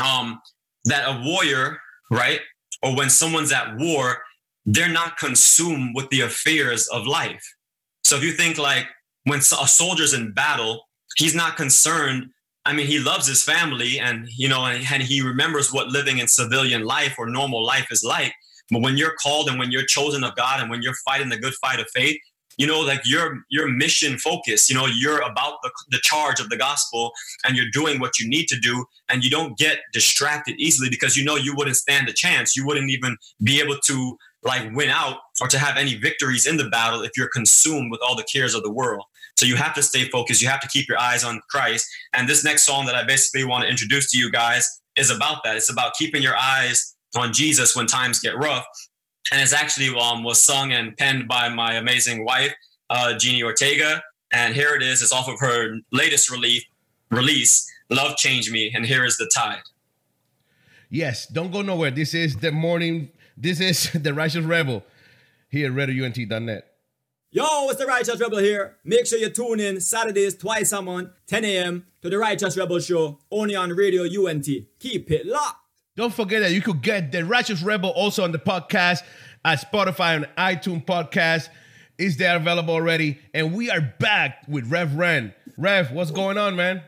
um, 0.00 0.40
that 0.84 1.04
a 1.04 1.22
warrior, 1.24 1.78
right, 2.10 2.40
or 2.82 2.96
when 2.96 3.10
someone's 3.10 3.52
at 3.52 3.76
war, 3.76 4.22
they're 4.64 4.88
not 4.88 5.16
consumed 5.16 5.94
with 5.94 6.08
the 6.10 6.20
affairs 6.20 6.88
of 6.88 7.06
life. 7.06 7.42
So 8.04 8.16
if 8.16 8.22
you 8.22 8.32
think 8.32 8.58
like 8.58 8.86
when 9.24 9.38
a 9.38 9.42
soldier's 9.42 10.14
in 10.14 10.32
battle, 10.32 10.88
he's 11.16 11.34
not 11.34 11.56
concerned. 11.56 12.30
I 12.64 12.72
mean, 12.72 12.86
he 12.86 12.98
loves 12.98 13.26
his 13.26 13.42
family 13.42 13.98
and, 13.98 14.28
you 14.28 14.48
know, 14.48 14.64
and, 14.64 14.84
and 14.92 15.02
he 15.02 15.20
remembers 15.20 15.72
what 15.72 15.88
living 15.88 16.18
in 16.18 16.28
civilian 16.28 16.84
life 16.84 17.16
or 17.18 17.26
normal 17.28 17.64
life 17.64 17.88
is 17.90 18.04
like. 18.04 18.32
But 18.70 18.82
when 18.82 18.96
you're 18.96 19.14
called 19.22 19.48
and 19.48 19.58
when 19.58 19.70
you're 19.70 19.84
chosen 19.84 20.24
of 20.24 20.36
God 20.36 20.60
and 20.60 20.70
when 20.70 20.82
you're 20.82 20.94
fighting 21.04 21.28
the 21.28 21.36
good 21.36 21.54
fight 21.54 21.80
of 21.80 21.86
faith, 21.94 22.16
you 22.62 22.68
know 22.68 22.80
like 22.80 23.02
your 23.04 23.26
your 23.50 23.66
mission 23.68 24.16
focus 24.18 24.70
you 24.70 24.76
know 24.76 24.86
you're 24.86 25.20
about 25.20 25.54
the, 25.62 25.70
the 25.90 25.98
charge 26.02 26.38
of 26.40 26.48
the 26.48 26.56
gospel 26.56 27.12
and 27.44 27.56
you're 27.56 27.72
doing 27.72 28.00
what 28.00 28.18
you 28.18 28.28
need 28.28 28.46
to 28.46 28.58
do 28.58 28.84
and 29.08 29.24
you 29.24 29.30
don't 29.30 29.58
get 29.58 29.80
distracted 29.92 30.54
easily 30.58 30.88
because 30.88 31.16
you 31.16 31.24
know 31.24 31.36
you 31.36 31.54
wouldn't 31.54 31.76
stand 31.76 32.08
a 32.08 32.12
chance. 32.12 32.56
You 32.56 32.66
wouldn't 32.66 32.90
even 32.90 33.16
be 33.42 33.60
able 33.60 33.76
to 33.84 34.16
like 34.42 34.74
win 34.74 34.88
out 34.88 35.18
or 35.40 35.48
to 35.48 35.58
have 35.58 35.76
any 35.76 35.94
victories 35.94 36.46
in 36.46 36.56
the 36.56 36.68
battle 36.68 37.02
if 37.02 37.12
you're 37.16 37.28
consumed 37.28 37.90
with 37.90 38.00
all 38.02 38.16
the 38.16 38.26
cares 38.32 38.54
of 38.54 38.62
the 38.62 38.72
world. 38.72 39.04
So 39.36 39.46
you 39.46 39.56
have 39.56 39.74
to 39.74 39.82
stay 39.82 40.08
focused. 40.08 40.42
You 40.42 40.48
have 40.48 40.60
to 40.60 40.68
keep 40.68 40.88
your 40.88 40.98
eyes 40.98 41.24
on 41.24 41.40
christ. 41.50 41.88
And 42.12 42.28
this 42.28 42.44
next 42.44 42.64
song 42.64 42.86
that 42.86 42.94
i 42.94 43.04
basically 43.04 43.44
want 43.44 43.64
to 43.64 43.70
introduce 43.70 44.10
to 44.12 44.18
you 44.18 44.30
guys 44.30 44.68
is 44.96 45.10
about 45.10 45.38
that. 45.44 45.56
It's 45.56 45.70
about 45.70 45.94
keeping 45.94 46.22
your 46.22 46.36
eyes 46.36 46.94
on 47.14 47.30
jesus 47.30 47.76
when 47.76 47.86
times 47.86 48.20
get 48.20 48.34
rough 48.38 48.64
and 49.30 49.40
it's 49.40 49.52
actually 49.52 49.88
um, 49.98 50.24
was 50.24 50.42
sung 50.42 50.72
and 50.72 50.96
penned 50.96 51.28
by 51.28 51.48
my 51.48 51.74
amazing 51.74 52.24
wife, 52.24 52.52
uh, 52.90 53.16
Jeannie 53.16 53.42
Ortega. 53.42 54.02
And 54.32 54.54
here 54.54 54.74
it 54.74 54.82
is. 54.82 55.02
It's 55.02 55.12
off 55.12 55.28
of 55.28 55.38
her 55.40 55.76
latest 55.92 56.30
release, 56.30 56.64
release, 57.10 57.70
"Love 57.90 58.16
Changed 58.16 58.50
Me," 58.50 58.72
and 58.74 58.86
here 58.86 59.04
is 59.04 59.16
the 59.18 59.30
tide. 59.34 59.62
Yes, 60.88 61.26
don't 61.26 61.50
go 61.50 61.62
nowhere. 61.62 61.90
This 61.90 62.14
is 62.14 62.36
the 62.36 62.50
morning. 62.50 63.10
This 63.36 63.60
is 63.60 63.90
the 63.94 64.12
Righteous 64.14 64.44
Rebel 64.44 64.84
here 65.48 65.70
at 65.70 65.88
RadioUNT.net. 65.88 66.66
Yo, 67.30 67.68
it's 67.70 67.78
the 67.78 67.86
Righteous 67.86 68.20
Rebel 68.20 68.38
here. 68.38 68.76
Make 68.84 69.06
sure 69.06 69.18
you 69.18 69.30
tune 69.30 69.58
in 69.58 69.80
Saturdays 69.80 70.36
twice 70.36 70.70
a 70.72 70.82
month, 70.82 71.10
10 71.28 71.46
a.m. 71.46 71.86
to 72.02 72.10
the 72.10 72.18
Righteous 72.18 72.58
Rebel 72.58 72.78
Show, 72.78 73.20
only 73.30 73.54
on 73.54 73.70
Radio 73.70 74.02
UNT. 74.02 74.46
Keep 74.78 75.10
it 75.10 75.24
locked. 75.26 75.61
Don't 75.94 76.14
forget 76.14 76.40
that 76.40 76.52
you 76.52 76.62
could 76.62 76.80
get 76.80 77.12
the 77.12 77.22
Righteous 77.22 77.62
Rebel 77.62 77.90
also 77.90 78.24
on 78.24 78.32
the 78.32 78.38
podcast 78.38 79.02
at 79.44 79.60
Spotify 79.60 80.16
and 80.16 80.26
iTunes 80.38 80.86
podcast. 80.86 81.50
Is 81.98 82.16
there 82.16 82.36
available 82.36 82.72
already? 82.72 83.18
And 83.34 83.52
we 83.52 83.70
are 83.70 83.82
back 84.00 84.42
with 84.48 84.70
Rev 84.70 84.94
Ren. 84.96 85.34
Rev, 85.58 85.92
what's 85.92 86.10
going 86.10 86.38
on, 86.38 86.56
man? 86.56 86.80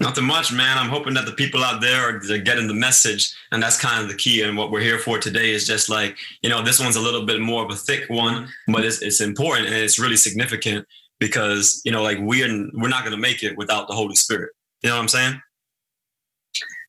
Nothing 0.00 0.26
much, 0.26 0.52
man. 0.52 0.76
I'm 0.76 0.90
hoping 0.90 1.14
that 1.14 1.24
the 1.24 1.32
people 1.32 1.64
out 1.64 1.80
there 1.80 2.14
are 2.14 2.38
getting 2.38 2.68
the 2.68 2.74
message, 2.74 3.34
and 3.50 3.62
that's 3.62 3.80
kind 3.80 4.02
of 4.02 4.10
the 4.10 4.16
key. 4.16 4.42
And 4.42 4.58
what 4.58 4.70
we're 4.70 4.82
here 4.82 4.98
for 4.98 5.18
today 5.18 5.52
is 5.52 5.66
just 5.66 5.88
like 5.88 6.18
you 6.42 6.50
know, 6.50 6.62
this 6.62 6.78
one's 6.78 6.96
a 6.96 7.00
little 7.00 7.24
bit 7.24 7.40
more 7.40 7.64
of 7.64 7.70
a 7.70 7.76
thick 7.76 8.10
one, 8.10 8.48
but 8.68 8.84
it's 8.84 9.00
it's 9.00 9.22
important 9.22 9.68
and 9.68 9.76
it's 9.76 9.98
really 9.98 10.18
significant 10.18 10.86
because 11.20 11.80
you 11.86 11.90
know, 11.90 12.02
like 12.02 12.18
we're 12.20 12.68
we're 12.74 12.88
not 12.88 13.00
going 13.00 13.16
to 13.16 13.20
make 13.20 13.42
it 13.42 13.56
without 13.56 13.88
the 13.88 13.94
Holy 13.94 14.14
Spirit. 14.14 14.50
You 14.82 14.90
know 14.90 14.96
what 14.96 15.02
I'm 15.02 15.08
saying? 15.08 15.40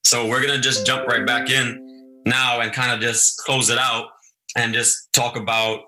So 0.06 0.28
we're 0.28 0.40
gonna 0.40 0.62
just 0.62 0.86
jump 0.86 1.08
right 1.08 1.26
back 1.26 1.50
in 1.50 2.22
now 2.28 2.62
and 2.62 2.72
kind 2.72 2.92
of 2.92 3.00
just 3.00 3.38
close 3.38 3.72
it 3.72 3.80
out 3.80 4.10
and 4.56 4.72
just 4.72 5.12
talk 5.14 5.36
about 5.36 5.80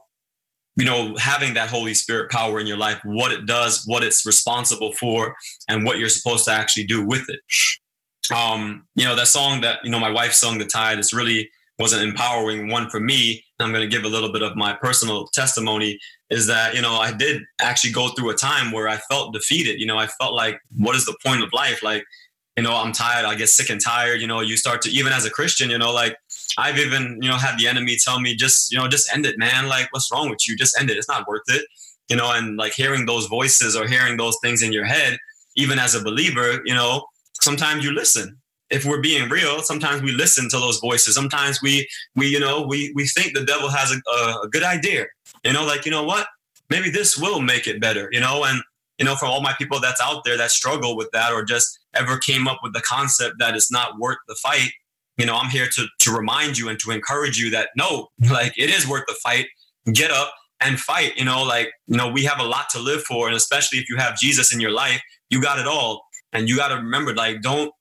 you 0.76 0.86
know 0.86 1.16
having 1.18 1.54
that 1.54 1.70
holy 1.70 1.94
spirit 1.94 2.32
power 2.32 2.60
in 2.60 2.66
your 2.66 2.78
life 2.78 3.00
what 3.04 3.32
it 3.32 3.46
does 3.46 3.84
what 3.86 4.04
it's 4.04 4.26
responsible 4.26 4.92
for 4.94 5.36
and 5.70 5.86
what 5.86 6.00
you're 6.00 6.10
supposed 6.10 6.46
to 6.46 6.52
actually 6.52 6.86
do 6.86 7.06
with 7.06 7.30
it. 7.30 7.40
Um 8.36 8.88
you 8.96 9.06
know 9.06 9.16
that 9.16 9.28
song 9.28 9.62
that 9.62 9.80
you 9.84 9.92
know 9.92 10.00
my 10.00 10.12
wife 10.12 10.34
sung 10.34 10.58
the 10.58 10.66
tide 10.66 10.98
it's 10.98 11.14
really 11.14 11.52
was 11.78 11.94
an 11.94 12.02
empowering 12.02 12.70
one 12.70 12.90
for 12.90 13.00
me. 13.00 13.44
I'm 13.60 13.72
going 13.72 13.88
to 13.88 13.96
give 13.96 14.04
a 14.04 14.08
little 14.08 14.32
bit 14.32 14.42
of 14.42 14.56
my 14.56 14.74
personal 14.74 15.28
testimony 15.28 16.00
is 16.32 16.48
that 16.48 16.74
you 16.74 16.82
know 16.82 16.96
i 16.96 17.14
did 17.14 17.44
actually 17.62 17.94
go 17.94 18.10
through 18.10 18.32
a 18.32 18.36
time 18.36 18.72
where 18.72 18.90
i 18.90 18.98
felt 18.98 19.32
defeated. 19.32 19.80
You 19.80 19.86
know 19.86 20.00
i 20.00 20.08
felt 20.08 20.34
like 20.34 20.60
what 20.76 20.96
is 20.96 21.06
the 21.06 21.16
point 21.24 21.44
of 21.44 21.54
life? 21.54 21.84
Like 21.84 22.04
you 22.58 22.64
know, 22.64 22.76
I'm 22.76 22.92
tired. 22.92 23.26
I 23.26 23.36
get 23.36 23.50
sick 23.50 23.70
and 23.70 23.80
tired. 23.80 24.20
You 24.20 24.28
know, 24.28 24.42
you 24.42 24.58
start 24.58 24.82
to 24.82 24.90
even 24.90 25.14
as 25.14 25.26
a 25.26 25.30
Christian, 25.30 25.70
you 25.70 25.78
know, 25.78 25.94
like 25.94 26.18
I've 26.58 26.80
even 26.80 27.20
you 27.22 27.30
know 27.30 27.38
had 27.38 27.58
the 27.58 27.68
enemy 27.68 27.98
tell 28.04 28.20
me 28.20 28.36
just 28.36 28.72
you 28.72 28.80
know 28.80 28.88
just 28.88 29.14
end 29.14 29.26
it, 29.28 29.38
man. 29.38 29.70
Like 29.70 29.88
what's 29.92 30.12
wrong 30.12 30.30
with 30.30 30.48
you? 30.48 30.58
Just 30.58 30.78
end 30.80 30.90
it. 30.90 30.98
It's 30.98 31.08
not 31.08 31.28
worth 31.28 31.44
it. 31.48 31.66
You 32.10 32.16
know, 32.16 32.32
and 32.32 32.58
like 32.58 32.74
hearing 32.74 33.06
those 33.06 33.28
voices 33.28 33.76
or 33.76 33.88
hearing 33.88 34.18
those 34.18 34.38
things 34.42 34.64
in 34.64 34.74
your 34.74 34.86
head, 34.86 35.18
even 35.56 35.78
as 35.78 35.94
a 35.94 36.04
believer, 36.04 36.62
you 36.66 36.74
know, 36.74 37.06
sometimes 37.42 37.84
you 37.84 37.92
listen. 37.92 38.38
If 38.70 38.86
we're 38.86 39.02
being 39.02 39.30
real, 39.30 39.62
sometimes 39.62 40.02
we 40.02 40.12
listen 40.12 40.50
to 40.50 40.58
those 40.58 40.80
voices. 40.80 41.16
Sometimes 41.16 41.62
we 41.62 41.88
we 42.16 42.28
you 42.28 42.40
know 42.40 42.66
we 42.68 42.92
we 42.96 43.06
think 43.06 43.36
the 43.36 43.46
devil 43.46 43.70
has 43.70 43.92
a, 43.92 44.20
a, 44.20 44.50
good 44.50 44.64
idea. 44.64 45.06
You 45.46 45.54
know, 45.54 45.64
like 45.64 45.86
you 45.86 45.92
know 45.92 46.04
what? 46.04 46.28
Maybe 46.72 46.90
this 46.90 47.18
will 47.18 47.40
make 47.40 47.68
it 47.68 47.80
better. 47.80 48.10
You 48.12 48.20
know, 48.20 48.44
and 48.46 48.62
you 48.98 49.06
know, 49.06 49.16
for 49.16 49.26
all 49.26 49.42
my 49.42 49.54
people 49.58 49.80
that's 49.80 50.02
out 50.02 50.24
there 50.24 50.38
that 50.38 50.52
struggle 50.52 50.96
with 50.96 51.10
that 51.14 51.32
or 51.32 51.44
just 51.44 51.80
ever 51.94 52.18
came 52.18 52.48
up 52.48 52.60
with 52.64 52.74
the 52.74 52.82
concept 52.82 53.36
that 53.40 53.56
it's 53.56 53.72
not 53.72 54.00
worth 54.00 54.18
the 54.28 54.36
fight, 54.36 54.72
you 55.18 55.26
know, 55.26 55.36
I'm 55.36 55.50
here 55.50 55.68
to 55.76 55.88
to 56.00 56.12
remind 56.12 56.58
you 56.58 56.70
and 56.70 56.80
to 56.80 56.92
encourage 56.92 57.38
you 57.38 57.50
that 57.52 57.70
no, 57.76 58.10
like 58.32 58.54
it 58.58 58.70
is 58.70 58.88
worth 58.88 59.06
the 59.08 59.16
fight. 59.24 59.48
Get 59.94 60.12
up 60.12 60.34
and 60.60 60.80
fight. 60.80 61.18
You 61.18 61.26
know, 61.26 61.44
like, 61.44 61.72
you 61.88 61.98
know, 61.98 62.10
we 62.10 62.24
have 62.26 62.40
a 62.40 62.44
lot 62.44 62.70
to 62.72 62.80
live 62.80 63.04
for. 63.04 63.28
And 63.28 63.36
especially 63.36 63.80
if 63.80 63.90
you 63.90 63.98
have 63.98 64.18
Jesus 64.18 64.54
in 64.54 64.60
your 64.60 64.72
life, 64.72 65.02
you 65.30 65.42
got 65.42 65.60
it 65.60 65.68
all. 65.68 66.04
And 66.34 66.50
you 66.50 66.58
got 66.58 66.70
to 66.70 66.76
remember, 66.76 67.16
like, 67.16 67.42
don't 67.42 67.72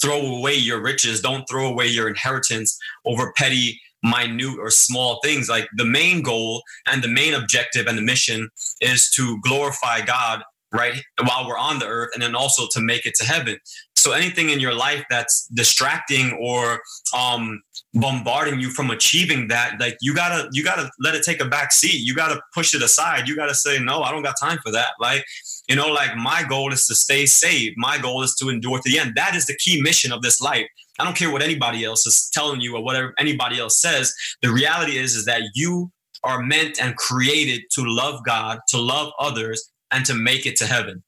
throw 0.00 0.20
away 0.20 0.54
your 0.54 0.80
riches, 0.80 1.20
don't 1.20 1.44
throw 1.50 1.66
away 1.66 1.86
your 1.88 2.08
inheritance 2.08 2.78
over 3.04 3.32
petty 3.36 3.80
minute 4.02 4.58
or 4.58 4.70
small 4.70 5.20
things. 5.22 5.48
Like 5.48 5.68
the 5.76 5.84
main 5.84 6.22
goal 6.22 6.62
and 6.86 7.02
the 7.02 7.08
main 7.08 7.34
objective 7.34 7.86
and 7.86 7.96
the 7.96 8.02
mission 8.02 8.48
is 8.80 9.10
to 9.12 9.40
glorify 9.42 10.00
God 10.04 10.42
right 10.72 11.02
while 11.26 11.46
we're 11.46 11.58
on 11.58 11.78
the 11.78 11.86
earth 11.86 12.10
and 12.14 12.22
then 12.22 12.34
also 12.34 12.64
to 12.72 12.80
make 12.80 13.06
it 13.06 13.14
to 13.16 13.24
heaven. 13.24 13.58
So 13.94 14.12
anything 14.12 14.48
in 14.48 14.58
your 14.58 14.74
life 14.74 15.04
that's 15.10 15.46
distracting 15.54 16.32
or 16.40 16.80
um 17.16 17.62
bombarding 17.94 18.58
you 18.58 18.70
from 18.70 18.90
achieving 18.90 19.48
that 19.48 19.78
like 19.78 19.96
you 20.00 20.14
gotta 20.14 20.48
you 20.52 20.64
gotta 20.64 20.90
let 20.98 21.14
it 21.14 21.22
take 21.22 21.40
a 21.40 21.44
back 21.44 21.72
seat. 21.72 22.00
You 22.00 22.14
gotta 22.14 22.40
push 22.54 22.74
it 22.74 22.82
aside. 22.82 23.28
You 23.28 23.36
gotta 23.36 23.54
say 23.54 23.78
no 23.78 24.02
i 24.02 24.10
don't 24.10 24.22
got 24.22 24.34
time 24.40 24.58
for 24.64 24.72
that 24.72 24.92
like 24.98 25.24
you 25.68 25.76
know 25.76 25.88
like 25.88 26.16
my 26.16 26.42
goal 26.48 26.72
is 26.72 26.86
to 26.86 26.94
stay 26.94 27.26
saved. 27.26 27.74
My 27.76 27.98
goal 27.98 28.22
is 28.22 28.34
to 28.36 28.48
endure 28.48 28.78
to 28.78 28.90
the 28.90 28.98
end. 28.98 29.12
That 29.14 29.34
is 29.36 29.46
the 29.46 29.56
key 29.56 29.80
mission 29.82 30.10
of 30.10 30.22
this 30.22 30.40
life 30.40 30.66
I 30.98 31.04
don't 31.04 31.16
care 31.16 31.30
what 31.30 31.42
anybody 31.42 31.84
else 31.84 32.06
is 32.06 32.28
telling 32.32 32.60
you 32.60 32.76
or 32.76 32.84
whatever 32.84 33.14
anybody 33.18 33.58
else 33.58 33.80
says. 33.80 34.12
The 34.42 34.52
reality 34.52 34.98
is, 34.98 35.14
is 35.14 35.24
that 35.24 35.42
you 35.54 35.90
are 36.22 36.42
meant 36.42 36.80
and 36.80 36.96
created 36.96 37.62
to 37.72 37.82
love 37.84 38.20
God, 38.24 38.58
to 38.68 38.78
love 38.80 39.12
others, 39.18 39.70
and 39.90 40.04
to 40.06 40.14
make 40.14 40.46
it 40.46 40.56
to 40.56 40.66
heaven. 40.66 41.02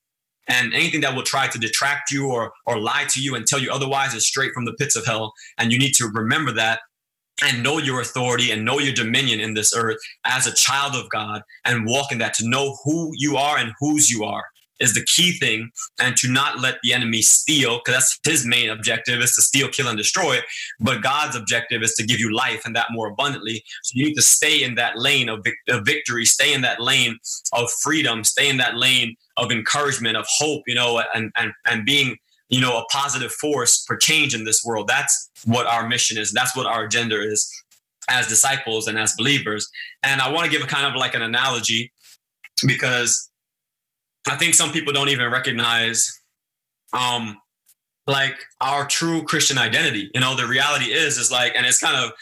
And 0.47 0.74
anything 0.74 1.01
that 1.03 1.14
will 1.14 1.22
try 1.22 1.49
to 1.49 1.59
detract 1.59 2.11
you 2.11 2.30
or 2.30 2.53
or 2.66 2.78
lie 2.78 3.07
to 3.11 3.20
you 3.20 3.35
and 3.35 3.47
tell 3.47 3.59
you 3.59 3.70
otherwise 3.70 4.14
is 4.14 4.26
straight 4.26 4.53
from 4.53 4.64
the 4.64 4.74
pits 4.74 4.97
of 4.97 5.07
hell. 5.07 5.32
And 5.59 5.72
you 5.72 5.78
need 5.78 5.95
to 5.95 6.09
remember 6.09 6.53
that 6.53 6.80
and 7.43 7.62
know 7.62 7.78
your 7.78 8.01
authority 8.01 8.51
and 8.51 8.64
know 8.64 8.78
your 8.78 8.95
dominion 8.95 9.41
in 9.41 9.55
this 9.55 9.74
earth 9.74 9.97
as 10.24 10.47
a 10.47 10.55
child 10.55 10.95
of 10.95 11.09
God 11.11 11.43
and 11.64 11.87
walk 11.87 12.12
in 12.12 12.18
that 12.18 12.35
to 12.35 12.49
know 12.49 12.76
who 12.85 13.11
you 13.16 13.37
are 13.37 13.59
and 13.59 13.72
whose 13.80 14.11
you 14.11 14.24
are 14.24 14.45
is 14.81 14.95
the 14.95 15.05
key 15.07 15.33
thing 15.33 15.70
and 16.01 16.16
to 16.16 16.29
not 16.31 16.61
let 16.61 16.77
the 16.83 16.93
enemy 16.93 17.22
steal 17.22 17.79
because 17.79 17.95
that's 17.95 18.20
his 18.25 18.47
main 18.47 18.68
objective 18.70 19.20
is 19.20 19.35
to 19.35 19.43
steal 19.43 19.68
kill 19.68 19.89
and 19.89 19.97
destroy 19.97 20.39
but 20.81 21.03
god's 21.03 21.37
objective 21.37 21.83
is 21.83 21.95
to 21.95 22.05
give 22.05 22.18
you 22.18 22.35
life 22.35 22.62
and 22.64 22.75
that 22.75 22.87
more 22.91 23.09
abundantly. 23.09 23.62
So 23.83 23.93
you 23.95 24.07
need 24.07 24.14
to 24.14 24.22
stay 24.22 24.62
in 24.62 24.75
that 24.77 24.99
lane 24.99 25.29
of, 25.29 25.47
of 25.68 25.85
victory 25.85 26.25
stay 26.25 26.53
in 26.53 26.62
that 26.62 26.81
lane 26.81 27.18
of 27.53 27.70
freedom 27.83 28.25
stay 28.25 28.49
in 28.49 28.57
that 28.59 28.77
lane 28.77 29.16
of 29.37 29.51
encouragement 29.51 30.16
of 30.16 30.27
hope 30.29 30.62
you 30.66 30.75
know 30.75 31.03
and 31.14 31.31
and, 31.37 31.53
and 31.66 31.85
being 31.85 32.16
you 32.49 32.61
know 32.61 32.79
a 32.79 32.85
positive 32.87 33.33
force 33.33 33.85
for 33.85 33.97
change 33.97 34.35
in 34.35 34.45
this 34.45 34.64
world. 34.64 34.89
That's 34.89 35.31
what 35.45 35.66
our 35.66 35.89
mission 35.89 36.18
is. 36.18 36.33
That's 36.33 36.57
what 36.57 36.66
our 36.66 36.85
agenda 36.85 37.20
is 37.20 37.51
as 38.09 38.29
disciples 38.29 38.87
and 38.87 38.99
as 38.99 39.14
believers. 39.16 39.68
And 40.03 40.20
i 40.20 40.31
want 40.31 40.45
to 40.45 40.51
give 40.51 40.62
a 40.62 40.66
kind 40.66 40.87
of 40.87 40.95
like 40.95 41.14
an 41.14 41.22
analogy 41.22 41.93
because 42.66 43.31
I 44.27 44.37
think 44.37 44.55
some 44.55 44.72
people 44.72 44.93
don't 44.93 45.09
even 45.09 45.31
recognize 45.31 46.20
um, 46.93 47.37
like 48.07 48.37
our 48.61 48.87
true 48.87 49.22
Christian 49.25 49.59
identity. 49.59 50.11
You 50.14 50.20
know, 50.20 50.35
the 50.37 50.47
reality 50.47 50.87
is, 50.87 51.18
is 51.18 51.31
like, 51.31 51.53
and 51.55 51.66
it's 51.66 51.79
kind 51.79 51.97
of, 51.97 52.12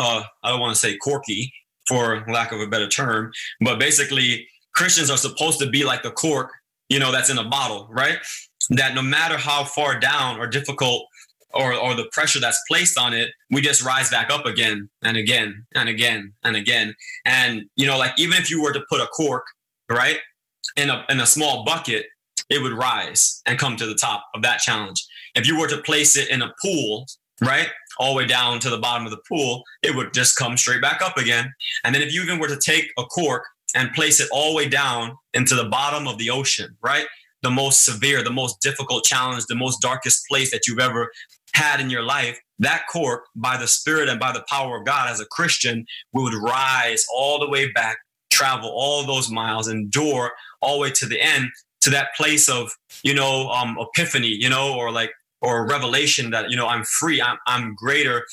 uh, 0.00 0.22
I 0.42 0.50
don't 0.50 0.60
want 0.60 0.74
to 0.74 0.80
say 0.80 0.96
quirky 0.96 1.52
for 1.88 2.24
lack 2.28 2.52
of 2.52 2.60
a 2.60 2.66
better 2.66 2.88
term, 2.88 3.32
but 3.60 3.78
basically 3.78 4.46
Christians 4.74 5.10
are 5.10 5.16
supposed 5.16 5.58
to 5.60 5.68
be 5.68 5.84
like 5.84 6.02
the 6.02 6.10
cork, 6.10 6.52
you 6.88 6.98
know, 6.98 7.10
that's 7.10 7.30
in 7.30 7.38
a 7.38 7.44
bottle, 7.44 7.88
right? 7.90 8.18
That 8.70 8.94
no 8.94 9.02
matter 9.02 9.36
how 9.36 9.64
far 9.64 9.98
down 9.98 10.38
or 10.38 10.46
difficult 10.46 11.06
or, 11.54 11.72
or 11.74 11.94
the 11.94 12.08
pressure 12.12 12.38
that's 12.38 12.62
placed 12.68 12.98
on 12.98 13.14
it, 13.14 13.30
we 13.50 13.62
just 13.62 13.82
rise 13.82 14.10
back 14.10 14.30
up 14.30 14.44
again 14.44 14.88
and 15.02 15.16
again 15.16 15.66
and 15.74 15.88
again 15.88 16.32
and 16.44 16.56
again. 16.56 16.94
And, 17.24 17.64
you 17.76 17.86
know, 17.86 17.98
like 17.98 18.12
even 18.18 18.36
if 18.36 18.50
you 18.50 18.62
were 18.62 18.72
to 18.72 18.84
put 18.90 19.00
a 19.00 19.06
cork, 19.06 19.46
right, 19.88 20.18
in 20.76 20.90
a, 20.90 21.04
in 21.08 21.20
a 21.20 21.26
small 21.26 21.64
bucket, 21.64 22.06
it 22.50 22.62
would 22.62 22.72
rise 22.72 23.42
and 23.46 23.58
come 23.58 23.76
to 23.76 23.86
the 23.86 23.94
top 23.94 24.24
of 24.34 24.42
that 24.42 24.60
challenge. 24.60 25.04
If 25.34 25.46
you 25.46 25.58
were 25.58 25.68
to 25.68 25.82
place 25.82 26.16
it 26.16 26.30
in 26.30 26.42
a 26.42 26.52
pool, 26.62 27.06
right, 27.42 27.68
all 27.98 28.12
the 28.12 28.18
way 28.18 28.26
down 28.26 28.58
to 28.60 28.70
the 28.70 28.78
bottom 28.78 29.06
of 29.06 29.10
the 29.10 29.20
pool, 29.28 29.62
it 29.82 29.94
would 29.94 30.12
just 30.12 30.36
come 30.36 30.56
straight 30.56 30.82
back 30.82 31.02
up 31.02 31.16
again. 31.16 31.52
And 31.84 31.94
then 31.94 32.02
if 32.02 32.12
you 32.12 32.22
even 32.22 32.38
were 32.38 32.48
to 32.48 32.58
take 32.58 32.90
a 32.98 33.04
cork 33.04 33.44
and 33.74 33.92
place 33.92 34.20
it 34.20 34.28
all 34.32 34.50
the 34.50 34.56
way 34.56 34.68
down 34.68 35.16
into 35.34 35.54
the 35.54 35.68
bottom 35.68 36.08
of 36.08 36.18
the 36.18 36.30
ocean, 36.30 36.76
right, 36.82 37.06
the 37.42 37.50
most 37.50 37.84
severe, 37.84 38.22
the 38.22 38.30
most 38.30 38.60
difficult 38.60 39.04
challenge, 39.04 39.44
the 39.46 39.54
most 39.54 39.80
darkest 39.80 40.24
place 40.28 40.50
that 40.50 40.66
you've 40.66 40.80
ever 40.80 41.10
had 41.54 41.80
in 41.80 41.90
your 41.90 42.02
life, 42.02 42.38
that 42.58 42.82
cork, 42.90 43.24
by 43.36 43.56
the 43.56 43.68
Spirit 43.68 44.08
and 44.08 44.18
by 44.18 44.32
the 44.32 44.44
power 44.48 44.78
of 44.78 44.86
God 44.86 45.08
as 45.10 45.20
a 45.20 45.26
Christian, 45.26 45.84
we 46.12 46.22
would 46.22 46.34
rise 46.34 47.04
all 47.14 47.38
the 47.38 47.48
way 47.48 47.70
back, 47.72 47.98
travel 48.30 48.70
all 48.70 49.04
those 49.04 49.30
miles, 49.30 49.68
endure 49.68 50.32
all 50.60 50.76
the 50.76 50.82
way 50.82 50.90
to 50.90 51.06
the 51.06 51.20
end 51.20 51.50
to 51.80 51.90
that 51.90 52.08
place 52.16 52.48
of 52.48 52.72
you 53.02 53.14
know 53.14 53.48
um, 53.50 53.76
epiphany 53.78 54.28
you 54.28 54.48
know 54.48 54.74
or 54.76 54.90
like 54.90 55.10
or 55.40 55.68
revelation 55.68 56.30
that 56.30 56.50
you 56.50 56.56
know 56.56 56.66
i'm 56.66 56.84
free 56.84 57.22
i'm, 57.22 57.38
I'm 57.46 57.74
greater 57.76 58.24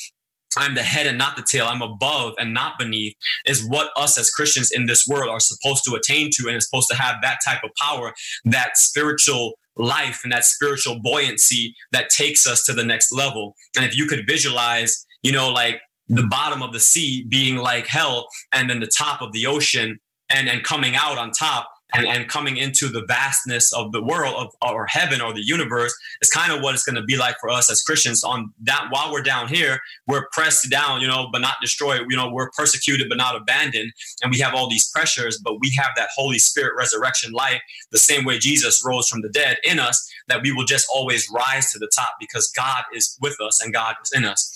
I'm 0.57 0.75
the 0.75 0.83
head 0.83 1.05
and 1.05 1.17
not 1.17 1.35
the 1.35 1.43
tail. 1.43 1.65
I'm 1.65 1.81
above 1.81 2.33
and 2.37 2.53
not 2.53 2.79
beneath, 2.79 3.13
is 3.45 3.67
what 3.67 3.89
us 3.97 4.17
as 4.17 4.31
Christians 4.31 4.71
in 4.71 4.85
this 4.85 5.05
world 5.05 5.29
are 5.29 5.39
supposed 5.41 5.83
to 5.85 5.95
attain 5.95 6.29
to 6.33 6.47
and 6.47 6.55
is 6.55 6.65
supposed 6.69 6.87
to 6.91 6.95
have 6.95 7.17
that 7.21 7.39
type 7.45 7.61
of 7.63 7.71
power, 7.81 8.13
that 8.45 8.77
spiritual 8.77 9.55
life 9.75 10.21
and 10.23 10.31
that 10.31 10.45
spiritual 10.45 10.99
buoyancy 11.01 11.75
that 11.91 12.09
takes 12.09 12.47
us 12.47 12.63
to 12.65 12.73
the 12.73 12.85
next 12.85 13.11
level. 13.11 13.53
And 13.75 13.83
if 13.83 13.97
you 13.97 14.05
could 14.07 14.25
visualize, 14.25 15.05
you 15.23 15.33
know, 15.33 15.49
like 15.49 15.81
the 16.07 16.23
bottom 16.23 16.61
of 16.61 16.73
the 16.73 16.79
sea 16.79 17.25
being 17.29 17.57
like 17.57 17.87
hell 17.87 18.27
and 18.51 18.69
then 18.69 18.79
the 18.79 18.87
top 18.87 19.21
of 19.21 19.31
the 19.31 19.45
ocean 19.45 19.99
and, 20.29 20.49
and 20.49 20.63
coming 20.63 20.95
out 20.95 21.17
on 21.17 21.31
top, 21.31 21.69
and, 21.95 22.07
and 22.07 22.27
coming 22.27 22.57
into 22.57 22.87
the 22.87 23.03
vastness 23.07 23.71
of 23.73 23.91
the 23.91 24.03
world 24.03 24.35
of 24.35 24.73
or 24.73 24.85
heaven 24.87 25.21
or 25.21 25.33
the 25.33 25.45
universe 25.45 25.93
is 26.21 26.29
kind 26.29 26.51
of 26.51 26.61
what 26.61 26.73
it's 26.73 26.83
going 26.83 26.95
to 26.95 27.03
be 27.03 27.17
like 27.17 27.35
for 27.39 27.49
us 27.49 27.71
as 27.71 27.81
Christians 27.81 28.23
on 28.23 28.51
that 28.63 28.87
while 28.89 29.11
we're 29.11 29.21
down 29.21 29.47
here 29.47 29.79
we're 30.07 30.27
pressed 30.31 30.69
down 30.69 31.01
you 31.01 31.07
know 31.07 31.27
but 31.31 31.41
not 31.41 31.55
destroyed 31.61 32.01
you 32.09 32.17
know 32.17 32.29
we're 32.29 32.49
persecuted 32.51 33.07
but 33.09 33.17
not 33.17 33.35
abandoned 33.35 33.91
and 34.21 34.31
we 34.31 34.39
have 34.39 34.53
all 34.53 34.69
these 34.69 34.89
pressures 34.91 35.39
but 35.43 35.59
we 35.59 35.69
have 35.71 35.91
that 35.95 36.09
Holy 36.15 36.39
Spirit 36.39 36.73
resurrection 36.77 37.31
life 37.31 37.61
the 37.91 37.97
same 37.97 38.25
way 38.25 38.39
Jesus 38.39 38.83
rose 38.85 39.07
from 39.07 39.21
the 39.21 39.29
dead 39.29 39.57
in 39.63 39.79
us 39.79 40.11
that 40.27 40.41
we 40.41 40.51
will 40.51 40.65
just 40.65 40.87
always 40.93 41.29
rise 41.33 41.71
to 41.71 41.79
the 41.79 41.89
top 41.95 42.13
because 42.19 42.51
God 42.51 42.83
is 42.93 43.17
with 43.21 43.39
us 43.39 43.61
and 43.63 43.73
God 43.73 43.95
is 44.03 44.11
in 44.13 44.25
us 44.25 44.54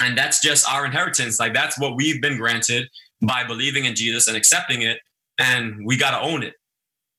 and 0.00 0.16
that's 0.16 0.40
just 0.40 0.68
our 0.70 0.84
inheritance 0.84 1.40
like 1.40 1.54
that's 1.54 1.78
what 1.78 1.96
we've 1.96 2.20
been 2.20 2.36
granted 2.36 2.88
by 3.22 3.44
believing 3.44 3.84
in 3.84 3.94
Jesus 3.94 4.28
and 4.28 4.36
accepting 4.36 4.82
it 4.82 4.98
and 5.38 5.84
we 5.84 5.96
got 5.96 6.12
to 6.12 6.20
own 6.20 6.42
it 6.42 6.54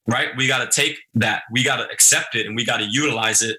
right? 0.10 0.30
We 0.38 0.48
got 0.48 0.70
to 0.70 0.82
take 0.82 1.00
that, 1.16 1.44
we 1.52 1.64
got 1.64 1.78
to 1.78 1.90
accept 1.90 2.36
it, 2.36 2.46
and 2.46 2.56
we 2.56 2.66
got 2.66 2.78
to 2.78 2.88
utilize 2.90 3.42
it. 3.42 3.58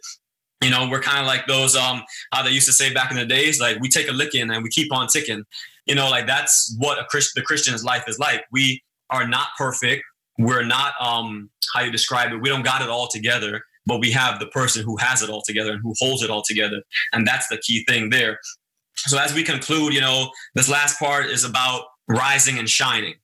You 0.63 0.71
know, 0.71 0.89
we're 0.91 1.01
kind 1.01 1.21
of 1.21 1.27
like 1.27 1.47
those 1.47 1.75
um 1.75 2.03
how 2.33 2.43
they 2.43 2.51
used 2.51 2.67
to 2.67 2.73
say 2.73 2.93
back 2.93 3.11
in 3.11 3.17
the 3.17 3.25
days, 3.25 3.61
like 3.61 3.81
we 3.81 3.89
take 3.89 4.09
a 4.09 4.13
licking 4.13 4.51
and 4.51 4.63
we 4.63 4.69
keep 4.69 4.93
on 4.93 5.07
ticking. 5.07 5.43
You 5.87 5.95
know, 5.95 6.11
like 6.11 6.27
that's 6.27 6.75
what 6.79 6.99
a 6.99 7.05
Christ, 7.05 7.33
the 7.35 7.43
Christian's 7.43 7.83
life 7.85 8.05
is 8.07 8.19
like. 8.19 8.45
We 8.53 8.83
are 9.09 9.27
not 9.27 9.49
perfect. 9.57 10.03
We're 10.39 10.63
not 10.65 10.93
um 11.01 11.51
how 11.75 11.83
you 11.83 11.91
describe 11.91 12.33
it. 12.33 12.43
We 12.43 12.51
don't 12.51 12.63
got 12.63 12.83
it 12.83 12.89
all 12.91 13.09
together, 13.09 13.63
but 13.87 14.01
we 14.01 14.11
have 14.11 14.39
the 14.39 14.47
person 14.49 14.85
who 14.85 14.97
has 14.99 15.23
it 15.23 15.31
all 15.31 15.43
together 15.47 15.73
and 15.73 15.81
who 15.83 15.95
holds 15.99 16.23
it 16.23 16.31
all 16.31 16.43
together, 16.43 16.83
and 17.13 17.27
that's 17.27 17.49
the 17.49 17.59
key 17.59 17.85
thing 17.89 18.11
there. 18.11 18.39
So 18.97 19.19
as 19.19 19.35
we 19.35 19.43
conclude, 19.43 19.95
you 19.95 20.01
know, 20.01 20.31
this 20.55 20.69
last 20.69 20.99
part 20.99 21.27
is 21.27 21.45
about 21.45 21.85
rising 22.09 22.59
and 22.59 22.69
shining 22.69 23.15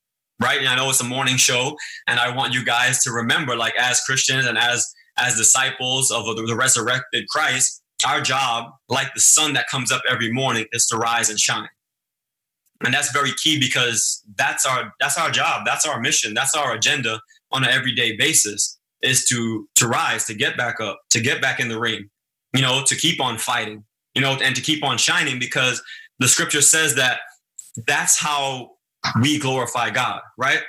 right? 0.41 0.59
And 0.59 0.69
I 0.69 0.77
know 0.77 0.91
it's 0.91 1.01
a 1.01 1.05
morning 1.05 1.37
show, 1.37 1.77
and 2.07 2.21
I 2.21 2.35
want 2.35 2.53
you 2.53 2.65
guys 2.65 3.03
to 3.05 3.11
remember, 3.11 3.57
like 3.57 3.75
as 3.79 4.01
Christians 4.01 4.47
and 4.47 4.59
as 4.59 4.87
as 5.19 5.37
disciples 5.37 6.11
of 6.11 6.25
the, 6.27 6.55
resurrected 6.55 7.27
Christ, 7.29 7.83
our 8.07 8.21
job, 8.21 8.71
like 8.91 9.15
the 9.15 9.21
sun 9.21 9.55
that 9.55 9.67
comes 9.71 9.91
up 9.91 10.03
every 10.11 10.31
morning, 10.31 10.67
is 10.73 10.87
to 10.89 10.97
rise 10.99 11.31
and 11.31 11.41
shine. 11.41 11.69
And 12.85 12.93
that's 12.93 13.11
very 13.13 13.33
key 13.43 13.59
because 13.59 14.23
that's 14.37 14.67
our 14.67 14.93
that's 15.01 15.19
our 15.19 15.31
job, 15.31 15.63
that's 15.65 15.87
our 15.87 16.01
mission, 16.01 16.35
that's 16.35 16.55
our 16.55 16.75
agenda 16.75 17.21
on 17.53 17.65
an 17.65 17.71
everyday 17.71 18.17
basis 18.17 18.79
is 19.03 19.25
to 19.27 19.69
to 19.77 19.89
rise, 19.89 20.27
to 20.27 20.35
get 20.35 20.57
back 20.57 20.81
up, 20.81 21.01
to 21.11 21.21
get 21.21 21.41
back 21.41 21.61
in 21.61 21.69
the 21.69 21.79
ring, 21.79 22.11
you 22.53 22.61
know, 22.61 22.83
to 22.87 22.95
keep 22.95 23.21
on 23.21 23.39
fighting, 23.39 23.85
you 24.17 24.23
know, 24.23 24.37
and 24.43 24.57
to 24.57 24.63
keep 24.63 24.83
on 24.83 24.97
shining 24.97 25.39
because 25.39 25.83
the 26.19 26.27
scripture 26.27 26.63
says 26.63 26.95
that 26.95 27.21
that's 27.87 28.19
how 28.19 28.71
we 29.21 29.39
glorify 29.39 29.91
God, 29.91 30.23
right? 30.39 30.63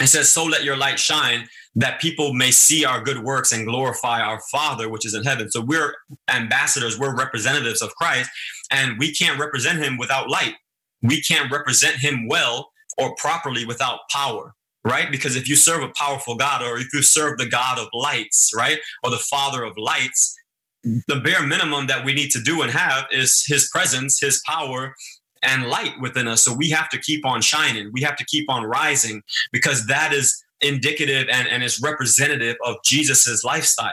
It 0.00 0.08
says, 0.08 0.30
So 0.30 0.44
let 0.44 0.62
your 0.62 0.76
light 0.76 0.98
shine 1.00 1.48
that 1.74 2.02
people 2.02 2.34
may 2.34 2.50
see 2.50 2.84
our 2.84 3.02
good 3.02 3.24
works 3.24 3.50
and 3.50 3.66
glorify 3.66 4.20
our 4.20 4.40
Father, 4.50 4.90
which 4.90 5.06
is 5.06 5.14
in 5.14 5.24
heaven. 5.24 5.50
So 5.50 5.62
we're 5.62 5.94
ambassadors, 6.28 6.98
we're 6.98 7.16
representatives 7.16 7.80
of 7.80 7.94
Christ, 7.94 8.30
and 8.70 8.98
we 8.98 9.14
can't 9.14 9.40
represent 9.40 9.78
him 9.78 9.96
without 9.96 10.28
light. 10.28 10.54
We 11.02 11.22
can't 11.22 11.50
represent 11.50 11.96
him 11.96 12.28
well 12.28 12.72
or 12.98 13.14
properly 13.14 13.64
without 13.64 14.00
power, 14.10 14.54
right? 14.84 15.10
Because 15.10 15.34
if 15.34 15.48
you 15.48 15.56
serve 15.56 15.82
a 15.82 15.92
powerful 15.96 16.36
God 16.36 16.62
or 16.62 16.78
if 16.78 16.92
you 16.92 17.00
serve 17.00 17.38
the 17.38 17.48
God 17.48 17.78
of 17.78 17.88
lights, 17.94 18.52
right, 18.54 18.78
or 19.02 19.10
the 19.10 19.16
Father 19.16 19.64
of 19.64 19.78
lights, 19.78 20.36
the 20.82 21.20
bare 21.22 21.46
minimum 21.46 21.86
that 21.86 22.04
we 22.04 22.12
need 22.12 22.30
to 22.32 22.40
do 22.40 22.62
and 22.62 22.70
have 22.70 23.06
is 23.10 23.44
his 23.46 23.68
presence, 23.70 24.20
his 24.20 24.42
power, 24.46 24.94
and 25.42 25.68
light 25.68 25.92
within 26.00 26.28
us. 26.28 26.44
So 26.44 26.54
we 26.54 26.70
have 26.70 26.88
to 26.90 26.98
keep 26.98 27.26
on 27.26 27.40
shining. 27.40 27.90
We 27.92 28.02
have 28.02 28.16
to 28.16 28.24
keep 28.24 28.50
on 28.50 28.64
rising 28.64 29.22
because 29.52 29.86
that 29.86 30.12
is 30.12 30.42
indicative 30.60 31.28
and, 31.30 31.48
and 31.48 31.62
is 31.62 31.80
representative 31.80 32.56
of 32.64 32.76
Jesus's 32.84 33.44
lifestyle. 33.44 33.92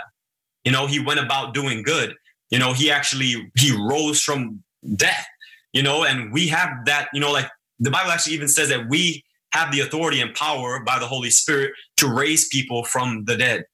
You 0.64 0.72
know, 0.72 0.88
he 0.88 1.00
went 1.00 1.20
about 1.20 1.54
doing 1.54 1.84
good. 1.84 2.16
You 2.50 2.60
know, 2.60 2.74
he 2.74 2.92
actually 2.92 3.52
he 3.56 3.76
rose 3.76 4.22
from 4.22 4.64
death. 4.96 5.26
You 5.74 5.84
know, 5.84 6.04
and 6.04 6.34
we 6.34 6.48
have 6.48 6.70
that, 6.86 7.10
you 7.14 7.20
know, 7.20 7.32
like 7.32 7.48
the 7.80 7.92
Bible 7.92 8.12
actually 8.12 8.34
even 8.34 8.48
says 8.48 8.70
that 8.70 8.90
we 8.90 9.24
have 9.52 9.72
the 9.72 9.82
authority 9.82 10.20
and 10.22 10.34
power 10.34 10.80
by 10.84 11.00
the 11.00 11.06
Holy 11.06 11.30
Spirit 11.30 11.72
to 11.98 12.08
raise 12.08 12.48
people 12.48 12.84
from 12.84 13.24
the 13.26 13.36
dead. 13.36 13.66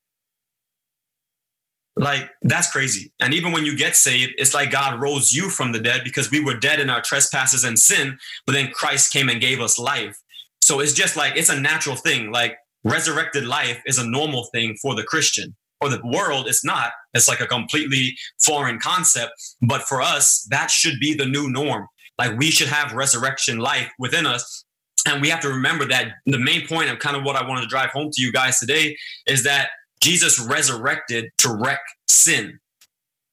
Like 1.98 2.30
that's 2.42 2.70
crazy. 2.72 3.12
And 3.22 3.34
even 3.34 3.54
when 3.54 3.66
you 3.66 3.78
get 3.78 3.96
saved, 3.96 4.34
it's 4.38 4.54
like 4.54 4.72
God 4.72 5.00
rose 5.02 5.32
you 5.34 5.50
from 5.50 5.72
the 5.72 5.80
dead 5.80 6.02
because 6.04 6.30
we 6.30 6.44
were 6.44 6.58
dead 6.58 6.80
in 6.80 6.90
our 6.90 7.02
trespasses 7.02 7.64
and 7.64 7.80
sin, 7.80 8.18
but 8.46 8.54
then 8.54 8.72
Christ 8.72 9.14
came 9.14 9.30
and 9.30 9.40
gave 9.40 9.62
us 9.62 9.80
life. 9.80 10.18
So 10.62 10.82
it's 10.82 10.94
just 10.94 11.16
like 11.16 11.38
it's 11.38 11.50
a 11.50 11.60
natural 11.60 11.96
thing. 11.96 12.32
Like 12.32 12.58
resurrected 12.84 13.46
life 13.46 13.82
is 13.86 13.98
a 13.98 14.08
normal 14.08 14.46
thing 14.54 14.76
for 14.82 14.96
the 14.96 15.04
Christian. 15.04 15.56
For 15.82 15.90
the 15.90 16.02
world, 16.06 16.48
it's 16.48 16.66
not. 16.66 16.92
It's 17.14 17.28
like 17.28 17.42
a 17.42 17.48
completely 17.48 18.16
foreign 18.42 18.80
concept. 18.80 19.32
But 19.62 19.84
for 19.84 20.02
us, 20.02 20.46
that 20.50 20.72
should 20.72 21.00
be 21.00 21.14
the 21.14 21.26
new 21.26 21.50
norm. 21.50 21.88
Like 22.18 22.38
we 22.38 22.50
should 22.52 22.70
have 22.70 22.94
resurrection 22.94 23.60
life 23.60 23.92
within 24.00 24.26
us. 24.26 24.66
And 25.08 25.22
we 25.22 25.30
have 25.30 25.42
to 25.42 25.50
remember 25.50 25.86
that 25.86 26.14
the 26.26 26.40
main 26.40 26.68
point 26.68 26.90
of 26.90 27.00
kind 27.00 27.16
of 27.16 27.24
what 27.24 27.36
I 27.36 27.48
wanted 27.48 27.62
to 27.62 27.68
drive 27.68 27.92
home 27.92 28.10
to 28.12 28.22
you 28.22 28.32
guys 28.32 28.60
today 28.60 28.98
is 29.28 29.44
that 29.44 29.70
Jesus 30.06 30.40
resurrected 30.40 31.32
to 31.40 31.52
wreck 31.52 31.80
sin. 32.08 32.60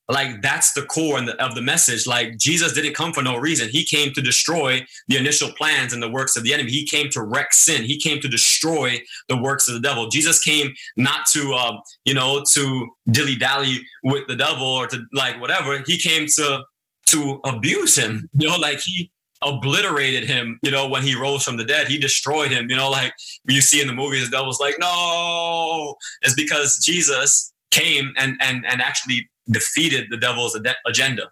Like 0.09 0.41
that's 0.41 0.73
the 0.73 0.81
core 0.81 1.19
of 1.39 1.53
the 1.53 1.61
message. 1.61 2.07
Like 2.07 2.37
Jesus 2.39 2.73
didn't 2.73 2.95
come 2.95 3.13
for 3.13 3.21
no 3.21 3.37
reason. 3.37 3.69
He 3.69 3.85
came 3.85 4.11
to 4.13 4.21
destroy 4.21 4.81
the 5.07 5.17
initial 5.17 5.51
plans 5.51 5.93
and 5.93 6.01
the 6.01 6.09
works 6.09 6.35
of 6.35 6.43
the 6.43 6.51
enemy. 6.51 6.71
He 6.71 6.85
came 6.85 7.09
to 7.11 7.21
wreck 7.21 7.53
sin. 7.53 7.83
He 7.83 7.99
came 7.99 8.19
to 8.21 8.27
destroy 8.27 8.99
the 9.29 9.37
works 9.37 9.67
of 9.67 9.75
the 9.75 9.79
devil. 9.81 10.09
Jesus 10.09 10.43
came 10.43 10.73
not 10.97 11.27
to, 11.33 11.53
uh, 11.53 11.77
you 12.05 12.15
know, 12.15 12.43
to 12.53 12.89
dilly 13.11 13.35
dally 13.35 13.77
with 14.03 14.25
the 14.27 14.35
devil 14.35 14.65
or 14.65 14.87
to 14.87 15.05
like 15.13 15.39
whatever. 15.39 15.83
He 15.85 15.99
came 15.99 16.25
to 16.37 16.63
to 17.07 17.39
abuse 17.45 17.95
him. 17.95 18.29
You 18.33 18.49
know, 18.49 18.57
like 18.57 18.79
he 18.79 19.11
obliterated 19.45 20.23
him, 20.23 20.59
you 20.63 20.71
know, 20.71 20.87
when 20.87 21.03
he 21.03 21.15
rose 21.15 21.43
from 21.43 21.57
the 21.57 21.63
dead. 21.63 21.87
He 21.87 21.97
destroyed 21.97 22.51
him, 22.51 22.69
you 22.69 22.75
know, 22.75 22.89
like 22.89 23.13
you 23.47 23.61
see 23.61 23.81
in 23.81 23.87
the 23.87 23.93
movies, 23.93 24.29
the 24.29 24.37
devil's 24.37 24.59
like, 24.59 24.75
no, 24.79 25.95
it's 26.21 26.35
because 26.35 26.77
Jesus 26.83 27.53
came 27.71 28.13
and 28.17 28.37
and 28.41 28.65
and 28.65 28.81
actually 28.81 29.29
defeated 29.49 30.07
the 30.09 30.17
devil's 30.17 30.57
agenda. 30.85 31.23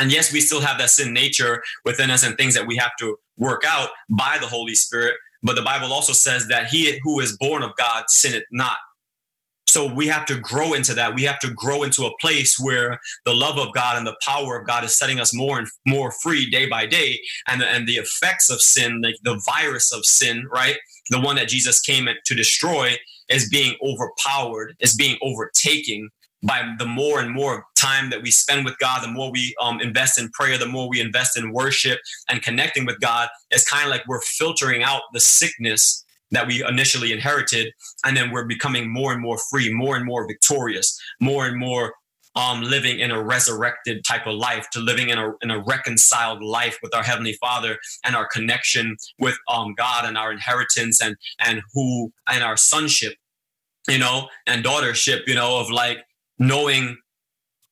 And 0.00 0.10
yes, 0.10 0.32
we 0.32 0.40
still 0.40 0.60
have 0.60 0.78
that 0.78 0.90
sin 0.90 1.12
nature 1.12 1.62
within 1.84 2.10
us 2.10 2.24
and 2.24 2.36
things 2.36 2.54
that 2.54 2.66
we 2.66 2.76
have 2.76 2.92
to 2.98 3.16
work 3.36 3.62
out 3.66 3.90
by 4.10 4.38
the 4.40 4.46
Holy 4.46 4.74
Spirit. 4.74 5.14
But 5.42 5.56
the 5.56 5.62
Bible 5.62 5.92
also 5.92 6.12
says 6.12 6.48
that 6.48 6.66
he 6.66 6.98
who 7.02 7.20
is 7.20 7.36
born 7.36 7.62
of 7.62 7.76
God 7.76 8.04
sinneth 8.08 8.44
not. 8.50 8.78
So 9.74 9.92
we 9.92 10.06
have 10.06 10.24
to 10.26 10.38
grow 10.38 10.72
into 10.72 10.94
that. 10.94 11.16
We 11.16 11.24
have 11.24 11.40
to 11.40 11.50
grow 11.50 11.82
into 11.82 12.04
a 12.04 12.16
place 12.20 12.60
where 12.60 13.00
the 13.24 13.34
love 13.34 13.58
of 13.58 13.74
God 13.74 13.98
and 13.98 14.06
the 14.06 14.16
power 14.24 14.56
of 14.56 14.68
God 14.68 14.84
is 14.84 14.96
setting 14.96 15.18
us 15.18 15.34
more 15.34 15.58
and 15.58 15.66
more 15.84 16.12
free 16.12 16.48
day 16.48 16.66
by 16.66 16.86
day. 16.86 17.18
And 17.48 17.60
the, 17.60 17.66
and 17.66 17.84
the 17.88 17.96
effects 17.96 18.50
of 18.50 18.60
sin, 18.60 19.00
like 19.02 19.16
the 19.24 19.42
virus 19.44 19.92
of 19.92 20.04
sin, 20.04 20.46
right? 20.48 20.76
The 21.10 21.18
one 21.18 21.34
that 21.34 21.48
Jesus 21.48 21.80
came 21.80 22.06
to 22.06 22.34
destroy 22.36 22.92
is 23.28 23.48
being 23.48 23.74
overpowered, 23.82 24.76
is 24.78 24.94
being 24.94 25.18
overtaken 25.22 26.08
by 26.44 26.62
the 26.78 26.86
more 26.86 27.18
and 27.18 27.32
more 27.32 27.66
time 27.74 28.10
that 28.10 28.22
we 28.22 28.30
spend 28.30 28.64
with 28.64 28.78
God, 28.78 29.02
the 29.02 29.10
more 29.10 29.32
we 29.32 29.56
um, 29.60 29.80
invest 29.80 30.20
in 30.20 30.28
prayer, 30.28 30.56
the 30.56 30.68
more 30.68 30.88
we 30.88 31.00
invest 31.00 31.36
in 31.36 31.50
worship 31.50 31.98
and 32.28 32.42
connecting 32.42 32.86
with 32.86 33.00
God, 33.00 33.28
it's 33.50 33.68
kind 33.68 33.82
of 33.82 33.90
like 33.90 34.06
we're 34.06 34.20
filtering 34.20 34.84
out 34.84 35.02
the 35.12 35.20
sickness 35.20 36.04
that 36.30 36.46
we 36.46 36.64
initially 36.66 37.12
inherited. 37.12 37.72
And 38.04 38.16
then 38.16 38.30
we're 38.30 38.46
becoming 38.46 38.92
more 38.92 39.12
and 39.12 39.22
more 39.22 39.38
free, 39.50 39.72
more 39.72 39.96
and 39.96 40.04
more 40.04 40.26
victorious, 40.26 40.98
more 41.20 41.46
and 41.46 41.56
more 41.56 41.94
um, 42.36 42.62
living 42.62 42.98
in 42.98 43.10
a 43.10 43.22
resurrected 43.22 44.04
type 44.04 44.26
of 44.26 44.34
life, 44.34 44.68
to 44.70 44.80
living 44.80 45.08
in 45.08 45.18
a, 45.18 45.32
in 45.42 45.50
a 45.50 45.62
reconciled 45.62 46.42
life 46.42 46.78
with 46.82 46.92
our 46.94 47.02
Heavenly 47.02 47.34
Father 47.34 47.78
and 48.04 48.16
our 48.16 48.26
connection 48.26 48.96
with 49.20 49.38
um, 49.48 49.74
God 49.76 50.04
and 50.04 50.18
our 50.18 50.32
inheritance 50.32 51.00
and, 51.00 51.16
and 51.38 51.62
who, 51.72 52.12
and 52.28 52.42
our 52.42 52.56
sonship, 52.56 53.14
you 53.88 53.98
know, 53.98 54.28
and 54.46 54.64
daughtership, 54.64 55.28
you 55.28 55.34
know, 55.34 55.60
of 55.60 55.70
like 55.70 55.98
knowing 56.38 56.96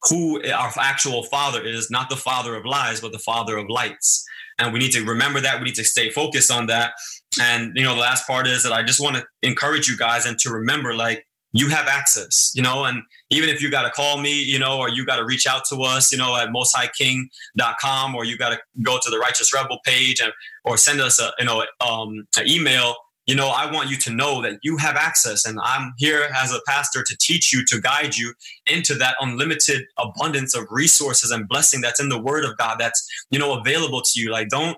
who 0.09 0.42
our 0.50 0.72
actual 0.80 1.22
father 1.24 1.62
is, 1.62 1.90
not 1.90 2.11
the 2.11 2.16
father 2.16 2.55
of 2.55 2.64
lies, 2.64 3.00
but 3.00 3.12
the 3.12 3.18
father 3.18 3.57
of 3.57 3.68
lights. 3.68 4.24
And 4.62 4.72
we 4.72 4.78
need 4.78 4.92
to 4.92 5.04
remember 5.04 5.40
that. 5.40 5.58
We 5.58 5.64
need 5.64 5.74
to 5.74 5.84
stay 5.84 6.10
focused 6.10 6.50
on 6.50 6.66
that. 6.66 6.92
And, 7.40 7.72
you 7.74 7.82
know, 7.82 7.94
the 7.94 8.00
last 8.00 8.26
part 8.26 8.46
is 8.46 8.62
that 8.62 8.72
I 8.72 8.82
just 8.82 9.00
want 9.00 9.16
to 9.16 9.24
encourage 9.42 9.88
you 9.88 9.96
guys 9.96 10.26
and 10.26 10.38
to 10.40 10.50
remember, 10.50 10.94
like, 10.94 11.26
you 11.54 11.68
have 11.68 11.86
access, 11.86 12.50
you 12.54 12.62
know, 12.62 12.84
and 12.84 13.02
even 13.30 13.50
if 13.50 13.60
you 13.60 13.70
got 13.70 13.82
to 13.82 13.90
call 13.90 14.18
me, 14.18 14.42
you 14.42 14.58
know, 14.58 14.78
or 14.78 14.88
you 14.88 15.04
got 15.04 15.16
to 15.16 15.24
reach 15.24 15.46
out 15.46 15.62
to 15.68 15.82
us, 15.82 16.10
you 16.10 16.16
know, 16.16 16.34
at 16.36 16.48
mosthighking.com, 16.48 18.14
or 18.14 18.24
you 18.24 18.38
got 18.38 18.50
to 18.50 18.58
go 18.82 18.98
to 19.02 19.10
the 19.10 19.18
righteous 19.18 19.52
rebel 19.52 19.78
page 19.84 20.20
and, 20.20 20.32
or 20.64 20.78
send 20.78 21.00
us 21.00 21.20
a, 21.20 21.30
you 21.38 21.44
know, 21.44 21.64
um, 21.86 22.26
an 22.38 22.48
email 22.48 22.94
you 23.32 23.36
know, 23.36 23.48
I 23.48 23.72
want 23.72 23.88
you 23.88 23.96
to 23.96 24.10
know 24.10 24.42
that 24.42 24.58
you 24.62 24.76
have 24.76 24.94
access, 24.94 25.46
and 25.46 25.58
I'm 25.62 25.94
here 25.96 26.28
as 26.36 26.52
a 26.52 26.60
pastor 26.66 27.02
to 27.02 27.16
teach 27.16 27.50
you, 27.50 27.64
to 27.64 27.80
guide 27.80 28.14
you 28.14 28.34
into 28.66 28.92
that 28.96 29.14
unlimited 29.20 29.86
abundance 29.96 30.54
of 30.54 30.66
resources 30.68 31.30
and 31.30 31.48
blessing 31.48 31.80
that's 31.80 31.98
in 31.98 32.10
the 32.10 32.20
Word 32.20 32.44
of 32.44 32.58
God 32.58 32.76
that's 32.78 33.02
you 33.30 33.38
know 33.38 33.58
available 33.58 34.02
to 34.02 34.20
you. 34.20 34.30
Like, 34.30 34.50
don't 34.50 34.76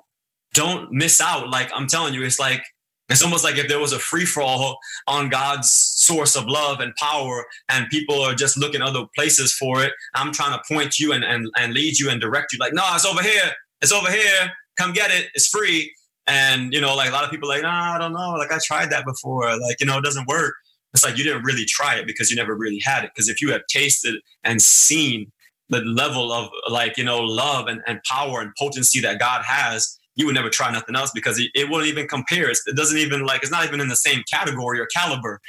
don't 0.52 0.92
miss 0.92 1.20
out. 1.20 1.50
Like 1.50 1.68
I'm 1.74 1.88
telling 1.88 2.14
you, 2.14 2.22
it's 2.22 2.38
like 2.38 2.62
it's 3.08 3.24
almost 3.24 3.42
like 3.42 3.58
if 3.58 3.66
there 3.66 3.80
was 3.80 3.92
a 3.92 3.98
free 3.98 4.24
for 4.24 4.44
all 4.44 4.78
on 5.08 5.30
God's 5.30 5.72
source 5.72 6.36
of 6.36 6.46
love 6.46 6.78
and 6.78 6.94
power, 6.94 7.44
and 7.68 7.88
people 7.88 8.20
are 8.20 8.36
just 8.36 8.56
looking 8.56 8.82
other 8.82 9.04
places 9.16 9.52
for 9.52 9.82
it. 9.82 9.92
I'm 10.14 10.32
trying 10.32 10.56
to 10.56 10.62
point 10.72 11.00
you 11.00 11.12
and 11.12 11.24
and, 11.24 11.50
and 11.58 11.74
lead 11.74 11.98
you 11.98 12.08
and 12.08 12.20
direct 12.20 12.52
you. 12.52 12.60
Like, 12.60 12.72
no, 12.72 12.84
it's 12.94 13.04
over 13.04 13.20
here. 13.20 13.50
It's 13.82 13.90
over 13.90 14.12
here. 14.12 14.52
Come 14.78 14.92
get 14.92 15.10
it. 15.10 15.30
It's 15.34 15.48
free 15.48 15.92
and, 16.26 16.72
you 16.72 16.80
know, 16.80 16.94
like 16.94 17.10
a 17.10 17.12
lot 17.12 17.24
of 17.24 17.30
people 17.30 17.48
like, 17.48 17.62
nah, 17.62 17.94
I 17.94 17.98
don't 17.98 18.12
know. 18.12 18.32
Like 18.32 18.50
I 18.50 18.58
tried 18.64 18.90
that 18.90 19.04
before. 19.04 19.48
Like, 19.58 19.80
you 19.80 19.86
know, 19.86 19.98
it 19.98 20.04
doesn't 20.04 20.26
work. 20.26 20.54
It's 20.92 21.04
like 21.04 21.18
you 21.18 21.24
didn't 21.24 21.42
really 21.42 21.64
try 21.64 21.96
it 21.96 22.06
because 22.06 22.30
you 22.30 22.36
never 22.36 22.54
really 22.54 22.80
had 22.84 23.04
it. 23.04 23.10
Because 23.14 23.28
if 23.28 23.42
you 23.42 23.50
have 23.52 23.62
tasted 23.68 24.14
and 24.44 24.62
seen 24.62 25.30
the 25.68 25.80
level 25.80 26.32
of 26.32 26.48
like, 26.70 26.96
you 26.96 27.04
know, 27.04 27.20
love 27.20 27.66
and, 27.66 27.82
and 27.86 28.00
power 28.08 28.40
and 28.40 28.52
potency 28.58 29.00
that 29.00 29.18
God 29.18 29.42
has, 29.44 29.98
you 30.14 30.26
would 30.26 30.34
never 30.34 30.48
try 30.48 30.70
nothing 30.70 30.94
else 30.94 31.10
because 31.12 31.38
it, 31.38 31.50
it 31.54 31.68
wouldn't 31.68 31.88
even 31.88 32.06
compare. 32.06 32.48
It 32.48 32.58
doesn't 32.76 32.98
even 32.98 33.26
like, 33.26 33.42
it's 33.42 33.50
not 33.50 33.66
even 33.66 33.80
in 33.80 33.88
the 33.88 33.96
same 33.96 34.22
category 34.32 34.78
or 34.78 34.86
caliber. 34.86 35.40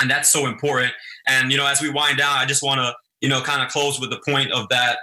And 0.00 0.08
that's 0.08 0.30
so 0.30 0.46
important. 0.46 0.92
And, 1.26 1.50
you 1.50 1.58
know, 1.58 1.66
as 1.66 1.82
we 1.82 1.90
wind 1.90 2.18
down, 2.18 2.36
I 2.36 2.46
just 2.46 2.62
want 2.62 2.78
to, 2.78 2.94
you 3.20 3.28
know, 3.28 3.42
kind 3.42 3.62
of 3.62 3.68
close 3.68 3.98
with 3.98 4.10
the 4.10 4.20
point 4.24 4.52
of 4.52 4.68
that 4.68 4.98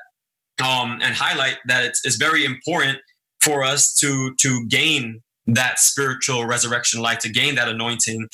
um, 0.63 0.99
and 1.01 1.13
highlight 1.13 1.57
that 1.67 1.83
it's, 1.83 2.05
it's 2.05 2.15
very 2.15 2.45
important 2.45 2.99
for 3.45 3.63
us 3.63 3.93
to 3.93 4.33
to 4.39 4.65
gain 4.67 5.21
that 5.47 5.79
spiritual 5.79 6.45
resurrection 6.45 7.01
life, 7.01 7.19
to 7.19 7.29
gain 7.29 7.55
that 7.55 7.67
anointing, 7.67 8.27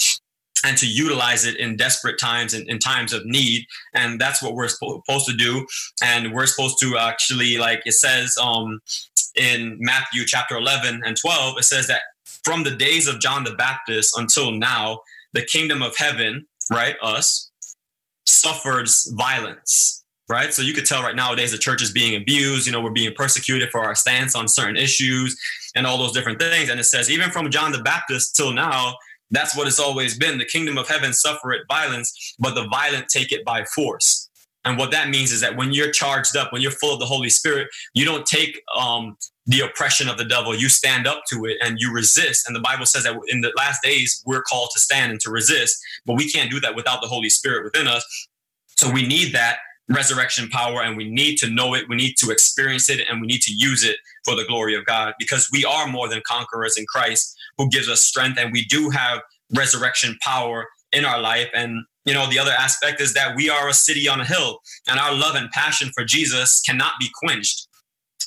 and 0.65 0.77
to 0.77 0.87
utilize 0.87 1.45
it 1.45 1.57
in 1.57 1.75
desperate 1.75 2.17
times 2.19 2.53
and 2.53 2.67
in 2.69 2.79
times 2.79 3.13
of 3.13 3.25
need. 3.25 3.65
And 3.93 4.19
that's 4.19 4.41
what 4.41 4.53
we're 4.53 4.69
supposed 4.69 5.27
to 5.27 5.35
do. 5.35 5.65
And 6.03 6.33
we're 6.33 6.45
supposed 6.45 6.79
to 6.81 6.97
actually, 6.97 7.57
like 7.57 7.81
it 7.85 7.93
says 7.93 8.37
um, 8.41 8.79
in 9.35 9.77
Matthew 9.79 10.25
chapter 10.25 10.55
11 10.55 11.01
and 11.05 11.17
12, 11.17 11.57
it 11.57 11.63
says 11.63 11.87
that 11.87 12.01
from 12.45 12.63
the 12.63 12.75
days 12.75 13.07
of 13.07 13.19
John 13.19 13.43
the 13.43 13.53
Baptist 13.53 14.17
until 14.17 14.51
now, 14.51 15.01
the 15.33 15.43
kingdom 15.43 15.81
of 15.81 15.97
heaven, 15.97 16.45
right, 16.71 16.95
us, 17.01 17.51
suffers 18.25 19.11
violence 19.17 20.00
right? 20.31 20.53
So 20.53 20.61
you 20.61 20.73
could 20.73 20.85
tell 20.85 21.03
right 21.03 21.15
nowadays 21.15 21.51
the 21.51 21.57
church 21.57 21.81
is 21.81 21.91
being 21.91 22.15
abused. 22.15 22.65
You 22.65 22.71
know, 22.71 22.81
we're 22.81 22.89
being 22.89 23.13
persecuted 23.13 23.69
for 23.69 23.81
our 23.81 23.93
stance 23.93 24.33
on 24.33 24.47
certain 24.47 24.77
issues 24.77 25.37
and 25.75 25.85
all 25.85 25.97
those 25.97 26.13
different 26.13 26.39
things. 26.39 26.69
And 26.69 26.79
it 26.79 26.85
says, 26.85 27.11
even 27.11 27.29
from 27.29 27.51
John 27.51 27.71
the 27.71 27.83
Baptist 27.83 28.35
till 28.35 28.53
now, 28.53 28.95
that's 29.29 29.55
what 29.55 29.67
it's 29.67 29.79
always 29.79 30.17
been. 30.17 30.37
The 30.37 30.45
kingdom 30.45 30.77
of 30.77 30.87
heaven 30.87 31.13
suffereth 31.13 31.61
violence, 31.67 32.35
but 32.39 32.55
the 32.55 32.67
violent 32.69 33.09
take 33.09 33.31
it 33.31 33.45
by 33.45 33.65
force. 33.65 34.29
And 34.63 34.77
what 34.77 34.91
that 34.91 35.09
means 35.09 35.31
is 35.31 35.41
that 35.41 35.57
when 35.57 35.73
you're 35.73 35.91
charged 35.91 36.37
up, 36.37 36.53
when 36.53 36.61
you're 36.61 36.71
full 36.71 36.93
of 36.93 36.99
the 36.99 37.05
Holy 37.05 37.29
Spirit, 37.29 37.67
you 37.93 38.05
don't 38.05 38.25
take 38.25 38.61
um, 38.77 39.17
the 39.47 39.61
oppression 39.61 40.07
of 40.07 40.17
the 40.17 40.25
devil. 40.25 40.55
You 40.55 40.69
stand 40.69 41.07
up 41.07 41.23
to 41.31 41.45
it 41.45 41.57
and 41.61 41.77
you 41.79 41.91
resist. 41.91 42.47
And 42.47 42.55
the 42.55 42.59
Bible 42.59 42.85
says 42.85 43.03
that 43.03 43.19
in 43.27 43.41
the 43.41 43.51
last 43.57 43.81
days, 43.81 44.21
we're 44.25 44.43
called 44.43 44.69
to 44.73 44.79
stand 44.79 45.11
and 45.11 45.19
to 45.21 45.31
resist, 45.31 45.77
but 46.05 46.15
we 46.15 46.29
can't 46.29 46.51
do 46.51 46.59
that 46.61 46.75
without 46.75 47.01
the 47.01 47.07
Holy 47.07 47.29
Spirit 47.29 47.63
within 47.63 47.87
us. 47.87 48.05
So 48.77 48.91
we 48.91 49.07
need 49.07 49.33
that 49.33 49.57
resurrection 49.93 50.49
power 50.49 50.81
and 50.81 50.97
we 50.97 51.09
need 51.09 51.37
to 51.37 51.49
know 51.49 51.73
it. 51.73 51.85
We 51.89 51.95
need 51.95 52.15
to 52.17 52.31
experience 52.31 52.89
it 52.89 53.01
and 53.09 53.21
we 53.21 53.27
need 53.27 53.41
to 53.41 53.53
use 53.53 53.83
it 53.83 53.97
for 54.25 54.35
the 54.35 54.45
glory 54.45 54.75
of 54.75 54.85
God 54.85 55.13
because 55.19 55.49
we 55.51 55.65
are 55.65 55.87
more 55.87 56.07
than 56.07 56.21
conquerors 56.25 56.77
in 56.77 56.85
Christ 56.87 57.35
who 57.57 57.69
gives 57.69 57.89
us 57.89 58.01
strength 58.01 58.37
and 58.39 58.51
we 58.51 58.65
do 58.65 58.89
have 58.89 59.21
resurrection 59.55 60.17
power 60.21 60.67
in 60.91 61.05
our 61.05 61.19
life. 61.19 61.49
And, 61.53 61.85
you 62.05 62.13
know, 62.13 62.29
the 62.29 62.39
other 62.39 62.51
aspect 62.51 63.01
is 63.01 63.13
that 63.13 63.35
we 63.35 63.49
are 63.49 63.69
a 63.69 63.73
city 63.73 64.07
on 64.07 64.21
a 64.21 64.25
hill 64.25 64.59
and 64.87 64.99
our 64.99 65.13
love 65.13 65.35
and 65.35 65.49
passion 65.51 65.91
for 65.93 66.03
Jesus 66.03 66.61
cannot 66.61 66.93
be 66.99 67.09
quenched 67.23 67.67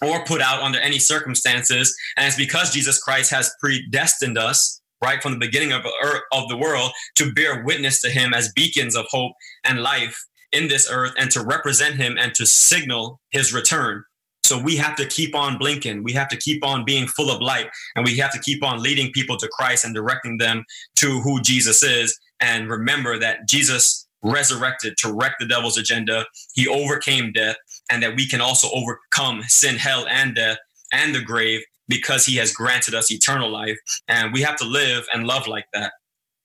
or 0.03 0.25
put 0.25 0.41
out 0.41 0.63
under 0.63 0.79
any 0.79 0.99
circumstances. 0.99 1.97
And 2.17 2.27
it's 2.27 2.37
because 2.37 2.73
Jesus 2.73 2.99
Christ 2.99 3.31
has 3.31 3.53
predestined 3.61 4.39
us 4.39 4.81
right 5.03 5.23
from 5.23 5.33
the 5.33 5.39
beginning 5.39 5.73
of, 5.73 5.85
er, 5.85 6.23
of 6.33 6.49
the 6.49 6.57
world 6.57 6.91
to 7.17 7.33
bear 7.33 7.63
witness 7.63 8.01
to 8.01 8.11
him 8.11 8.33
as 8.33 8.53
beacons 8.53 8.97
of 8.97 9.07
hope 9.11 9.33
and 9.65 9.81
life 9.81 10.19
in 10.55 10.69
this 10.69 10.89
earth 10.91 11.13
and 11.19 11.31
to 11.33 11.43
represent 11.43 11.97
him 11.97 12.17
and 12.19 12.35
to 12.35 12.47
signal 12.47 13.21
his 13.31 13.53
return. 13.53 14.05
So 14.45 14.59
we 14.59 14.77
have 14.77 14.95
to 14.97 15.07
keep 15.07 15.35
on 15.35 15.57
blinking. 15.57 16.03
We 16.05 16.13
have 16.13 16.29
to 16.29 16.37
keep 16.37 16.65
on 16.65 16.85
being 16.85 17.07
full 17.07 17.31
of 17.31 17.41
light 17.41 17.69
and 17.97 18.05
we 18.05 18.17
have 18.19 18.33
to 18.33 18.39
keep 18.39 18.63
on 18.63 18.83
leading 18.83 19.11
people 19.13 19.37
to 19.39 19.49
Christ 19.49 19.85
and 19.85 19.95
directing 19.95 20.39
them 20.39 20.65
to 20.97 21.21
who 21.21 21.41
Jesus 21.41 21.83
is. 21.83 22.19
And 22.41 22.69
remember 22.69 23.19
that 23.19 23.49
Jesus 23.49 24.07
resurrected 24.23 24.97
to 24.99 25.13
wreck 25.13 25.37
the 25.39 25.47
devil's 25.47 25.79
agenda. 25.79 26.27
He 26.55 26.69
overcame 26.69 27.33
death 27.33 27.57
and 27.91 28.03
that 28.03 28.17
we 28.17 28.27
can 28.27 28.41
also 28.41 28.69
overcome 28.75 29.43
sin, 29.45 29.77
hell, 29.77 30.07
and 30.09 30.35
death 30.35 30.59
and 30.93 31.15
the 31.15 31.23
grave 31.23 31.63
because 31.89 32.25
he 32.25 32.37
has 32.37 32.53
granted 32.53 32.95
us 32.95 33.11
eternal 33.11 33.51
life. 33.51 33.79
And 34.09 34.33
we 34.33 34.43
have 34.43 34.57
to 34.57 34.65
live 34.65 35.07
and 35.13 35.27
love 35.27 35.47
like 35.47 35.67
that. 35.73 35.93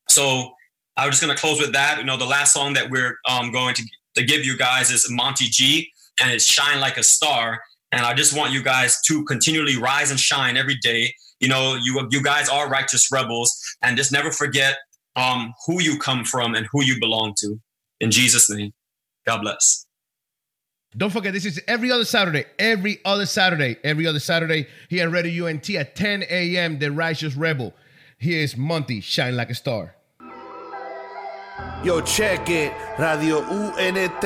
So 0.09 0.51
I'm 0.97 1.09
just 1.09 1.21
going 1.21 1.33
to 1.33 1.39
close 1.39 1.59
with 1.59 1.73
that. 1.73 1.99
You 1.99 2.05
know, 2.05 2.17
the 2.17 2.25
last 2.25 2.53
song 2.53 2.73
that 2.73 2.89
we're 2.89 3.17
um, 3.27 3.51
going 3.51 3.75
to 3.75 3.83
to 4.15 4.23
give 4.23 4.45
you 4.45 4.57
guys 4.57 4.91
is 4.91 5.09
Monty 5.09 5.45
G, 5.45 5.89
and 6.21 6.31
it's 6.31 6.45
Shine 6.45 6.79
Like 6.79 6.97
a 6.97 7.03
Star. 7.03 7.61
And 7.91 8.05
I 8.05 8.13
just 8.13 8.37
want 8.37 8.53
you 8.53 8.61
guys 8.61 9.01
to 9.07 9.23
continually 9.25 9.77
rise 9.77 10.11
and 10.11 10.19
shine 10.19 10.57
every 10.57 10.75
day. 10.75 11.13
You 11.39 11.47
know, 11.47 11.75
you 11.81 12.07
you 12.11 12.21
guys 12.21 12.49
are 12.49 12.69
righteous 12.69 13.11
rebels, 13.11 13.57
and 13.81 13.97
just 13.97 14.11
never 14.11 14.31
forget 14.31 14.77
um, 15.15 15.53
who 15.65 15.81
you 15.81 15.97
come 15.97 16.23
from 16.25 16.55
and 16.55 16.67
who 16.71 16.83
you 16.83 16.99
belong 16.99 17.33
to. 17.39 17.59
In 17.99 18.11
Jesus' 18.11 18.49
name, 18.49 18.71
God 19.25 19.41
bless. 19.41 19.85
Don't 20.97 21.11
forget, 21.11 21.33
this 21.33 21.45
is 21.45 21.61
every 21.67 21.91
other 21.91 22.05
Saturday, 22.05 22.45
every 22.57 22.99
other 23.05 23.27
Saturday, 23.27 23.77
every 23.83 24.07
other 24.07 24.19
Saturday 24.19 24.67
here 24.89 25.07
at 25.07 25.13
Radio 25.13 25.45
UNT 25.45 25.69
at 25.69 25.95
10 25.95 26.23
a.m. 26.29 26.79
The 26.79 26.91
Righteous 26.91 27.35
Rebel. 27.35 27.73
Here 28.17 28.41
is 28.41 28.57
Monty, 28.57 28.99
Shine 28.99 29.35
Like 29.35 29.51
a 29.51 29.55
Star. 29.55 29.95
Yo, 31.83 32.01
check 32.01 32.49
it, 32.49 32.73
Radio 32.97 33.39
UNT 33.39 34.25